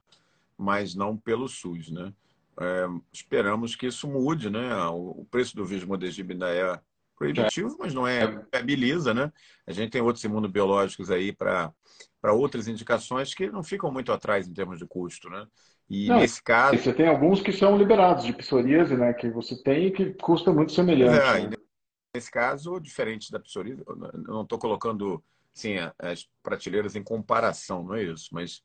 mas 0.58 0.94
não 0.94 1.16
pelo 1.16 1.48
SUS, 1.48 1.90
né? 1.90 2.14
É, 2.60 2.86
esperamos 3.14 3.76
que 3.76 3.88
isso 3.88 4.08
mude, 4.08 4.50
né? 4.50 4.76
O, 4.88 5.26
preço 5.32 5.56
do 5.56 5.66
Vismodegib 5.66 6.32
ainda 6.32 6.50
é 6.50 6.80
proibitivo, 7.18 7.78
mas 7.80 7.94
não 7.94 8.06
é, 8.06 8.24
é 8.24 8.28
viabiliza, 8.28 9.14
né? 9.14 9.32
A 9.66 9.72
gente 9.72 9.92
tem 9.92 10.02
outros 10.02 10.24
imunobiológicos 10.24 11.10
aí 11.10 11.32
para 11.32 11.72
outras 12.24 12.68
indicações 12.68 13.34
que 13.34 13.50
não 13.50 13.64
ficam 13.64 13.92
muito 13.92 14.12
atrás 14.12 14.48
em 14.48 14.54
termos 14.54 14.80
de 14.80 14.86
custo, 14.86 15.30
né? 15.30 15.48
E 15.90 16.08
não, 16.08 16.20
nesse 16.20 16.44
caso. 16.44 16.78
Você 16.78 16.94
tem 16.94 17.08
alguns 17.08 17.42
que 17.42 17.52
são 17.52 17.78
liberados 17.78 18.26
de 18.26 18.34
psoríase, 18.34 18.96
né? 18.96 19.14
Que 19.14 19.30
você 19.30 19.62
tem 19.62 19.88
e 19.88 19.92
que 19.92 20.14
custa 20.14 20.52
muito 20.52 20.74
semelhante. 20.74 21.18
É, 21.18 21.48
né? 21.48 21.56
Nesse 22.14 22.30
caso, 22.30 22.80
diferente 22.80 23.32
da 23.32 23.40
psoríase, 23.40 23.84
não 24.28 24.44
estou 24.44 24.60
colocando 24.60 25.24
assim, 25.56 25.76
as 25.98 26.30
prateleiras 26.44 26.96
em 26.96 27.04
comparação, 27.04 27.84
não 27.84 27.96
é 27.96 28.04
isso? 28.04 28.30
Mas 28.32 28.64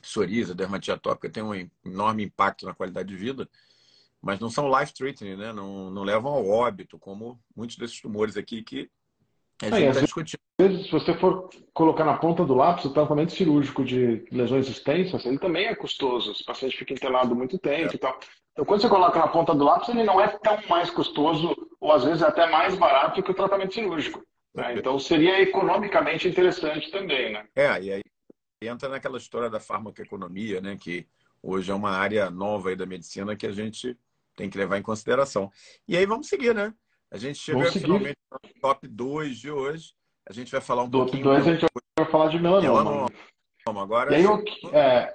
psoríase, 0.00 0.54
dermatite 0.54 0.92
atópica 0.92 1.30
tem 1.30 1.42
um 1.42 1.54
enorme 1.84 2.24
impacto 2.24 2.66
na 2.66 2.74
qualidade 2.74 3.08
de 3.08 3.16
vida 3.16 3.48
mas 4.22 4.38
não 4.38 4.48
são 4.48 4.70
life-threatening, 4.70 5.36
né? 5.36 5.52
Não, 5.52 5.90
não 5.90 6.04
levam 6.04 6.32
ao 6.32 6.48
óbito, 6.48 6.96
como 6.96 7.42
muitos 7.56 7.76
desses 7.76 8.00
tumores 8.00 8.36
aqui 8.36 8.62
que 8.62 8.88
gente 9.70 9.88
está 9.88 10.00
discutindo. 10.00 10.40
Vezes, 10.60 10.86
se 10.86 10.92
você 10.92 11.14
for 11.14 11.48
colocar 11.72 12.04
na 12.04 12.16
ponta 12.16 12.44
do 12.44 12.54
lápis 12.54 12.84
o 12.84 12.92
tratamento 12.92 13.32
cirúrgico 13.32 13.84
de 13.84 14.24
lesões 14.30 14.68
extensas, 14.68 15.24
ele 15.24 15.38
também 15.38 15.66
é 15.66 15.74
custoso. 15.74 16.32
O 16.32 16.44
paciente 16.44 16.76
fica 16.76 16.92
internado 16.92 17.34
muito 17.34 17.58
tempo 17.58 17.92
é. 17.92 17.96
e 17.96 17.98
tal. 17.98 18.18
Então, 18.52 18.64
quando 18.64 18.82
você 18.82 18.88
coloca 18.88 19.18
na 19.18 19.28
ponta 19.28 19.54
do 19.54 19.64
lápis, 19.64 19.88
ele 19.88 20.04
não 20.04 20.20
é 20.20 20.28
tão 20.28 20.58
mais 20.68 20.90
custoso, 20.90 21.54
ou 21.80 21.90
às 21.90 22.04
vezes 22.04 22.22
é 22.22 22.26
até 22.26 22.48
mais 22.50 22.76
barato 22.76 23.22
que 23.22 23.30
o 23.30 23.34
tratamento 23.34 23.74
cirúrgico. 23.74 24.22
Né? 24.54 24.74
Então, 24.76 24.98
seria 24.98 25.40
economicamente 25.40 26.28
interessante 26.28 26.90
também, 26.90 27.32
né? 27.32 27.46
É, 27.56 27.82
e 27.82 27.92
aí 27.92 28.02
entra 28.60 28.88
naquela 28.88 29.16
história 29.16 29.48
da 29.48 29.58
farmacoeconomia, 29.58 30.60
né? 30.60 30.76
Que 30.78 31.06
hoje 31.42 31.70
é 31.70 31.74
uma 31.74 31.90
área 31.90 32.30
nova 32.30 32.74
da 32.76 32.84
medicina 32.84 33.34
que 33.34 33.46
a 33.46 33.52
gente 33.52 33.96
tem 34.36 34.50
que 34.50 34.58
levar 34.58 34.78
em 34.78 34.82
consideração. 34.82 35.50
E 35.88 35.96
aí 35.96 36.04
vamos 36.04 36.28
seguir, 36.28 36.54
né? 36.54 36.74
A 37.12 37.18
gente 37.18 37.38
chegou 37.38 37.64
finalmente 37.66 38.16
no 38.32 38.60
top 38.60 38.88
2 38.88 39.36
de 39.36 39.50
hoje. 39.50 39.92
A 40.26 40.32
gente 40.32 40.50
vai 40.50 40.62
falar 40.62 40.84
um 40.84 40.88
Do 40.88 40.98
pouquinho... 41.00 41.24
Top 41.24 41.36
2 41.36 41.46
a 41.46 41.52
gente 41.52 41.66
vai 41.98 42.10
falar 42.10 42.28
de 42.28 42.38
melanoma. 42.38 42.82
melanoma. 42.82 43.82
Agora, 43.82 44.12
e 44.12 44.14
aí, 44.16 44.26
o, 44.26 44.42
que, 44.42 44.74
é, 44.74 45.12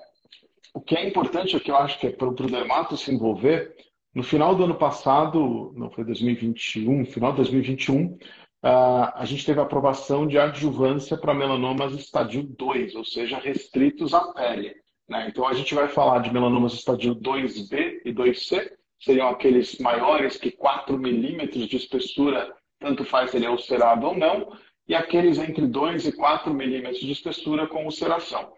o 0.75 0.79
que 0.79 0.95
é 0.95 1.07
importante, 1.07 1.57
o 1.57 1.59
que 1.59 1.71
eu 1.71 1.75
acho 1.75 1.99
que 1.99 2.07
é 2.07 2.11
para 2.11 2.27
o 2.27 2.33
dermato 2.33 2.95
se 2.95 3.11
envolver, 3.11 3.75
no 4.13 4.21
final 4.21 4.53
do 4.53 4.63
ano 4.63 4.75
passado, 4.75 5.73
não 5.75 5.89
foi 5.89 6.03
2021, 6.03 7.05
final 7.07 7.31
de 7.31 7.37
2021, 7.37 8.05
uh, 8.05 8.19
a 8.63 9.25
gente 9.25 9.45
teve 9.45 9.59
a 9.59 9.63
aprovação 9.63 10.27
de 10.27 10.37
adjuvância 10.37 11.17
para 11.17 11.33
melanomas 11.33 11.93
estadio 11.93 12.43
2, 12.43 12.95
ou 12.95 13.03
seja, 13.03 13.39
restritos 13.39 14.13
à 14.13 14.33
pele. 14.33 14.75
Né? 15.09 15.27
Então, 15.29 15.47
a 15.47 15.53
gente 15.53 15.73
vai 15.73 15.87
falar 15.87 16.19
de 16.19 16.31
melanomas 16.31 16.73
estadio 16.73 17.15
2B 17.15 18.01
e 18.05 18.13
2C, 18.13 18.71
seriam 18.99 19.29
aqueles 19.29 19.77
maiores 19.79 20.37
que 20.37 20.51
4 20.51 20.97
milímetros 20.97 21.67
de 21.67 21.77
espessura, 21.77 22.53
tanto 22.79 23.03
faz 23.05 23.31
se 23.31 23.37
ele 23.37 23.45
é 23.45 23.49
ulcerado 23.49 24.07
ou 24.07 24.17
não, 24.17 24.57
e 24.87 24.95
aqueles 24.95 25.37
entre 25.37 25.67
2 25.67 26.07
e 26.07 26.11
4 26.13 26.53
milímetros 26.53 26.99
de 26.99 27.11
espessura 27.11 27.67
com 27.67 27.85
ulceração. 27.85 28.53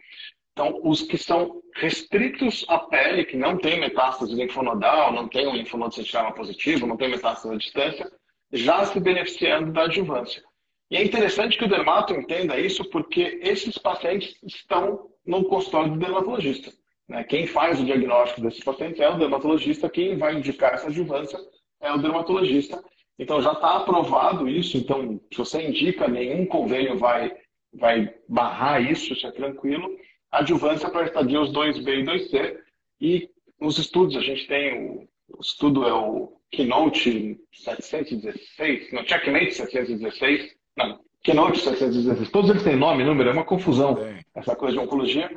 Então, 0.51 0.79
os 0.83 1.01
que 1.01 1.17
são 1.17 1.61
restritos 1.75 2.65
à 2.67 2.79
pele, 2.79 3.25
que 3.25 3.37
não 3.37 3.57
tem 3.57 3.79
metástase 3.79 4.35
linfonodal, 4.35 5.13
não 5.13 5.27
tem 5.27 5.47
um 5.47 5.55
linfonodo 5.55 5.95
sentinela 5.95 6.33
positivo, 6.33 6.85
não 6.85 6.97
tem 6.97 7.09
metástase 7.09 7.53
à 7.53 7.57
distância, 7.57 8.11
já 8.51 8.83
se 8.85 8.99
beneficiando 8.99 9.71
da 9.71 9.83
adjuvância. 9.83 10.43
E 10.91 10.97
é 10.97 11.03
interessante 11.03 11.57
que 11.57 11.63
o 11.63 11.69
dermato 11.69 12.13
entenda 12.13 12.59
isso 12.59 12.83
porque 12.89 13.39
esses 13.41 13.77
pacientes 13.77 14.35
estão 14.43 15.07
no 15.25 15.45
consultório 15.45 15.91
do 15.91 15.99
dermatologista. 15.99 16.71
Né? 17.09 17.23
Quem 17.23 17.47
faz 17.47 17.79
o 17.79 17.85
diagnóstico 17.85 18.41
desses 18.41 18.63
pacientes 18.63 18.99
é 19.01 19.09
o 19.09 19.17
dermatologista, 19.17 19.89
quem 19.89 20.15
vai 20.15 20.35
indicar 20.35 20.75
essa 20.75 20.87
adjuvância 20.87 21.39
é 21.81 21.91
o 21.91 21.97
dermatologista. 21.97 22.81
Então 23.17 23.41
já 23.41 23.51
está 23.51 23.77
aprovado 23.77 24.47
isso, 24.47 24.77
então 24.77 25.19
se 25.31 25.37
você 25.37 25.67
indica, 25.67 26.07
nenhum 26.07 26.45
convênio 26.45 26.97
vai, 26.97 27.35
vai 27.73 28.13
barrar 28.27 28.79
isso, 28.79 29.11
isso 29.11 29.27
é 29.27 29.31
tranquilo. 29.31 29.89
Adjuvância 30.31 30.89
para 30.89 31.05
estadios 31.05 31.51
2B 31.51 31.87
e 31.87 32.05
2C. 32.05 32.57
E 33.01 33.29
nos 33.59 33.77
estudos, 33.77 34.15
a 34.15 34.21
gente 34.21 34.47
tem 34.47 34.87
o, 34.87 35.09
o 35.37 35.41
estudo 35.41 35.85
é 35.85 35.93
o 35.93 36.39
Keynote 36.51 37.39
716, 37.51 38.91
não, 38.93 39.05
Checkmate 39.05 39.53
716, 39.53 40.55
não, 40.77 40.99
Keynote 41.23 41.59
716. 41.59 42.29
Todos 42.29 42.49
eles 42.49 42.63
têm 42.63 42.75
nome, 42.75 43.03
número, 43.03 43.29
é 43.29 43.33
uma 43.33 43.45
confusão 43.45 43.97
essa 44.33 44.55
coisa 44.55 44.77
de 44.77 44.83
oncologia. 44.83 45.29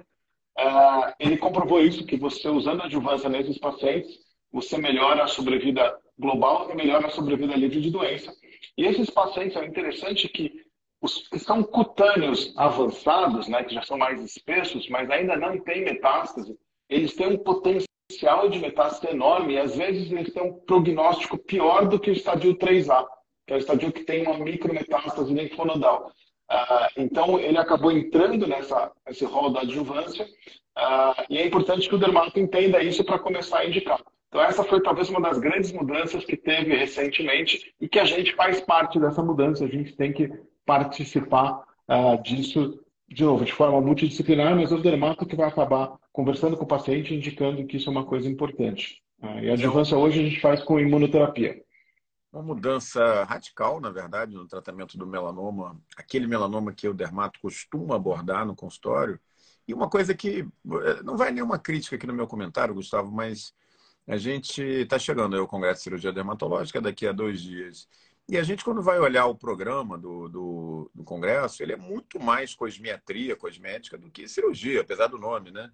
Uh, 0.59 1.13
ele 1.19 1.37
comprovou 1.39 1.81
isso, 1.81 2.05
que 2.05 2.17
você 2.17 2.49
usando 2.49 2.83
adjuvância 2.83 3.29
nesses 3.29 3.59
pacientes, 3.59 4.19
você 4.53 4.77
melhora 4.77 5.25
a 5.25 5.29
sobrevida 5.29 5.97
global 6.19 6.71
e 6.71 6.75
melhora 6.75 7.07
a 7.07 7.11
sobrevida 7.11 7.55
livre 7.55 7.81
de 7.81 7.91
doença. 7.91 8.33
E 8.77 8.85
esses 8.85 9.09
pacientes, 9.11 9.57
é 9.57 9.65
interessante 9.65 10.29
que 10.29 10.63
os 11.01 11.27
que 11.27 11.39
são 11.39 11.63
cutâneos 11.65 12.55
avançados, 12.57 13.49
né, 13.49 13.65
que 13.65 13.75
já 13.75 13.83
são 13.83 13.99
mais 13.99 14.21
espessos, 14.21 14.89
mas 14.89 15.11
ainda 15.11 15.37
não 15.37 15.59
têm 15.59 15.85
metástase, 15.85 16.57
eles 16.89 17.15
têm 17.15 17.27
um 17.27 17.39
potencial 17.39 18.49
de 18.49 18.61
metástase 18.61 19.13
enorme 19.13 19.55
e 19.55 19.59
às 19.59 19.75
vezes 19.75 20.13
eles 20.13 20.33
têm 20.33 20.45
um 20.45 20.61
prognóstico 20.61 21.37
pior 21.39 21.89
do 21.89 21.99
que 21.99 22.11
o 22.11 22.13
estadio 22.13 22.55
3A, 22.57 23.05
que 23.47 23.53
é 23.53 23.57
o 23.57 23.59
estadio 23.59 23.93
que 23.93 24.05
tem 24.05 24.27
uma 24.27 24.39
micrometástase 24.39 25.33
linfonodal. 25.33 26.13
Ah, 26.55 26.91
então, 26.99 27.39
ele 27.39 27.57
acabou 27.57 27.91
entrando 27.91 28.47
nessa, 28.47 28.93
nesse 29.07 29.25
rol 29.25 29.51
da 29.51 29.61
adjuvância 29.63 30.27
uh, 30.27 31.25
e 31.31 31.39
é 31.39 31.47
importante 31.47 31.89
que 31.89 31.95
o 31.95 31.99
dermato 31.99 32.39
entenda 32.39 32.83
isso 32.83 33.03
para 33.03 33.19
começar 33.19 33.61
a 33.61 33.67
indicar. 33.67 33.99
Então, 34.29 34.43
essa 34.43 34.63
foi 34.63 34.83
talvez 34.83 35.09
uma 35.09 35.21
das 35.21 35.39
grandes 35.39 35.73
mudanças 35.73 36.27
que 36.27 36.37
teve 36.37 36.77
recentemente 36.77 37.73
e 37.81 37.89
que 37.89 37.99
a 37.99 38.05
gente 38.05 38.35
faz 38.35 38.61
parte 38.61 39.01
dessa 39.01 39.23
mudança. 39.23 39.65
A 39.65 39.69
gente 39.69 39.97
tem 39.97 40.13
que 40.13 40.31
participar 40.67 41.65
uh, 41.89 42.23
disso, 42.23 42.79
de 43.09 43.25
novo, 43.25 43.47
de 43.47 43.53
forma 43.53 43.81
multidisciplinar, 43.81 44.55
mas 44.55 44.71
é 44.71 44.75
o 44.75 44.83
dermato 44.83 45.25
que 45.25 45.37
vai 45.37 45.49
acabar 45.49 45.97
conversando 46.13 46.59
com 46.59 46.65
o 46.65 46.69
paciente, 46.69 47.15
indicando 47.15 47.65
que 47.65 47.79
isso 47.79 47.89
é 47.89 47.93
uma 47.93 48.05
coisa 48.05 48.29
importante. 48.29 49.01
e 49.43 49.49
a 49.49 49.55
adjuvância 49.55 49.97
hoje 49.97 50.21
a 50.21 50.25
gente 50.25 50.41
faz 50.41 50.63
com 50.63 50.79
imunoterapia 50.79 51.63
uma 52.33 52.43
mudança 52.43 53.25
radical, 53.25 53.79
na 53.79 53.91
verdade, 53.91 54.35
no 54.35 54.49
tratamento 54.49 54.97
do 54.97 55.07
melanoma, 55.07 55.79
aquele 55.97 56.27
melanoma 56.27 56.73
que 56.73 56.89
o 56.89 56.95
dermato 56.95 57.39
costuma 57.41 57.97
abordar 57.97 58.47
no 58.47 58.57
consultório. 58.57 59.21
E 59.69 59.75
uma 59.75 59.89
coisa 59.89 60.15
que 60.15 60.41
eh, 60.41 61.03
não 61.05 61.17
vai 61.17 61.31
nenhuma 61.31 61.59
crítica 61.59 61.97
aqui 61.97 62.07
no 62.07 62.15
meu 62.15 62.27
comentário, 62.27 62.75
Gustavo, 62.75 63.13
mas 63.13 63.55
a 64.07 64.17
gente 64.17 64.63
está 64.63 64.99
chegando 64.99 65.37
ao 65.37 65.47
Congresso 65.47 65.81
de 65.81 65.85
Cirurgia 65.85 66.13
Dermatológica 66.13 66.81
daqui 66.81 67.07
a 67.07 67.13
dois 67.13 67.41
dias. 67.41 67.87
E 68.29 68.39
a 68.39 68.43
gente, 68.43 68.65
quando 68.65 68.81
vai 68.81 68.99
olhar 68.99 69.27
o 69.27 69.35
programa 69.35 69.99
do, 69.99 70.29
do, 70.29 70.91
do, 70.95 71.05
Congresso, 71.05 71.63
ele 71.63 71.73
é 71.73 71.77
muito 71.77 72.19
mais 72.19 72.55
cosmetria, 72.55 73.37
cosmética, 73.37 73.99
do 73.99 74.11
que 74.11 74.27
cirurgia, 74.29 74.81
apesar 74.81 75.09
do 75.09 75.19
nome, 75.19 75.51
né? 75.51 75.71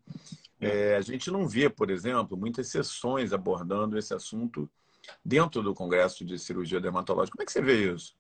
É, 0.60 0.96
a 0.96 1.00
gente 1.00 1.30
não 1.30 1.46
vê, 1.46 1.70
por 1.70 1.88
exemplo, 1.88 2.36
muitas 2.36 2.68
sessões 2.68 3.32
abordando 3.32 3.96
esse 3.96 4.12
assunto 4.12 4.68
dentro 5.24 5.62
do 5.62 5.74
Congresso 5.74 6.24
de 6.24 6.38
Cirurgia 6.38 6.80
Dermatológica. 6.80 7.36
Como 7.36 7.42
é 7.42 7.46
que 7.46 7.52
você 7.52 7.62
vê 7.62 7.92
isso? 7.92 8.14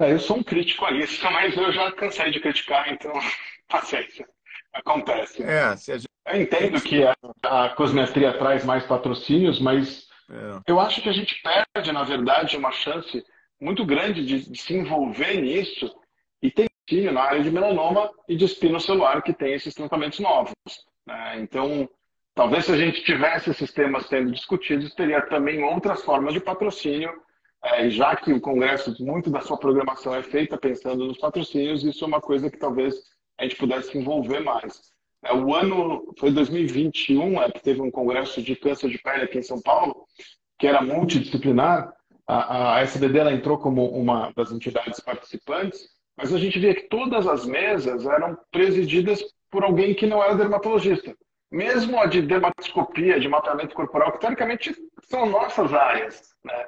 É, 0.00 0.12
eu 0.12 0.18
sou 0.18 0.38
um 0.38 0.42
crítico 0.42 0.84
a 0.84 0.92
isso, 0.92 1.22
mas 1.24 1.56
eu 1.56 1.72
já 1.72 1.92
cansei 1.92 2.30
de 2.30 2.40
criticar, 2.40 2.92
então 2.92 3.12
paciência. 3.68 4.28
Acontece. 4.72 5.42
É, 5.42 5.76
gente... 5.76 6.08
Eu 6.26 6.40
entendo 6.40 6.80
que 6.80 7.04
a, 7.04 7.14
a 7.42 7.68
cosmetria 7.70 8.36
traz 8.38 8.64
mais 8.64 8.84
patrocínios, 8.84 9.60
mas 9.60 10.06
é. 10.30 10.60
eu 10.66 10.80
acho 10.80 11.02
que 11.02 11.08
a 11.08 11.12
gente 11.12 11.40
perde, 11.42 11.92
na 11.92 12.04
verdade, 12.04 12.56
uma 12.56 12.72
chance 12.72 13.24
muito 13.60 13.84
grande 13.84 14.24
de, 14.24 14.50
de 14.50 14.60
se 14.60 14.74
envolver 14.74 15.40
nisso 15.40 15.94
e 16.42 16.50
tem 16.50 16.66
na 17.12 17.22
área 17.22 17.42
de 17.42 17.50
melanoma 17.50 18.10
e 18.28 18.36
de 18.36 18.44
espino 18.44 18.78
celular 18.80 19.22
que 19.22 19.32
tem 19.32 19.54
esses 19.54 19.72
tratamentos 19.72 20.18
novos. 20.18 20.52
Né? 21.06 21.40
Então, 21.40 21.88
talvez 22.34 22.64
se 22.64 22.72
a 22.72 22.76
gente 22.76 23.02
tivesse 23.02 23.50
esses 23.50 23.72
temas 23.72 24.06
sendo 24.06 24.30
discutidos, 24.30 24.94
teria 24.94 25.22
também 25.22 25.62
outras 25.62 26.02
formas 26.02 26.34
de 26.34 26.40
patrocínio, 26.40 27.12
é, 27.64 27.88
já 27.90 28.16
que 28.16 28.32
o 28.32 28.40
Congresso, 28.40 28.94
muito 29.04 29.30
da 29.30 29.40
sua 29.40 29.56
programação 29.56 30.14
é 30.14 30.22
feita 30.22 30.58
pensando 30.58 31.06
nos 31.06 31.18
patrocínios, 31.18 31.84
isso 31.84 32.04
é 32.04 32.08
uma 32.08 32.20
coisa 32.20 32.50
que 32.50 32.58
talvez 32.58 32.94
a 33.38 33.44
gente 33.44 33.56
pudesse 33.56 33.96
envolver 33.96 34.40
mais. 34.40 34.92
É, 35.24 35.32
o 35.32 35.54
ano 35.54 36.12
foi 36.18 36.32
2021, 36.32 37.40
é, 37.40 37.50
que 37.50 37.62
teve 37.62 37.80
um 37.80 37.90
congresso 37.90 38.42
de 38.42 38.56
câncer 38.56 38.90
de 38.90 38.98
pele 38.98 39.24
aqui 39.24 39.38
em 39.38 39.42
São 39.42 39.60
Paulo, 39.62 40.04
que 40.58 40.66
era 40.66 40.82
multidisciplinar. 40.82 41.92
A, 42.26 42.76
a 42.76 42.80
SBD 42.80 43.18
ela 43.18 43.32
entrou 43.32 43.58
como 43.58 43.88
uma 43.90 44.32
das 44.34 44.50
entidades 44.50 45.00
participantes, 45.00 45.88
mas 46.16 46.32
a 46.32 46.38
gente 46.38 46.58
via 46.58 46.74
que 46.74 46.88
todas 46.88 47.26
as 47.26 47.44
mesas 47.46 48.06
eram 48.06 48.36
presididas 48.50 49.22
por 49.50 49.62
alguém 49.62 49.94
que 49.94 50.06
não 50.06 50.22
era 50.22 50.34
dermatologista. 50.34 51.14
Mesmo 51.52 52.00
a 52.00 52.06
de 52.06 52.22
dermatoscopia, 52.22 53.20
de 53.20 53.28
mapeamento 53.28 53.74
corporal, 53.74 54.10
que 54.12 54.20
teoricamente 54.20 54.74
são 55.02 55.26
nossas 55.26 55.72
áreas. 55.74 56.34
Né? 56.42 56.66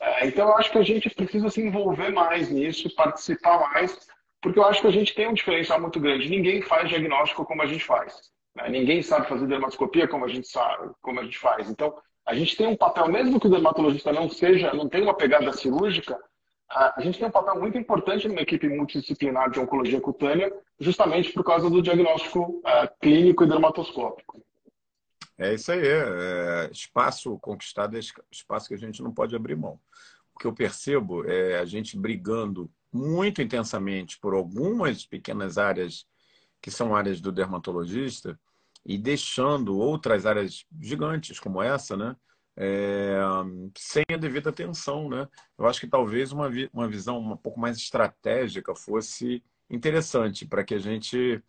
É, 0.00 0.26
então, 0.26 0.48
eu 0.48 0.56
acho 0.56 0.70
que 0.70 0.78
a 0.78 0.82
gente 0.82 1.08
precisa 1.08 1.48
se 1.48 1.62
envolver 1.62 2.10
mais 2.10 2.50
nisso, 2.50 2.94
participar 2.94 3.58
mais, 3.72 4.06
porque 4.42 4.58
eu 4.58 4.64
acho 4.64 4.82
que 4.82 4.86
a 4.88 4.92
gente 4.92 5.14
tem 5.14 5.26
um 5.26 5.32
diferencial 5.32 5.80
muito 5.80 5.98
grande. 5.98 6.28
Ninguém 6.28 6.60
faz 6.60 6.86
diagnóstico 6.88 7.46
como 7.46 7.62
a 7.62 7.66
gente 7.66 7.82
faz. 7.82 8.14
Né? 8.54 8.68
Ninguém 8.68 9.00
sabe 9.00 9.26
fazer 9.26 9.46
dermatoscopia 9.46 10.06
como 10.06 10.26
a 10.26 10.28
gente 10.28 10.46
sabe, 10.46 10.92
como 11.00 11.18
a 11.18 11.24
gente 11.24 11.38
faz. 11.38 11.70
Então, 11.70 11.96
a 12.26 12.34
gente 12.34 12.56
tem 12.56 12.66
um 12.66 12.76
papel, 12.76 13.08
mesmo 13.08 13.40
que 13.40 13.46
o 13.46 13.50
dermatologista 13.50 14.12
não 14.12 14.28
seja, 14.28 14.74
não 14.74 14.86
tenha 14.86 15.04
uma 15.04 15.16
pegada 15.16 15.50
cirúrgica, 15.52 16.18
a 16.68 17.00
gente 17.00 17.18
tem 17.18 17.28
um 17.28 17.30
papel 17.30 17.58
muito 17.60 17.78
importante 17.78 18.26
numa 18.26 18.40
equipe 18.40 18.68
multidisciplinar 18.68 19.50
de 19.50 19.60
oncologia 19.60 20.00
cutânea, 20.00 20.52
justamente 20.78 21.32
por 21.32 21.44
causa 21.44 21.70
do 21.70 21.82
diagnóstico 21.82 22.60
uh, 22.60 22.88
clínico 23.00 23.44
e 23.44 23.48
dermatoscópico. 23.48 24.42
É 25.38 25.54
isso 25.54 25.70
aí. 25.70 25.86
É, 25.86 26.70
espaço 26.72 27.38
conquistado 27.38 27.96
é 27.96 28.00
espaço 28.30 28.68
que 28.68 28.74
a 28.74 28.78
gente 28.78 29.02
não 29.02 29.12
pode 29.12 29.36
abrir 29.36 29.56
mão. 29.56 29.78
O 30.34 30.38
que 30.38 30.46
eu 30.46 30.52
percebo 30.52 31.24
é 31.28 31.58
a 31.58 31.64
gente 31.64 31.96
brigando 31.96 32.70
muito 32.92 33.42
intensamente 33.42 34.18
por 34.18 34.34
algumas 34.34 35.04
pequenas 35.04 35.58
áreas 35.58 36.06
que 36.60 36.70
são 36.70 36.96
áreas 36.96 37.20
do 37.20 37.30
dermatologista 37.30 38.38
e 38.84 38.96
deixando 38.96 39.76
outras 39.76 40.24
áreas 40.24 40.64
gigantes 40.80 41.38
como 41.38 41.62
essa, 41.62 41.96
né? 41.96 42.16
É, 42.58 43.18
sem 43.76 44.04
a 44.10 44.16
devida 44.16 44.48
atenção, 44.48 45.10
né? 45.10 45.28
Eu 45.58 45.66
acho 45.66 45.80
que 45.80 45.86
talvez 45.86 46.32
uma, 46.32 46.48
vi 46.48 46.70
uma 46.72 46.88
visão 46.88 47.18
um 47.18 47.36
pouco 47.36 47.60
mais 47.60 47.76
estratégica 47.76 48.74
fosse 48.74 49.42
interessante 49.70 50.46
para 50.46 50.64
que 50.64 50.74
a 50.74 50.78
gente 50.78 51.42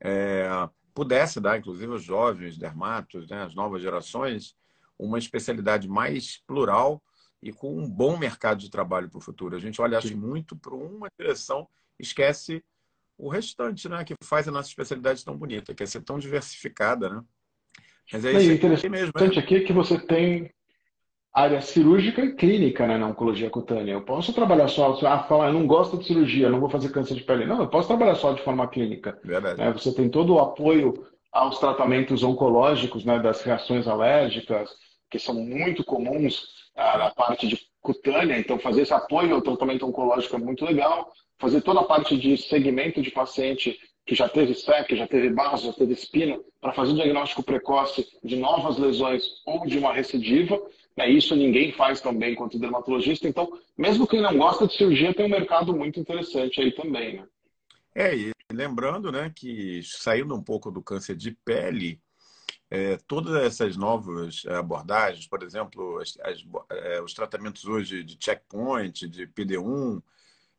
é, 0.00 0.48
pudesse 0.94 1.40
dar, 1.40 1.58
inclusive, 1.58 1.92
aos 1.92 2.02
jovens 2.02 2.56
dermatos, 2.58 3.28
né, 3.28 3.42
as 3.42 3.54
novas 3.54 3.82
gerações, 3.82 4.56
uma 4.98 5.18
especialidade 5.18 5.88
mais 5.88 6.42
plural 6.46 7.02
e 7.42 7.52
com 7.52 7.76
um 7.76 7.88
bom 7.88 8.18
mercado 8.18 8.58
de 8.58 8.70
trabalho 8.70 9.08
para 9.08 9.18
o 9.18 9.22
futuro. 9.22 9.56
A 9.56 9.60
gente 9.60 9.80
olha 9.80 9.98
acho, 9.98 10.16
muito 10.16 10.54
para 10.56 10.74
uma 10.74 11.08
direção, 11.18 11.68
esquece 11.98 12.62
o 13.16 13.28
restante, 13.28 13.88
né, 13.88 14.04
que 14.04 14.14
faz 14.22 14.48
a 14.48 14.50
nossa 14.50 14.68
especialidade 14.68 15.24
tão 15.24 15.36
bonita, 15.36 15.74
que 15.74 15.82
é 15.82 15.86
ser 15.86 16.02
tão 16.02 16.18
diversificada, 16.18 17.08
né? 17.08 17.24
Mas 18.12 18.24
é, 18.24 18.32
isso 18.32 18.52
interessante 18.52 18.88
mesmo. 18.88 19.12
Né? 19.14 19.26
aqui 19.38 19.56
é 19.56 19.60
que 19.60 19.72
você 19.72 19.98
tem 19.98 20.52
área 21.32 21.60
cirúrgica 21.60 22.24
e 22.24 22.34
clínica 22.34 22.86
né, 22.86 22.98
na 22.98 23.08
oncologia 23.08 23.48
cutânea. 23.48 23.92
Eu 23.92 24.02
posso 24.02 24.32
trabalhar 24.32 24.68
só, 24.68 24.98
ah, 25.06 25.22
falar, 25.24 25.48
eu 25.48 25.52
não 25.52 25.66
gosto 25.66 25.96
de 25.98 26.06
cirurgia, 26.06 26.50
não 26.50 26.60
vou 26.60 26.68
fazer 26.68 26.90
câncer 26.90 27.14
de 27.14 27.22
pele. 27.22 27.46
Não, 27.46 27.60
eu 27.60 27.68
posso 27.68 27.88
trabalhar 27.88 28.16
só 28.16 28.32
de 28.32 28.42
forma 28.42 28.66
clínica. 28.68 29.18
Verdade. 29.22 29.58
Né? 29.58 29.72
Você 29.72 29.94
tem 29.94 30.08
todo 30.08 30.34
o 30.34 30.40
apoio 30.40 31.06
aos 31.32 31.58
tratamentos 31.58 32.24
oncológicos, 32.24 33.04
né, 33.04 33.20
das 33.20 33.42
reações 33.42 33.86
alérgicas, 33.86 34.70
que 35.08 35.18
são 35.18 35.34
muito 35.34 35.84
comuns 35.84 36.48
ah, 36.76 36.98
na 36.98 37.10
parte 37.10 37.46
de 37.46 37.58
cutânea. 37.80 38.38
Então, 38.38 38.58
fazer 38.58 38.82
esse 38.82 38.92
apoio 38.92 39.34
ao 39.34 39.42
tratamento 39.42 39.86
oncológico 39.86 40.36
é 40.36 40.38
muito 40.38 40.64
legal. 40.64 41.12
Fazer 41.38 41.62
toda 41.62 41.80
a 41.80 41.84
parte 41.84 42.16
de 42.16 42.36
segmento 42.36 43.00
de 43.00 43.10
paciente 43.10 43.78
que 44.04 44.14
já 44.14 44.28
teve 44.28 44.54
SEC, 44.54 44.96
já 44.96 45.06
teve 45.06 45.30
base, 45.30 45.66
já 45.66 45.72
teve 45.72 45.92
espino, 45.92 46.42
para 46.60 46.72
fazer 46.72 46.92
um 46.92 46.96
diagnóstico 46.96 47.42
precoce 47.42 48.06
de 48.24 48.36
novas 48.36 48.76
lesões 48.76 49.22
ou 49.46 49.64
de 49.66 49.78
uma 49.78 49.92
recidiva. 49.92 50.60
Né? 50.96 51.10
Isso 51.10 51.34
ninguém 51.36 51.72
faz 51.72 52.00
tão 52.00 52.16
bem 52.16 52.34
quanto 52.34 52.56
o 52.56 52.60
dermatologista. 52.60 53.28
Então, 53.28 53.58
mesmo 53.76 54.06
quem 54.06 54.20
não 54.20 54.36
gosta 54.36 54.66
de 54.66 54.76
cirurgia, 54.76 55.14
tem 55.14 55.26
um 55.26 55.30
mercado 55.30 55.74
muito 55.74 55.98
interessante 55.98 56.60
aí 56.60 56.72
também. 56.72 57.16
Né? 57.16 57.26
É, 57.94 58.16
e 58.16 58.30
lembrando 58.52 59.10
né, 59.10 59.32
que 59.34 59.82
saindo 59.82 60.34
um 60.34 60.42
pouco 60.42 60.70
do 60.70 60.82
câncer 60.82 61.16
de 61.16 61.32
pele, 61.44 62.00
é, 62.70 62.96
todas 63.06 63.34
essas 63.34 63.76
novas 63.76 64.46
abordagens, 64.46 65.26
por 65.26 65.42
exemplo, 65.42 65.98
as, 65.98 66.16
as, 66.22 66.44
é, 66.70 67.02
os 67.02 67.12
tratamentos 67.12 67.64
hoje 67.64 68.04
de 68.04 68.16
checkpoint, 68.18 69.08
de 69.08 69.26
PD1, 69.26 70.00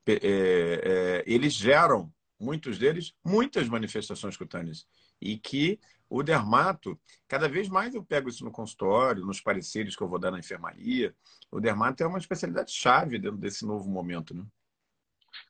é, 0.07 0.13
é, 0.23 1.23
eles 1.25 1.53
geram, 1.53 2.11
muitos 2.39 2.77
deles, 2.77 3.13
muitas 3.23 3.69
manifestações 3.69 4.35
cutâneas. 4.35 4.85
E 5.21 5.37
que 5.37 5.79
o 6.09 6.23
dermato, 6.23 6.99
cada 7.27 7.47
vez 7.47 7.69
mais 7.69 7.95
eu 7.95 8.03
pego 8.03 8.27
isso 8.27 8.43
no 8.43 8.51
consultório, 8.51 9.25
nos 9.25 9.39
pareceres 9.39 9.95
que 9.95 10.03
eu 10.03 10.09
vou 10.09 10.19
dar 10.19 10.31
na 10.31 10.39
enfermaria. 10.39 11.15
O 11.49 11.59
dermato 11.59 12.03
é 12.03 12.07
uma 12.07 12.17
especialidade 12.17 12.71
chave 12.71 13.17
dentro 13.17 13.37
desse 13.37 13.65
novo 13.65 13.89
momento, 13.89 14.35
né? 14.35 14.43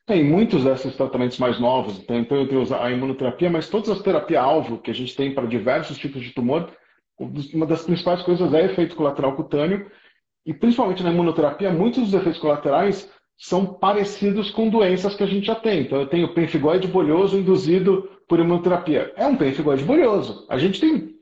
Tem 0.06 0.24
muitos 0.24 0.64
desses 0.64 0.96
tratamentos 0.96 1.40
mais 1.40 1.60
novos, 1.60 1.98
então 2.00 2.16
eu 2.16 2.48
tenho 2.48 2.76
a 2.76 2.92
imunoterapia, 2.92 3.50
mas 3.50 3.70
todas 3.70 3.90
as 3.90 4.02
terapias-alvo 4.02 4.80
que 4.80 4.92
a 4.92 4.94
gente 4.94 5.16
tem 5.16 5.34
para 5.34 5.48
diversos 5.48 5.98
tipos 5.98 6.22
de 6.22 6.32
tumor, 6.32 6.72
uma 7.54 7.66
das 7.66 7.84
principais 7.84 8.22
coisas 8.22 8.54
é 8.54 8.66
efeito 8.66 8.96
colateral 8.96 9.36
cutâneo, 9.36 9.90
e 10.46 10.54
principalmente 10.54 11.04
na 11.04 11.12
imunoterapia, 11.12 11.72
muitos 11.72 12.04
dos 12.04 12.14
efeitos 12.14 12.40
colaterais 12.40 13.12
são 13.38 13.66
parecidos 13.66 14.52
com 14.52 14.70
doenças 14.70 15.16
que 15.16 15.24
a 15.24 15.28
gente 15.28 15.48
já 15.48 15.56
tem. 15.56 15.82
Então 15.82 16.00
eu 16.00 16.08
tenho 16.08 16.34
pemphigoide 16.34 16.88
bolhoso 16.88 17.40
induzido 17.40 18.08
por 18.32 18.40
imunoterapia. 18.40 19.12
É 19.18 19.28
um 19.28 19.36
pemphigoide 19.36 19.84
bolhoso. 19.84 20.46
A 20.48 20.58
gente 20.58 20.80
tem 20.80 21.16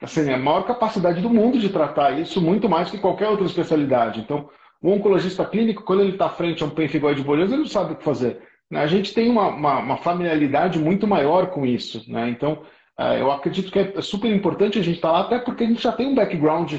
assim, 0.00 0.32
a 0.32 0.38
maior 0.38 0.62
capacidade 0.62 1.20
do 1.20 1.28
mundo 1.28 1.58
de 1.58 1.70
tratar 1.70 2.20
isso, 2.20 2.40
muito 2.40 2.68
mais 2.68 2.88
que 2.88 2.98
qualquer 2.98 3.28
outra 3.28 3.44
especialidade. 3.44 4.20
Então, 4.20 4.48
o 4.80 4.92
oncologista 4.92 5.44
clínico, 5.44 5.82
quando 5.82 6.02
ele 6.02 6.12
está 6.12 6.28
frente 6.28 6.62
a 6.62 6.66
um 6.66 6.70
pemphigoide 6.70 7.20
bolhoso, 7.20 7.52
ele 7.52 7.62
não 7.62 7.68
sabe 7.68 7.94
o 7.94 7.96
que 7.96 8.04
fazer. 8.04 8.40
A 8.72 8.86
gente 8.86 9.12
tem 9.12 9.28
uma, 9.28 9.48
uma, 9.48 9.80
uma 9.80 9.96
familiaridade 9.96 10.78
muito 10.78 11.04
maior 11.04 11.48
com 11.48 11.66
isso. 11.66 12.08
Né? 12.08 12.28
Então, 12.30 12.62
é, 12.96 13.20
eu 13.20 13.32
acredito 13.32 13.72
que 13.72 13.80
é 13.80 14.00
super 14.00 14.32
importante 14.32 14.78
a 14.78 14.82
gente 14.82 14.98
estar 14.98 15.08
tá 15.08 15.14
lá, 15.14 15.20
até 15.22 15.40
porque 15.40 15.64
a 15.64 15.66
gente 15.66 15.82
já 15.82 15.90
tem 15.90 16.06
um 16.06 16.14
background, 16.14 16.74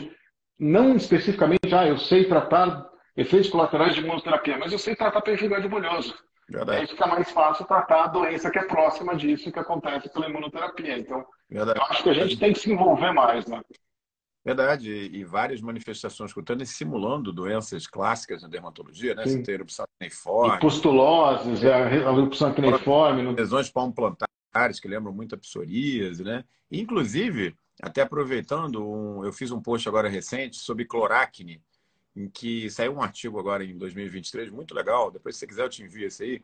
não 0.58 0.95
especificamente, 0.95 1.76
ah, 1.76 1.86
eu 1.86 1.97
sei 1.97 2.24
tratar 2.24 2.86
efeitos 3.18 3.49
colaterais 3.49 3.95
de 3.95 3.99
imunoterapia, 3.99 4.58
mas 4.58 4.72
eu 4.72 4.80
sei 4.80 4.95
tratar 4.95 5.20
pemphigoide 5.20 5.68
bolhoso. 5.68 6.16
Verdade. 6.52 6.82
Aí 6.82 6.88
fica 6.88 7.08
mais 7.08 7.32
fácil 7.32 7.66
tratar 7.66 8.04
a 8.04 8.08
doença 8.08 8.52
que 8.52 8.60
é 8.60 8.64
próxima 8.64 9.16
disso 9.16 9.52
que 9.52 9.60
acontece 9.60 10.10
pela 10.10 10.30
imunoterapia. 10.30 10.97
Então, 10.97 11.26
Verdade. 11.49 11.80
eu 11.80 11.86
acho 11.86 12.04
que 12.04 12.10
a 12.10 12.14
gente 12.14 12.38
tem 12.38 12.52
que 12.52 12.60
se 12.60 12.72
envolver 12.72 13.14
mais, 13.14 13.45
né? 13.47 13.62
Verdade, 14.43 14.91
e 14.91 15.24
várias 15.24 15.62
manifestações 15.62 16.34
cutâneas 16.34 16.70
simulando 16.70 17.32
doenças 17.32 17.86
clássicas 17.88 18.41
na 18.41 18.49
dermatologia, 18.49 19.14
né? 19.14 19.24
Sim. 19.24 19.38
Você 19.38 19.43
tem 19.43 19.54
erupção 19.54 19.86
acneiforme. 19.95 20.58
E 20.58 20.60
pustuloses, 20.60 21.64
é, 21.64 21.74
a 21.74 22.12
erupção 22.12 22.49
acneiforme. 22.49 23.32
Lesões 23.34 23.70
palmoplantares, 23.70 24.80
que 24.82 24.88
lembram 24.88 25.14
muito 25.14 25.36
a 25.36 25.38
psoríase, 25.38 26.24
né? 26.24 26.43
Inclusive, 26.72 27.56
até 27.82 28.02
aproveitando, 28.02 28.86
um, 28.86 29.24
eu 29.24 29.32
fiz 29.32 29.52
um 29.52 29.62
post 29.62 29.88
agora 29.88 30.10
recente 30.10 30.58
sobre 30.58 30.86
cloracne, 30.86 31.62
em 32.16 32.30
que 32.30 32.70
saiu 32.70 32.93
um 32.93 33.01
artigo 33.01 33.39
agora 33.39 33.64
em 33.64 33.78
2023, 33.78 34.49
muito 34.51 34.74
legal. 34.74 35.12
Depois, 35.12 35.36
se 35.36 35.39
você 35.39 35.47
quiser, 35.47 35.64
eu 35.64 35.70
te 35.70 35.84
envio 35.84 36.07
esse 36.07 36.24
aí. 36.24 36.43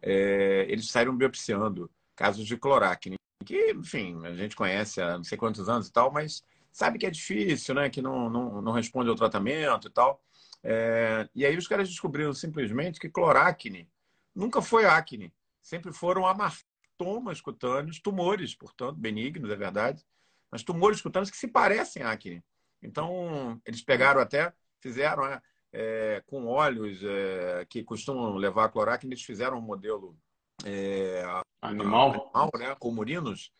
É, 0.00 0.66
eles 0.68 0.90
saíram 0.90 1.16
biopsiando 1.16 1.90
casos 2.14 2.46
de 2.46 2.56
cloracne, 2.56 3.16
que, 3.44 3.72
enfim, 3.72 4.24
a 4.24 4.34
gente 4.34 4.54
conhece 4.56 5.00
há 5.00 5.16
não 5.16 5.24
sei 5.24 5.38
quantos 5.38 5.68
anos 5.68 5.88
e 5.88 5.92
tal, 5.92 6.12
mas 6.12 6.44
sabe 6.70 6.98
que 6.98 7.06
é 7.06 7.10
difícil, 7.10 7.74
né? 7.74 7.90
Que 7.90 8.02
não, 8.02 8.28
não, 8.28 8.62
não 8.62 8.72
responde 8.72 9.08
ao 9.08 9.16
tratamento 9.16 9.88
e 9.88 9.90
tal. 9.90 10.22
É, 10.62 11.28
e 11.34 11.46
aí 11.46 11.56
os 11.56 11.68
caras 11.68 11.88
descobriram 11.88 12.32
simplesmente 12.32 13.00
que 13.00 13.08
cloracne 13.08 13.88
nunca 14.34 14.62
foi 14.62 14.84
acne. 14.84 15.32
Sempre 15.62 15.92
foram 15.92 16.26
amartomas 16.26 17.40
cutâneos, 17.40 18.00
tumores, 18.00 18.54
portanto, 18.54 18.96
benignos, 18.96 19.50
é 19.50 19.56
verdade, 19.56 20.04
mas 20.50 20.62
tumores 20.62 21.00
cutâneos 21.00 21.30
que 21.30 21.36
se 21.36 21.48
parecem 21.48 22.02
a 22.02 22.12
acne. 22.12 22.42
Então, 22.82 23.60
eles 23.64 23.82
pegaram 23.82 24.20
até, 24.20 24.52
fizeram 24.80 25.26
é, 25.26 25.40
é, 25.72 26.22
com 26.26 26.46
óleos 26.46 27.02
é, 27.02 27.66
que 27.68 27.82
costumam 27.82 28.36
levar 28.36 28.64
a 28.64 28.68
cloracne, 28.68 29.10
eles 29.10 29.24
fizeram 29.24 29.58
um 29.58 29.62
modelo 29.62 30.16
é, 30.64 31.22
animal, 31.60 32.30
animal 32.34 32.50
né, 32.58 32.76
com 32.78 32.90
murinos, 32.90 33.52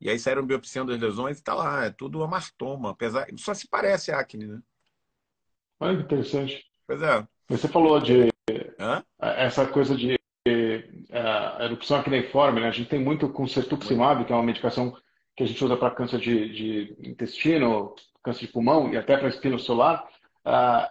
e 0.00 0.10
aí 0.10 0.18
saíram 0.18 0.46
biopsiando 0.46 0.92
as 0.92 1.00
lesões 1.00 1.38
e 1.38 1.42
tá 1.42 1.54
lá, 1.54 1.86
é 1.86 1.90
tudo 1.90 2.22
amartoma, 2.22 2.90
apesar 2.90 3.26
só 3.36 3.54
se 3.54 3.68
parece 3.68 4.12
acne, 4.12 4.46
né? 4.46 4.60
Olha 5.80 5.96
que 5.96 6.02
interessante. 6.04 6.64
Pois 6.86 7.02
é. 7.02 7.26
Você 7.48 7.68
falou 7.68 8.00
de 8.00 8.34
Hã? 8.78 9.02
Essa 9.18 9.66
coisa 9.66 9.96
de 9.96 10.14
uh, 10.14 11.62
erupção 11.62 11.98
acneiforme, 11.98 12.60
né? 12.60 12.68
A 12.68 12.72
gente 12.72 12.88
tem 12.88 13.00
muito 13.00 13.28
com 13.28 13.46
cetuximab, 13.46 14.24
que 14.24 14.32
é 14.32 14.36
uma 14.36 14.42
medicação 14.42 14.96
que 15.36 15.42
a 15.42 15.46
gente 15.46 15.64
usa 15.64 15.76
para 15.76 15.94
câncer 15.94 16.20
de, 16.20 16.48
de, 16.52 17.08
intestino, 17.08 17.94
câncer 18.22 18.46
de 18.46 18.52
pulmão 18.52 18.92
e 18.92 18.96
até 18.96 19.16
para 19.16 19.28
espino 19.28 19.58
solar. 19.58 20.06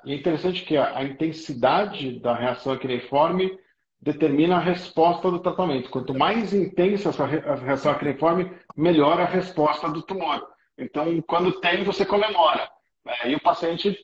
E 0.06 0.12
é 0.12 0.16
interessante 0.16 0.64
que 0.66 0.76
a, 0.76 0.98
a, 0.98 1.04
intensidade 1.04 2.20
da 2.20 2.34
reação 2.34 2.74
acneiforme 2.74 3.56
determina 4.02 4.58
a 4.58 4.60
resposta 4.60 5.30
do 5.30 5.40
tratamento. 5.40 5.90
Quanto 5.90 6.14
mais 6.14 6.54
intensa 6.54 7.10
essa 7.10 7.24
a 7.24 7.56
reação 7.56 7.92
acneiforme, 7.92 8.52
melhor 8.76 9.22
a 9.22 9.26
resposta 9.26 9.88
do 9.90 10.02
tumor. 10.02 10.46
Então, 10.78 11.22
quando 11.22 11.60
tem, 11.60 11.84
você 11.84 12.06
comemora. 12.06 12.68
Né? 13.06 13.14
E 13.28 13.36
o 13.36 13.42
paciente 13.42 13.96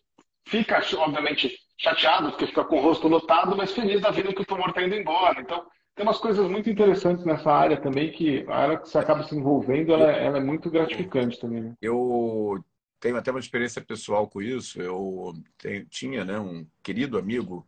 fica, 0.47 0.81
obviamente, 0.97 1.57
chateado, 1.77 2.29
porque 2.29 2.47
fica 2.47 2.63
com 2.63 2.77
o 2.77 2.81
rosto 2.81 3.07
lotado, 3.07 3.57
mas 3.57 3.73
feliz 3.73 4.01
da 4.01 4.11
vida 4.11 4.33
que 4.33 4.41
o 4.41 4.45
tumor 4.45 4.69
está 4.69 4.83
indo 4.83 4.95
embora. 4.95 5.41
Então, 5.41 5.65
tem 5.95 6.05
umas 6.05 6.19
coisas 6.19 6.49
muito 6.49 6.69
interessantes 6.69 7.25
nessa 7.25 7.51
área 7.51 7.75
também, 7.75 8.11
que 8.11 8.45
a 8.47 8.55
área 8.55 8.77
que 8.77 8.87
você 8.87 8.97
acaba 8.99 9.23
se 9.23 9.35
envolvendo, 9.35 9.93
ela, 9.93 10.11
ela 10.11 10.37
é 10.37 10.41
muito 10.41 10.69
gratificante 10.69 11.39
também. 11.39 11.61
Né? 11.61 11.73
Eu 11.81 12.63
tenho 12.99 13.17
até 13.17 13.31
uma 13.31 13.39
experiência 13.39 13.81
pessoal 13.81 14.27
com 14.27 14.41
isso. 14.41 14.81
Eu 14.81 15.33
tenho, 15.57 15.85
tinha 15.85 16.25
né, 16.25 16.39
um 16.39 16.65
querido 16.83 17.17
amigo 17.17 17.65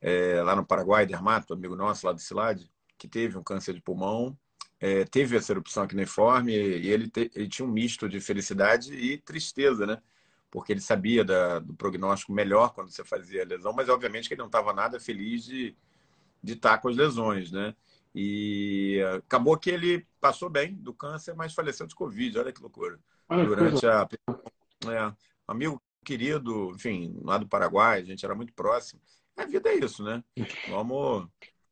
é, 0.00 0.42
lá 0.42 0.56
no 0.56 0.64
Paraguai, 0.64 1.06
Dermato, 1.06 1.54
amigo 1.54 1.76
nosso 1.76 2.06
lá 2.06 2.12
do 2.12 2.20
Cilade, 2.20 2.70
que 2.98 3.08
teve 3.08 3.36
um 3.38 3.42
câncer 3.42 3.74
de 3.74 3.80
pulmão, 3.80 4.36
é, 4.80 5.04
teve 5.04 5.36
essa 5.36 5.52
erupção 5.52 5.84
acneiforme 5.84 6.52
e 6.52 6.90
ele, 6.90 7.08
te, 7.08 7.30
ele 7.34 7.48
tinha 7.48 7.66
um 7.66 7.70
misto 7.70 8.08
de 8.08 8.20
felicidade 8.20 8.94
e 8.94 9.18
tristeza, 9.18 9.86
né? 9.86 10.02
Porque 10.50 10.72
ele 10.72 10.80
sabia 10.80 11.24
da, 11.24 11.60
do 11.60 11.74
prognóstico 11.74 12.32
melhor 12.32 12.74
quando 12.74 12.90
você 12.90 13.04
fazia 13.04 13.42
a 13.42 13.46
lesão, 13.46 13.72
mas 13.72 13.88
obviamente 13.88 14.28
que 14.28 14.34
ele 14.34 14.40
não 14.40 14.48
estava 14.48 14.72
nada 14.72 15.00
feliz 15.00 15.44
de, 15.44 15.74
de 16.42 16.54
estar 16.54 16.78
com 16.78 16.88
as 16.88 16.96
lesões, 16.96 17.52
né? 17.52 17.74
E 18.14 19.00
acabou 19.16 19.56
que 19.56 19.70
ele 19.70 20.06
passou 20.20 20.50
bem 20.50 20.74
do 20.74 20.92
câncer, 20.92 21.34
mas 21.34 21.54
faleceu 21.54 21.86
de 21.86 21.94
Covid. 21.94 22.38
Olha 22.38 22.52
que 22.52 22.60
loucura. 22.60 22.98
Durante 23.46 23.86
a. 23.86 24.08
É, 24.90 25.14
amigo 25.46 25.80
querido, 26.04 26.72
enfim, 26.74 27.18
lá 27.22 27.38
do 27.38 27.48
Paraguai, 27.48 28.00
a 28.00 28.04
gente 28.04 28.24
era 28.24 28.34
muito 28.34 28.52
próximo. 28.52 29.00
A 29.36 29.46
vida 29.46 29.70
é 29.70 29.76
isso, 29.76 30.02
né? 30.02 30.22
Vamos. 30.68 31.26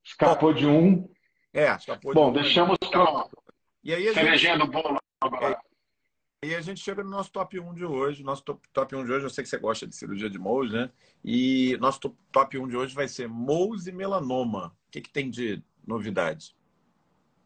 Escapou 0.04 0.52
de 0.52 0.66
um. 0.66 1.08
É, 1.52 1.74
escapou 1.74 2.14
Bom, 2.14 2.32
de 2.32 2.38
um. 2.38 2.42
deixamos 2.42 2.76
para. 2.90 3.28
E 3.82 3.94
aí 3.94 4.08
a 4.08 4.36
gente... 4.36 4.58
do 4.58 4.66
bolo 4.66 4.98
agora. 5.20 5.58
É, 6.42 6.48
e 6.48 6.54
a 6.54 6.60
gente 6.60 6.80
chega 6.80 7.02
no 7.04 7.10
nosso 7.10 7.30
top 7.30 7.58
1 7.60 7.74
de 7.74 7.84
hoje. 7.84 8.22
Nosso 8.22 8.42
top, 8.42 8.66
top 8.72 8.96
1 8.96 9.04
de 9.04 9.12
hoje, 9.12 9.26
eu 9.26 9.30
sei 9.30 9.44
que 9.44 9.50
você 9.50 9.58
gosta 9.58 9.86
de 9.86 9.94
cirurgia 9.94 10.30
de 10.30 10.38
Mohs, 10.38 10.72
né? 10.72 10.90
E 11.22 11.76
nosso 11.80 12.00
top 12.32 12.58
1 12.58 12.68
de 12.68 12.76
hoje 12.76 12.94
vai 12.94 13.08
ser 13.08 13.28
Mohs 13.28 13.86
e 13.86 13.92
melanoma. 13.92 14.68
O 14.88 14.90
que, 14.90 15.02
que 15.02 15.10
tem 15.10 15.28
de 15.28 15.62
novidade? 15.86 16.54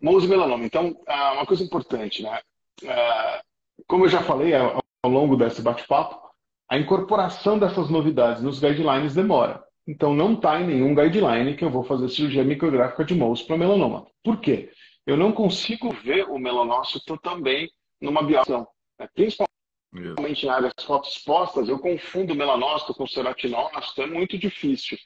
Mohs 0.01 0.25
e 0.25 0.29
melanoma. 0.29 0.65
Então, 0.65 1.01
ah, 1.09 1.33
uma 1.33 1.47
coisa 1.47 1.65
importante, 1.65 2.23
né? 2.23 2.41
Como 3.87 4.05
eu 4.05 4.09
já 4.09 4.23
falei 4.23 4.55
ao 4.55 5.11
longo 5.11 5.37
desse 5.37 5.63
bate-papo, 5.63 6.25
a 6.69 6.79
incorporação 6.79 7.59
dessas 7.59 7.91
novidades 7.91 8.43
nos 8.43 8.59
guidelines 8.59 9.15
demora. 9.15 9.63
Então, 9.87 10.15
não 10.15 10.33
está 10.33 10.61
em 10.61 10.67
nenhum 10.67 10.95
guideline 10.95 11.57
que 11.57 11.65
eu 11.65 11.71
vou 11.71 11.85
fazer 11.85 12.09
cirurgia 12.09 12.43
micrográfica 12.43 13.05
de 13.05 13.15
Mohs 13.15 13.43
para 13.43 13.59
melanoma. 13.59 14.07
Por 14.23 14.41
quê? 14.41 14.73
Eu 15.07 15.17
não 15.17 15.31
consigo 15.31 15.91
ver 15.91 16.25
o 16.25 16.39
melanócito 16.39 17.19
também 17.19 17.69
numa 18.01 18.23
biópsia. 18.23 18.67
Né? 18.99 19.09
Principalmente 19.15 20.47
em 20.47 20.49
áreas 20.49 20.73
fotoexpostas, 20.81 21.69
eu 21.69 21.79
confundo 21.79 22.35
melanócito 22.35 22.95
com 22.95 23.07
ceratinócito, 23.07 24.01
é 24.01 24.07
muito 24.07 24.39
difícil. 24.39 24.97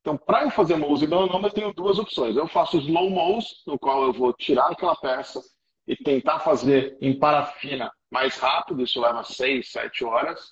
Então, 0.00 0.16
para 0.16 0.44
eu 0.44 0.50
fazer 0.50 0.76
Mohs 0.76 1.02
e 1.02 1.08
melanoma, 1.08 1.48
eu 1.48 1.52
tenho 1.52 1.74
duas 1.74 1.98
opções. 1.98 2.36
Eu 2.36 2.46
faço 2.46 2.78
slow 2.78 3.10
Mohs, 3.10 3.62
no 3.66 3.78
qual 3.78 4.04
eu 4.04 4.12
vou 4.12 4.32
tirar 4.32 4.68
aquela 4.68 4.94
peça 4.94 5.42
e 5.86 5.96
tentar 5.96 6.40
fazer 6.40 6.96
em 7.00 7.18
parafina 7.18 7.90
mais 8.10 8.36
rápido, 8.36 8.82
isso 8.82 9.00
leva 9.00 9.22
6, 9.22 9.70
7 9.70 10.04
horas. 10.04 10.50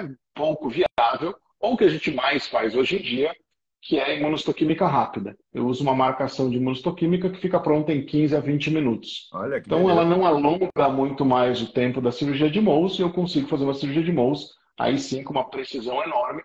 É 0.00 0.08
pouco 0.34 0.68
viável 0.68 1.36
ou 1.60 1.74
o 1.74 1.76
que 1.76 1.84
a 1.84 1.88
gente 1.88 2.10
mais 2.12 2.46
faz 2.46 2.74
hoje 2.74 2.96
em 2.96 3.02
dia, 3.02 3.34
que 3.80 3.98
é 3.98 4.18
imunostoquímica 4.18 4.86
rápida. 4.86 5.36
Eu 5.52 5.66
uso 5.66 5.82
uma 5.82 5.94
marcação 5.94 6.50
de 6.50 6.56
imunostoquímica 6.56 7.30
que 7.30 7.40
fica 7.40 7.60
pronta 7.60 7.92
em 7.92 8.04
15 8.04 8.36
a 8.36 8.40
20 8.40 8.70
minutos. 8.70 9.30
então 9.56 9.84
beleza. 9.84 9.90
ela 9.90 10.04
não 10.04 10.26
alonga 10.26 10.88
muito 10.90 11.24
mais 11.24 11.62
o 11.62 11.72
tempo 11.72 12.00
da 12.00 12.12
cirurgia 12.12 12.50
de 12.50 12.60
Mohs 12.60 12.98
e 12.98 13.02
eu 13.02 13.12
consigo 13.12 13.48
fazer 13.48 13.64
uma 13.64 13.74
cirurgia 13.74 14.02
de 14.02 14.12
Mohs 14.12 14.50
aí 14.78 14.98
sim 14.98 15.22
com 15.22 15.32
uma 15.32 15.48
precisão 15.48 16.02
enorme 16.02 16.42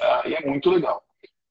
uh, 0.00 0.28
e 0.28 0.34
é 0.34 0.46
muito 0.46 0.70
legal. 0.70 1.02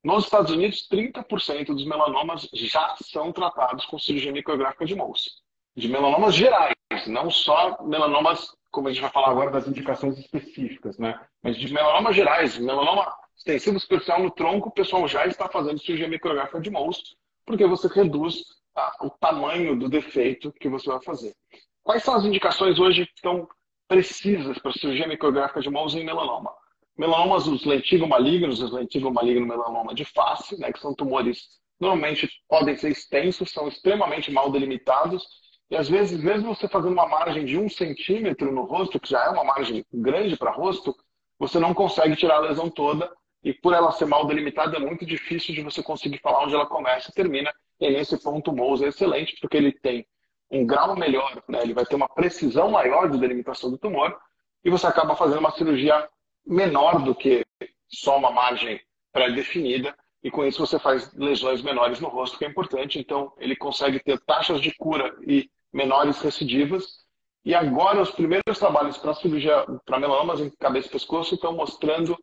Nos 0.04 0.24
Estados 0.24 0.52
Unidos, 0.52 0.88
30% 0.92 1.68
dos 1.68 1.86
melanomas 1.86 2.50
já 2.54 2.96
são 3.04 3.32
tratados 3.32 3.86
com 3.86 4.00
cirurgia 4.00 4.32
micrográfica 4.32 4.86
de 4.86 4.96
Mohs. 4.96 5.42
De 5.76 5.88
melanomas 5.88 6.36
gerais, 6.36 6.76
não 7.08 7.30
só 7.30 7.82
melanomas 7.84 8.52
como 8.72 8.88
a 8.88 8.92
gente 8.92 9.02
vai 9.02 9.12
falar 9.12 9.30
agora 9.30 9.52
das 9.52 9.68
indicações 9.68 10.18
específicas, 10.18 10.98
né? 10.98 11.20
Mas 11.44 11.58
de 11.58 11.72
melanomas 11.74 12.16
gerais, 12.16 12.58
melanoma 12.58 13.14
extensivo 13.38 13.80
superficial 13.80 14.22
no 14.22 14.32
tronco, 14.32 14.70
o 14.70 14.74
pessoal 14.74 15.08
já 15.08 15.26
está 15.26 15.50
fazendo 15.50 15.80
cirurgia 15.80 16.08
micrográfica 16.08 16.60
de 16.62 16.70
Mohs, 16.70 17.16
porque 17.46 17.66
você 17.66 17.88
reduz 17.88 18.44
o 19.02 19.10
tamanho 19.10 19.78
do 19.78 19.90
defeito 19.90 20.54
que 20.54 20.70
você 20.70 20.90
vai 20.90 21.02
fazer. 21.02 21.36
Quais 21.84 22.04
são 22.04 22.16
as 22.16 22.24
indicações 22.24 22.80
hoje 22.80 23.06
que 23.06 23.14
estão 23.16 23.48
precisas 23.88 24.58
para 24.60 24.72
cirurgia 24.72 25.08
micrográfica 25.08 25.60
de 25.60 25.70
Mohs 25.70 25.96
em 25.96 26.06
melanoma? 26.06 26.54
Melanomas, 26.98 27.48
os 27.48 27.66
lentigo 27.66 28.08
malignos, 28.08 28.62
os 28.62 28.72
lentigo 28.72 29.12
maligno 29.12 29.46
melanoma 29.46 29.94
de 29.94 30.06
face, 30.06 30.58
né, 30.60 30.72
que 30.72 30.80
são 30.80 30.94
tumores 30.94 31.60
normalmente 31.80 32.30
podem 32.48 32.78
ser 32.78 32.92
extensos, 32.92 33.50
são 33.50 33.68
extremamente 33.68 34.32
mal 34.32 34.52
delimitados 34.52 35.26
e 35.72 35.78
às 35.78 35.88
vezes, 35.88 36.22
mesmo 36.22 36.54
você 36.54 36.68
fazendo 36.68 36.92
uma 36.92 37.08
margem 37.08 37.46
de 37.46 37.58
um 37.58 37.70
centímetro 37.70 38.52
no 38.52 38.64
rosto, 38.66 39.00
que 39.00 39.10
já 39.10 39.24
é 39.24 39.30
uma 39.30 39.46
margem 39.46 39.86
grande 39.92 40.36
para 40.36 40.52
rosto, 40.52 40.94
você 41.40 41.60
não 41.60 41.74
consegue 41.74 42.14
tirar 42.18 42.36
a 42.36 42.40
lesão 42.40 42.70
toda. 42.70 43.10
E 43.42 43.54
por 43.54 43.74
ela 43.74 43.90
ser 43.94 44.06
mal 44.06 44.28
delimitada, 44.28 44.76
é 44.76 44.80
muito 44.80 45.06
difícil 45.06 45.56
de 45.56 45.62
você 45.62 45.82
conseguir 45.82 46.20
falar 46.20 46.44
onde 46.44 46.54
ela 46.54 46.66
começa 46.66 47.10
e 47.10 47.14
termina. 47.14 47.50
E 47.80 47.90
nesse 47.90 48.22
ponto 48.22 48.52
o 48.52 48.56
Mouse 48.56 48.84
é 48.84 48.90
excelente, 48.90 49.38
porque 49.40 49.56
ele 49.56 49.72
tem 49.72 50.06
um 50.52 50.66
grau 50.68 50.94
melhor, 50.98 51.42
né? 51.48 51.62
ele 51.64 51.74
vai 51.74 51.86
ter 51.86 51.96
uma 51.96 52.10
precisão 52.10 52.70
maior 52.70 53.10
de 53.10 53.18
delimitação 53.18 53.72
do 53.72 53.78
tumor, 53.78 54.16
e 54.66 54.70
você 54.70 54.86
acaba 54.86 55.16
fazendo 55.16 55.40
uma 55.40 55.52
cirurgia 55.52 56.08
menor 56.46 57.02
do 57.02 57.16
que 57.16 57.46
só 57.88 58.18
uma 58.18 58.30
margem 58.30 58.80
pré-definida, 59.14 59.96
e 60.22 60.30
com 60.30 60.46
isso 60.46 60.64
você 60.64 60.78
faz 60.78 61.14
lesões 61.14 61.62
menores 61.62 62.02
no 62.02 62.10
rosto, 62.10 62.38
que 62.38 62.46
é 62.46 62.50
importante. 62.50 63.00
Então, 63.00 63.34
ele 63.38 63.56
consegue 63.56 64.00
ter 64.00 64.20
taxas 64.20 64.60
de 64.62 64.76
cura 64.76 65.16
e 65.26 65.50
menores 65.74 66.20
recidivas. 66.22 67.02
E 67.44 67.56
agora 67.56 68.02
os 68.02 68.12
primeiros 68.12 68.60
trabalhos 68.60 68.98
para 68.98 69.14
cirurgia 69.16 69.66
para 69.86 70.00
melanomas 70.00 70.40
em 70.40 70.50
cabeça 70.50 70.88
e 70.88 70.92
pescoço 70.92 71.36
estão 71.36 71.54
mostrando 71.54 72.18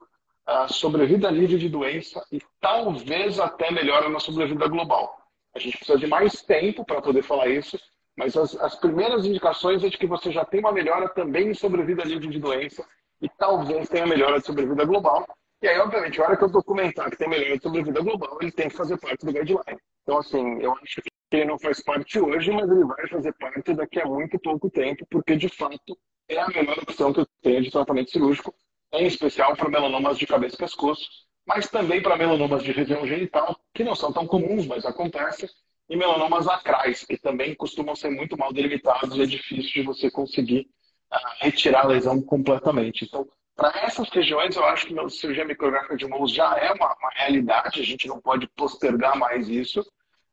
a 0.47 0.69
sobrevida 0.69 1.31
livre 1.31 1.59
de 1.59 1.69
doença 1.69 2.25
e 2.33 2.41
talvez 2.61 3.39
até 3.39 3.71
melhora 3.71 4.09
na 4.09 4.21
sobrevida 4.21 4.67
global. 4.67 5.15
A 5.55 5.59
gente 5.59 5.77
precisa 5.77 5.99
de 5.99 6.07
mais 6.07 6.43
tempo 6.43 6.85
para 6.85 7.03
poder 7.03 7.23
falar 7.23 7.49
isso, 7.49 7.79
mas 8.17 8.37
as, 8.37 8.57
as, 8.57 8.75
primeiras 8.77 9.27
indicações 9.27 9.85
é 9.85 9.89
de 9.89 9.99
que 9.99 10.07
você 10.07 10.31
já 10.31 10.45
tem 10.45 10.61
uma 10.61 10.73
melhora 10.73 11.09
também 11.09 11.49
em 11.49 11.55
sobrevida 11.55 12.05
livre 12.05 12.29
de 12.29 12.39
doença 12.39 12.87
e 13.21 13.29
talvez 13.29 13.89
tenha 13.89 14.07
melhora 14.07 14.39
de 14.39 14.47
sobrevida 14.47 14.85
global. 14.85 15.27
E 15.61 15.69
aí, 15.69 15.79
obviamente, 15.81 16.21
a 16.21 16.25
hora 16.25 16.37
que 16.37 16.45
eu 16.45 16.51
documentar 16.51 17.11
que 17.11 17.17
tem 17.17 17.29
melhora 17.29 17.57
de 17.57 17.63
sobrevida 17.63 18.01
global, 18.01 18.39
ele 18.41 18.53
tem 18.53 18.69
que 18.69 18.77
fazer 18.77 18.97
parte 18.99 19.27
do 19.27 19.33
guideline. 19.33 19.79
Então, 20.03 20.19
assim, 20.19 20.63
eu 20.63 20.73
acho 20.73 21.03
que 21.03 21.11
ele 21.31 21.45
não 21.45 21.59
faz 21.59 21.83
parte 21.83 22.19
hoje, 22.19 22.51
mas 22.51 22.71
ele 22.71 22.85
vai 22.85 23.07
fazer 23.09 23.33
parte 23.35 23.75
daqui 23.75 24.01
a 24.01 24.07
muito 24.07 24.39
pouco 24.39 24.71
tempo, 24.71 25.07
porque 25.11 25.37
de 25.37 25.49
fato 25.49 25.99
é 26.29 26.39
a 26.39 26.49
melhor 26.49 26.79
opção 26.79 27.13
que 27.13 27.21
eu 27.21 27.27
tenho 27.43 27.63
de 27.63 27.71
tratamento 27.71 28.11
cirúrgico, 28.11 28.55
em 28.93 29.07
especial 29.07 29.57
para 29.57 29.69
melanomas 29.69 30.19
de 30.19 30.27
cabeça 30.27 30.55
e 30.55 30.59
pescoço, 30.59 31.07
mas 31.47 31.69
também 31.69 32.03
para 32.03 32.17
melanomas 32.17 32.63
de 32.63 32.73
região 32.73 33.07
genital, 33.07 33.59
que 33.75 33.85
não 33.85 33.95
são 33.95 34.13
tão 34.13 34.27
comuns, 34.27 34.67
mas 34.67 34.85
acontecem, 34.85 35.49
e 35.89 35.97
melanomas 35.97 36.47
acrais, 36.47 37.05
que 37.05 37.17
também 37.17 37.55
costumam 37.55 37.97
ser 37.97 38.11
muito 38.11 38.37
mal 38.37 38.53
delimitados 38.53 39.17
e 39.17 39.23
é 39.23 39.27
difícil 39.27 39.73
de 39.73 39.83
você 39.83 40.11
conseguir 40.11 40.69
uh, 41.11 41.17
retirar 41.41 41.85
a 41.85 41.89
lesão 41.89 42.21
completamente. 42.21 43.07
Então, 43.07 43.27
para 43.57 43.81
essas 43.81 44.09
regiões, 44.11 44.55
eu 44.55 44.65
acho 44.65 44.87
que 44.87 44.99
a 44.99 45.09
cirurgia 45.09 45.45
micrográfica 45.45 45.97
de 45.97 46.07
mãos 46.07 46.33
já 46.33 46.57
é 46.59 46.71
uma, 46.73 46.95
uma 46.95 47.11
realidade, 47.15 47.81
a 47.81 47.85
gente 47.85 48.07
não 48.07 48.21
pode 48.21 48.47
postergar 48.49 49.19
mais 49.19 49.49
isso. 49.49 49.85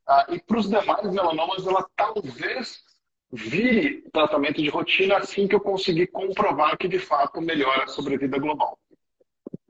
Ah, 0.08 0.26
e 0.30 0.40
para 0.40 0.60
os 0.60 0.70
demais 0.70 1.12
melanomas, 1.12 1.66
ela 1.66 1.86
talvez 1.96 2.84
vire 3.32 4.04
tratamento 4.14 4.62
de 4.62 4.70
rotina 4.70 5.18
assim 5.18 5.48
que 5.48 5.56
eu 5.56 5.60
conseguir 5.60 6.08
comprovar 6.08 6.78
que 6.78 6.88
de 6.88 7.00
fato 7.00 7.42
melhora 7.42 7.84
a 7.84 7.88
sobrevida 7.88 8.38
global. 8.38 8.78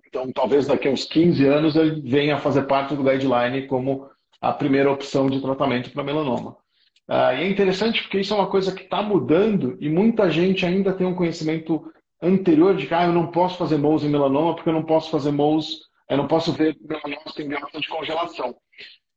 Então, 0.07 0.31
talvez 0.31 0.67
daqui 0.67 0.88
a 0.88 0.91
uns 0.91 1.05
15 1.05 1.45
anos 1.45 1.75
ele 1.75 2.01
venha 2.01 2.36
a 2.36 2.39
fazer 2.39 2.63
parte 2.63 2.95
do 2.95 3.03
guideline 3.03 3.67
como 3.67 4.09
a 4.39 4.53
primeira 4.53 4.91
opção 4.91 5.29
de 5.29 5.41
tratamento 5.41 5.91
para 5.91 6.03
melanoma. 6.03 6.57
Ah, 7.07 7.33
e 7.33 7.43
é 7.43 7.49
interessante 7.49 8.01
porque 8.01 8.19
isso 8.19 8.33
é 8.33 8.38
uma 8.38 8.49
coisa 8.49 8.73
que 8.73 8.83
está 8.83 9.01
mudando 9.01 9.77
e 9.79 9.89
muita 9.89 10.29
gente 10.29 10.65
ainda 10.65 10.93
tem 10.93 11.05
um 11.05 11.15
conhecimento 11.15 11.91
anterior 12.21 12.75
de 12.75 12.88
que 12.88 12.93
ah, 12.93 13.05
eu 13.05 13.13
não 13.13 13.27
posso 13.27 13.57
fazer 13.57 13.77
MOUS 13.77 14.03
em 14.03 14.09
melanoma 14.09 14.55
porque 14.55 14.69
eu 14.69 14.73
não 14.73 14.83
posso 14.83 15.11
fazer 15.11 15.31
MOUS 15.31 15.86
eu 16.09 16.17
não 16.17 16.27
posso 16.27 16.51
ver 16.51 16.77
melanoma 16.81 17.21
em 17.38 17.47
biópsia 17.47 17.79
de 17.79 17.88
congelação. 17.88 18.55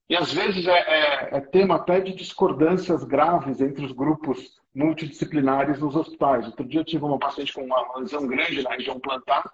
E 0.09 0.16
às 0.16 0.32
vezes 0.32 0.66
é, 0.66 0.78
é, 0.78 1.28
é, 1.36 1.40
tema 1.40 1.76
até 1.76 2.00
de 2.00 2.14
discordâncias 2.14 3.04
graves 3.04 3.61
entre 3.61 3.84
os 3.84 3.92
grupos 3.92 4.59
multidisciplinares 4.74 5.78
nos 5.78 5.94
hospitais. 5.94 6.46
Outro 6.46 6.64
dia 6.64 6.80
eu 6.80 6.84
tive 6.84 7.04
uma 7.04 7.18
paciente 7.18 7.52
com 7.52 7.62
uma 7.62 7.98
lesão 7.98 8.26
grande 8.26 8.62
na 8.62 8.70
região 8.70 8.98
plantar, 8.98 9.44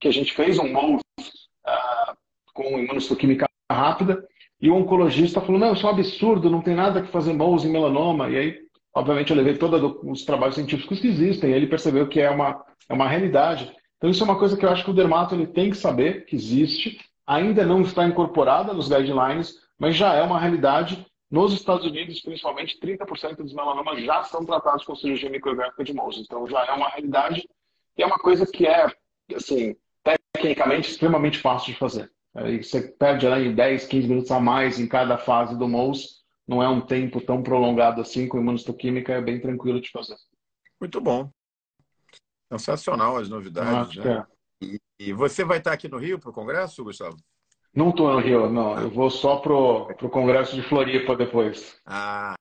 que 0.00 0.08
a 0.08 0.12
gente 0.12 0.32
fez 0.32 0.58
um 0.58 0.72
MOUS 0.72 1.02
uh, 1.20 2.16
com 2.54 2.78
imunohistoquímica 2.78 3.46
rápida, 3.70 4.26
e 4.60 4.70
o 4.70 4.74
oncologista 4.74 5.40
falou, 5.40 5.60
não, 5.60 5.72
isso 5.74 5.86
é 5.86 5.90
um 5.90 5.92
absurdo, 5.92 6.50
não 6.50 6.62
tem 6.62 6.74
nada 6.74 7.02
que 7.02 7.12
fazer 7.12 7.34
MOUS 7.34 7.64
em 7.64 7.70
melanoma. 7.70 8.30
E 8.30 8.36
aí, 8.36 8.58
obviamente, 8.94 9.30
eu 9.30 9.36
levei 9.36 9.58
todos 9.58 9.98
os 10.02 10.24
trabalhos 10.24 10.54
científicos 10.54 11.00
que 11.00 11.08
existem, 11.08 11.50
e 11.50 11.52
ele 11.52 11.66
percebeu 11.66 12.08
que 12.08 12.20
é 12.20 12.30
uma, 12.30 12.64
é 12.88 12.94
uma 12.94 13.08
realidade. 13.08 13.70
Então, 13.98 14.08
isso 14.08 14.22
é 14.22 14.24
uma 14.24 14.38
coisa 14.38 14.56
que 14.56 14.64
eu 14.64 14.70
acho 14.70 14.84
que 14.84 14.90
o 14.90 14.94
dermato 14.94 15.34
ele 15.34 15.46
tem 15.46 15.70
que 15.70 15.76
saber 15.76 16.24
que 16.24 16.34
existe, 16.34 16.98
ainda 17.26 17.66
não 17.66 17.82
está 17.82 18.06
incorporada 18.06 18.72
nos 18.72 18.88
guidelines, 18.88 19.67
mas 19.78 19.96
já 19.96 20.14
é 20.14 20.22
uma 20.22 20.40
realidade. 20.40 21.06
Nos 21.30 21.52
Estados 21.52 21.86
Unidos, 21.86 22.20
principalmente, 22.20 22.78
30% 22.80 23.36
dos 23.36 23.52
melanomas 23.52 24.02
já 24.02 24.22
são 24.24 24.44
tratados 24.44 24.84
com 24.84 24.96
cirurgia 24.96 25.28
micrográfica 25.28 25.84
de 25.84 25.92
Mohs. 25.92 26.18
Então, 26.18 26.46
já 26.46 26.64
é 26.64 26.72
uma 26.72 26.88
realidade 26.88 27.48
e 27.96 28.02
é 28.02 28.06
uma 28.06 28.18
coisa 28.18 28.46
que 28.46 28.66
é, 28.66 28.86
assim, 29.34 29.76
tecnicamente 30.32 30.90
extremamente 30.90 31.38
fácil 31.38 31.72
de 31.72 31.78
fazer. 31.78 32.10
Aí 32.34 32.62
você 32.62 32.80
perde 32.80 33.26
ali 33.26 33.52
10, 33.52 33.86
15 33.86 34.08
minutos 34.08 34.30
a 34.30 34.40
mais 34.40 34.78
em 34.78 34.86
cada 34.86 35.18
fase 35.18 35.58
do 35.58 35.68
MOUS. 35.68 36.24
Não 36.46 36.62
é 36.62 36.68
um 36.68 36.80
tempo 36.80 37.20
tão 37.20 37.42
prolongado 37.42 38.00
assim 38.00 38.26
com 38.26 38.38
imunistoquímica, 38.38 39.12
é 39.12 39.20
bem 39.20 39.40
tranquilo 39.40 39.80
de 39.80 39.90
fazer. 39.90 40.16
Muito 40.80 41.00
bom. 41.00 41.30
Sensacional 42.50 43.16
as 43.18 43.28
novidades. 43.28 43.96
Né? 43.96 44.18
É. 44.18 44.64
E, 44.64 44.80
e, 44.98 45.12
você 45.12 45.44
vai 45.44 45.58
estar 45.58 45.72
aqui 45.72 45.88
no 45.88 45.98
Rio 45.98 46.18
para 46.18 46.30
o 46.30 46.32
Congresso, 46.32 46.82
Gustavo? 46.82 47.16
Não 47.74 47.90
estou 47.90 48.12
no 48.12 48.18
Rio, 48.18 48.50
não. 48.50 48.78
Eu 48.78 48.90
vou 48.90 49.10
só 49.10 49.36
pro, 49.36 49.86
pro 49.96 50.10
Congresso 50.10 50.56
de 50.56 50.62
Floripa 50.62 51.14
depois. 51.14 51.80
Ah, 51.86 52.34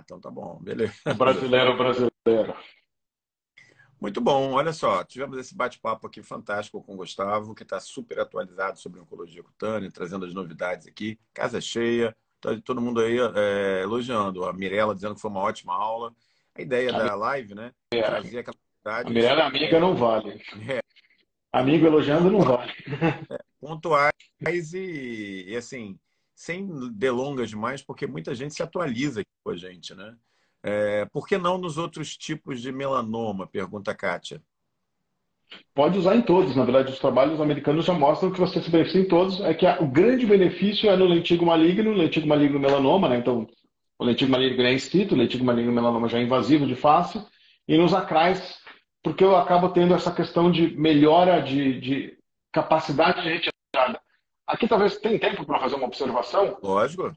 então 0.00 0.20
tá 0.20 0.30
bom, 0.30 0.58
beleza. 0.60 0.94
Brasileiro, 1.16 1.76
brasileiro. 1.76 2.54
Muito 4.00 4.18
bom, 4.18 4.52
olha 4.52 4.72
só, 4.72 5.04
tivemos 5.04 5.36
esse 5.36 5.54
bate-papo 5.54 6.06
aqui 6.06 6.22
fantástico 6.22 6.82
com 6.82 6.94
o 6.94 6.96
Gustavo, 6.96 7.54
que 7.54 7.62
está 7.62 7.78
super 7.78 8.18
atualizado 8.18 8.78
sobre 8.78 8.98
oncologia 8.98 9.42
cutânea, 9.42 9.90
trazendo 9.92 10.24
as 10.24 10.32
novidades 10.32 10.86
aqui. 10.86 11.18
Casa 11.34 11.60
cheia, 11.60 12.16
tá 12.40 12.58
todo 12.64 12.80
mundo 12.80 13.00
aí 13.00 13.18
é, 13.18 13.82
elogiando. 13.82 14.46
A 14.46 14.54
Mirella 14.54 14.94
dizendo 14.94 15.16
que 15.16 15.20
foi 15.20 15.30
uma 15.30 15.40
ótima 15.40 15.74
aula. 15.74 16.14
A 16.54 16.62
ideia 16.62 16.88
a 16.96 16.98
da 16.98 17.14
live, 17.14 17.54
né? 17.54 17.72
É. 17.92 18.00
Trazer 18.00 18.38
aquela 18.38 18.56
A 18.86 19.10
Mirella 19.10 19.44
amiga 19.44 19.78
não 19.78 19.94
vale. 19.94 20.40
É. 20.66 20.80
Amigo 21.52 21.84
elogiando 21.84 22.30
não 22.30 22.40
vale. 22.40 22.72
É, 23.30 23.40
pontuais 23.60 24.12
e, 24.72 25.44
e, 25.48 25.56
assim, 25.56 25.98
sem 26.34 26.66
delongas 26.92 27.50
demais, 27.50 27.82
porque 27.82 28.06
muita 28.06 28.34
gente 28.34 28.54
se 28.54 28.62
atualiza 28.62 29.20
aqui 29.20 29.30
com 29.44 29.50
a 29.50 29.56
gente, 29.56 29.94
né? 29.94 30.16
É, 30.62 31.04
por 31.06 31.26
que 31.26 31.38
não 31.38 31.58
nos 31.58 31.78
outros 31.78 32.16
tipos 32.16 32.60
de 32.60 32.72
melanoma? 32.72 33.46
Pergunta 33.46 33.90
a 33.90 33.94
Kátia. 33.94 34.42
Pode 35.74 35.98
usar 35.98 36.16
em 36.16 36.22
todos. 36.22 36.54
Na 36.54 36.64
verdade, 36.64 36.92
os 36.92 36.98
trabalhos 36.98 37.40
americanos 37.40 37.84
já 37.84 37.92
mostram 37.92 38.30
que 38.30 38.38
você 38.38 38.62
se 38.62 38.70
beneficia 38.70 39.00
em 39.00 39.08
todos. 39.08 39.40
É 39.40 39.52
que 39.52 39.66
o 39.66 39.86
grande 39.86 40.26
benefício 40.26 40.88
é 40.88 40.96
no 40.96 41.06
lentigo 41.06 41.44
maligno, 41.44 41.92
lentigo 41.92 42.26
maligno 42.26 42.58
melanoma, 42.58 43.08
né? 43.08 43.18
Então, 43.18 43.48
o 43.98 44.04
lentigo 44.04 44.30
maligno 44.30 44.62
é 44.62 44.72
inscrito, 44.72 45.14
o 45.14 45.18
lentigo 45.18 45.44
maligno 45.44 45.72
melanoma 45.72 46.08
já 46.08 46.18
é 46.18 46.22
invasivo 46.22 46.66
de 46.66 46.74
face, 46.74 47.22
e 47.68 47.76
nos 47.76 47.92
acrais, 47.92 48.58
porque 49.02 49.22
eu 49.22 49.36
acabo 49.36 49.68
tendo 49.68 49.92
essa 49.92 50.10
questão 50.10 50.50
de 50.50 50.74
melhora 50.76 51.40
de, 51.40 51.78
de 51.80 52.18
capacidade 52.52 53.22
de 53.22 53.28
retirada. 53.28 54.00
Aqui 54.46 54.66
talvez 54.66 54.98
tem 54.98 55.18
tempo 55.18 55.44
para 55.44 55.60
fazer 55.60 55.76
uma 55.76 55.86
observação. 55.86 56.58
Lógico. 56.62 57.12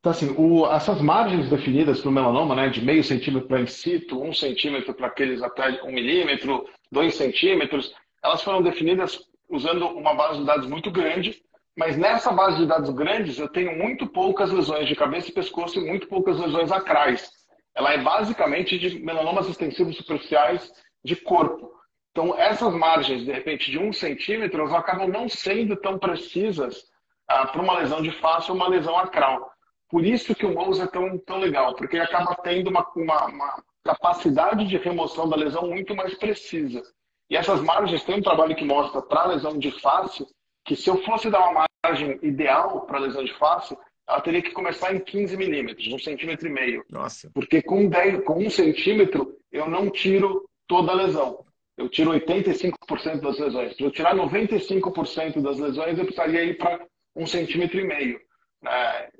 Então, 0.00 0.10
assim, 0.10 0.34
o, 0.36 0.66
essas 0.66 1.00
margens 1.00 1.48
definidas 1.48 2.00
para 2.00 2.08
o 2.08 2.12
melanoma, 2.12 2.56
né, 2.56 2.68
de 2.68 2.84
meio 2.84 3.04
centímetro 3.04 3.46
para 3.46 3.60
in 3.60 3.66
situ, 3.66 4.20
um 4.20 4.32
centímetro 4.32 4.92
para 4.94 5.06
aqueles 5.06 5.42
até 5.42 5.80
um 5.84 5.92
milímetro, 5.92 6.68
dois 6.90 7.14
centímetros, 7.14 7.94
elas 8.22 8.42
foram 8.42 8.62
definidas 8.62 9.20
usando 9.48 9.86
uma 9.86 10.14
base 10.14 10.40
de 10.40 10.46
dados 10.46 10.66
muito 10.66 10.90
grande, 10.90 11.40
mas 11.76 11.96
nessa 11.96 12.32
base 12.32 12.58
de 12.58 12.66
dados 12.66 12.90
grandes 12.90 13.38
eu 13.38 13.48
tenho 13.48 13.76
muito 13.78 14.06
poucas 14.06 14.50
lesões 14.50 14.88
de 14.88 14.96
cabeça 14.96 15.28
e 15.28 15.34
pescoço 15.34 15.78
e 15.78 15.86
muito 15.86 16.08
poucas 16.08 16.38
lesões 16.38 16.72
acrais. 16.72 17.30
Ela 17.74 17.94
é 17.94 17.98
basicamente 17.98 18.78
de 18.78 18.98
melanomas 18.98 19.48
extensivos 19.48 19.96
superficiais 19.96 20.70
de 21.04 21.16
corpo. 21.16 21.70
Então, 22.12 22.38
essas 22.38 22.74
margens, 22.74 23.24
de 23.24 23.32
repente, 23.32 23.70
de 23.70 23.78
um 23.78 23.90
centímetro, 23.90 24.60
elas 24.60 24.74
acabam 24.74 25.08
não 25.08 25.28
sendo 25.28 25.74
tão 25.76 25.98
precisas 25.98 26.84
ah, 27.26 27.46
para 27.46 27.62
uma 27.62 27.78
lesão 27.78 28.02
de 28.02 28.12
face 28.20 28.50
ou 28.50 28.56
uma 28.56 28.68
lesão 28.68 28.96
acral. 28.98 29.50
Por 29.88 30.04
isso 30.04 30.34
que 30.34 30.44
o 30.44 30.54
mouse 30.54 30.80
é 30.80 30.86
tão, 30.86 31.18
tão 31.18 31.38
legal, 31.38 31.74
porque 31.74 31.96
ele 31.96 32.04
acaba 32.04 32.34
tendo 32.36 32.68
uma, 32.68 32.86
uma, 32.94 33.26
uma 33.26 33.62
capacidade 33.82 34.66
de 34.66 34.76
remoção 34.76 35.26
da 35.26 35.36
lesão 35.36 35.66
muito 35.66 35.96
mais 35.96 36.14
precisa. 36.14 36.82
E 37.30 37.36
essas 37.36 37.62
margens, 37.62 38.04
tem 38.04 38.16
um 38.16 38.22
trabalho 38.22 38.54
que 38.54 38.64
mostra 38.64 39.00
para 39.00 39.28
lesão 39.28 39.58
de 39.58 39.70
face, 39.80 40.26
que 40.66 40.76
se 40.76 40.90
eu 40.90 41.02
fosse 41.04 41.30
dar 41.30 41.48
uma 41.48 41.64
margem 41.82 42.18
ideal 42.22 42.82
para 42.82 42.98
lesão 42.98 43.24
de 43.24 43.32
face, 43.34 43.76
ela 44.06 44.20
teria 44.20 44.42
que 44.42 44.50
começar 44.50 44.94
em 44.94 45.00
15 45.00 45.34
milímetros, 45.38 45.90
um 45.90 45.98
centímetro 45.98 46.46
e 46.46 46.52
meio. 46.52 46.84
Nossa. 46.90 47.30
Porque 47.32 47.62
com, 47.62 47.88
10, 47.88 48.22
com 48.24 48.38
um 48.38 48.50
centímetro 48.50 49.34
eu 49.50 49.66
não 49.66 49.88
tiro 49.88 50.46
toda 50.66 50.92
a 50.92 50.94
lesão 50.94 51.42
eu 51.76 51.88
tiro 51.88 52.12
85% 52.12 53.20
das 53.20 53.38
lesões. 53.38 53.74
Para 53.74 53.86
eu 53.86 53.90
tirar 53.90 54.14
95% 54.14 55.40
das 55.40 55.58
lesões, 55.58 55.98
eu 55.98 56.04
precisaria 56.04 56.44
ir 56.44 56.58
para 56.58 56.86
um 57.16 57.26
centímetro 57.26 57.80
e 57.80 57.84
meio. 57.84 58.20
É, 58.64 59.10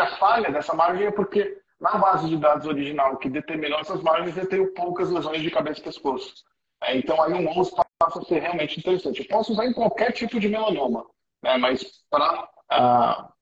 a 0.00 0.06
falha 0.16 0.50
dessa 0.50 0.74
margem 0.74 1.06
é 1.06 1.10
porque 1.10 1.58
na 1.80 1.96
base 1.96 2.28
de 2.28 2.36
dados 2.36 2.66
original 2.66 3.16
que 3.16 3.28
determinou 3.28 3.78
essas 3.80 4.02
margens, 4.02 4.36
eu 4.36 4.48
tenho 4.48 4.72
poucas 4.74 5.10
lesões 5.10 5.42
de 5.42 5.50
cabeça 5.50 5.80
e 5.80 5.84
pescoço. 5.84 6.34
É, 6.82 6.96
então 6.96 7.20
aí 7.22 7.32
o 7.32 7.42
mouse 7.42 7.74
passa 7.98 8.20
a 8.20 8.24
ser 8.24 8.40
realmente 8.40 8.78
interessante. 8.78 9.20
Eu 9.20 9.28
posso 9.28 9.52
usar 9.52 9.66
em 9.66 9.72
qualquer 9.72 10.12
tipo 10.12 10.38
de 10.38 10.48
melanoma, 10.48 11.04
né, 11.42 11.56
mas 11.56 11.84
para 12.10 12.48
ah, 12.70 13.32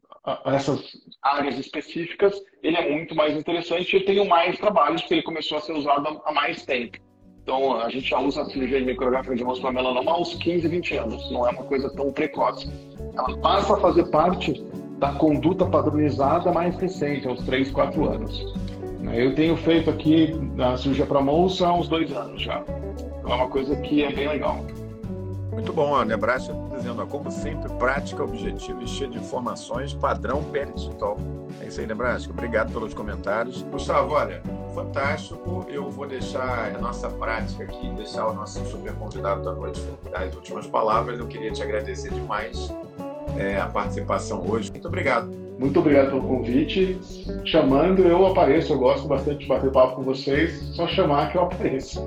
essas 0.46 0.80
áreas 1.22 1.58
específicas, 1.58 2.40
ele 2.62 2.76
é 2.76 2.90
muito 2.90 3.14
mais 3.14 3.36
interessante 3.36 3.92
e 3.92 4.00
eu 4.00 4.06
tenho 4.06 4.26
mais 4.26 4.58
trabalhos 4.58 5.02
porque 5.02 5.14
ele 5.14 5.22
começou 5.22 5.58
a 5.58 5.60
ser 5.60 5.72
usado 5.72 6.22
há 6.24 6.32
mais 6.32 6.64
tempo. 6.64 6.98
Então, 7.46 7.80
a 7.80 7.88
gente 7.88 8.10
já 8.10 8.18
usa 8.18 8.42
a 8.42 8.44
cirurgia 8.46 8.80
micrográfica 8.80 9.36
de 9.36 9.44
para 9.44 9.70
melanoma 9.70 10.18
uns 10.18 10.34
15, 10.34 10.66
20 10.66 10.96
anos. 10.96 11.30
Não 11.30 11.46
é 11.46 11.50
uma 11.52 11.62
coisa 11.62 11.88
tão 11.90 12.12
precoce. 12.12 12.68
Ela 13.16 13.38
passa 13.38 13.74
a 13.74 13.76
fazer 13.80 14.10
parte 14.10 14.66
da 14.98 15.12
conduta 15.12 15.64
padronizada 15.64 16.50
mais 16.50 16.76
recente, 16.76 17.28
uns 17.28 17.44
3, 17.44 17.70
4 17.70 18.04
anos. 18.10 18.52
Eu 19.14 19.32
tenho 19.36 19.56
feito 19.58 19.88
aqui 19.88 20.34
a 20.58 20.76
cirurgia 20.76 21.06
para 21.06 21.20
moça 21.20 21.68
há 21.68 21.72
uns 21.72 21.86
dois 21.86 22.10
anos 22.10 22.42
já. 22.42 22.64
Então, 23.20 23.30
é 23.30 23.34
uma 23.36 23.48
coisa 23.48 23.76
que 23.76 24.02
é 24.02 24.10
bem 24.10 24.26
legal. 24.26 24.66
Muito 25.56 25.72
bom, 25.72 25.96
a 25.96 26.04
Nebraska 26.04 26.54
dizendo, 26.76 27.06
como 27.06 27.30
sempre, 27.30 27.72
prática, 27.78 28.22
objetiva 28.22 28.82
e 28.82 28.86
cheia 28.86 29.08
de 29.08 29.16
informações, 29.16 29.94
padrão 29.94 30.44
pele 30.44 30.70
digital. 30.72 31.16
É 31.62 31.66
isso 31.66 31.80
aí, 31.80 31.86
Nebraska. 31.86 32.30
Obrigado 32.30 32.70
pelos 32.74 32.92
comentários. 32.92 33.62
Gustavo, 33.62 34.12
olha, 34.12 34.42
fantástico. 34.74 35.64
Eu 35.66 35.90
vou 35.90 36.06
deixar 36.06 36.74
a 36.76 36.78
nossa 36.78 37.08
prática 37.08 37.64
aqui, 37.64 37.88
deixar 37.92 38.26
o 38.26 38.34
nosso 38.34 38.62
super 38.66 38.92
convidado 38.96 39.42
da 39.42 39.52
noite 39.52 39.82
dar 40.10 40.24
as 40.24 40.34
últimas 40.34 40.66
palavras. 40.66 41.18
Eu 41.18 41.26
queria 41.26 41.50
te 41.50 41.62
agradecer 41.62 42.12
demais 42.12 42.70
é, 43.38 43.58
a 43.58 43.66
participação 43.66 44.46
hoje. 44.46 44.70
Muito 44.70 44.88
obrigado. 44.88 45.34
Muito 45.58 45.80
obrigado 45.80 46.10
pelo 46.10 46.22
convite. 46.22 47.00
Chamando, 47.46 48.02
eu 48.02 48.26
apareço. 48.26 48.74
Eu 48.74 48.78
gosto 48.78 49.08
bastante 49.08 49.38
de 49.38 49.46
bater 49.46 49.72
papo 49.72 49.96
com 49.96 50.02
vocês. 50.02 50.52
Só 50.74 50.86
chamar 50.86 51.32
que 51.32 51.38
eu 51.38 51.44
apareço. 51.44 52.06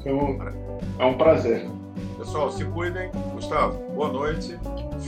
Então, 0.00 0.36
é 0.98 1.04
um 1.04 1.14
prazer. 1.14 1.64
Pessoal, 2.30 2.52
se 2.52 2.64
cuidem. 2.64 3.10
Gustavo, 3.32 3.76
boa 3.92 4.12
noite. 4.12 4.56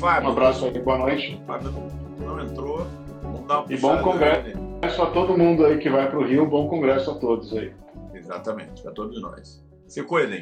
Fábio. 0.00 0.28
Um 0.28 0.32
abraço 0.32 0.64
aí, 0.64 0.76
boa 0.80 0.98
noite. 0.98 1.40
Fábio 1.46 1.72
não 2.18 2.40
entrou. 2.40 2.84
Vamos 3.22 3.46
dar 3.46 3.60
uma 3.60 3.72
E 3.72 3.76
bom 3.76 3.96
congresso 4.02 5.02
a 5.02 5.06
todo 5.06 5.38
mundo 5.38 5.64
aí 5.64 5.78
que 5.78 5.88
vai 5.88 6.10
para 6.10 6.18
o 6.18 6.24
Rio. 6.24 6.44
Bom 6.46 6.68
congresso 6.68 7.12
a 7.12 7.14
todos 7.14 7.56
aí. 7.56 7.72
Exatamente, 8.12 8.88
a 8.88 8.90
todos 8.90 9.22
nós. 9.22 9.64
Se 9.86 10.02
cuidem. 10.02 10.40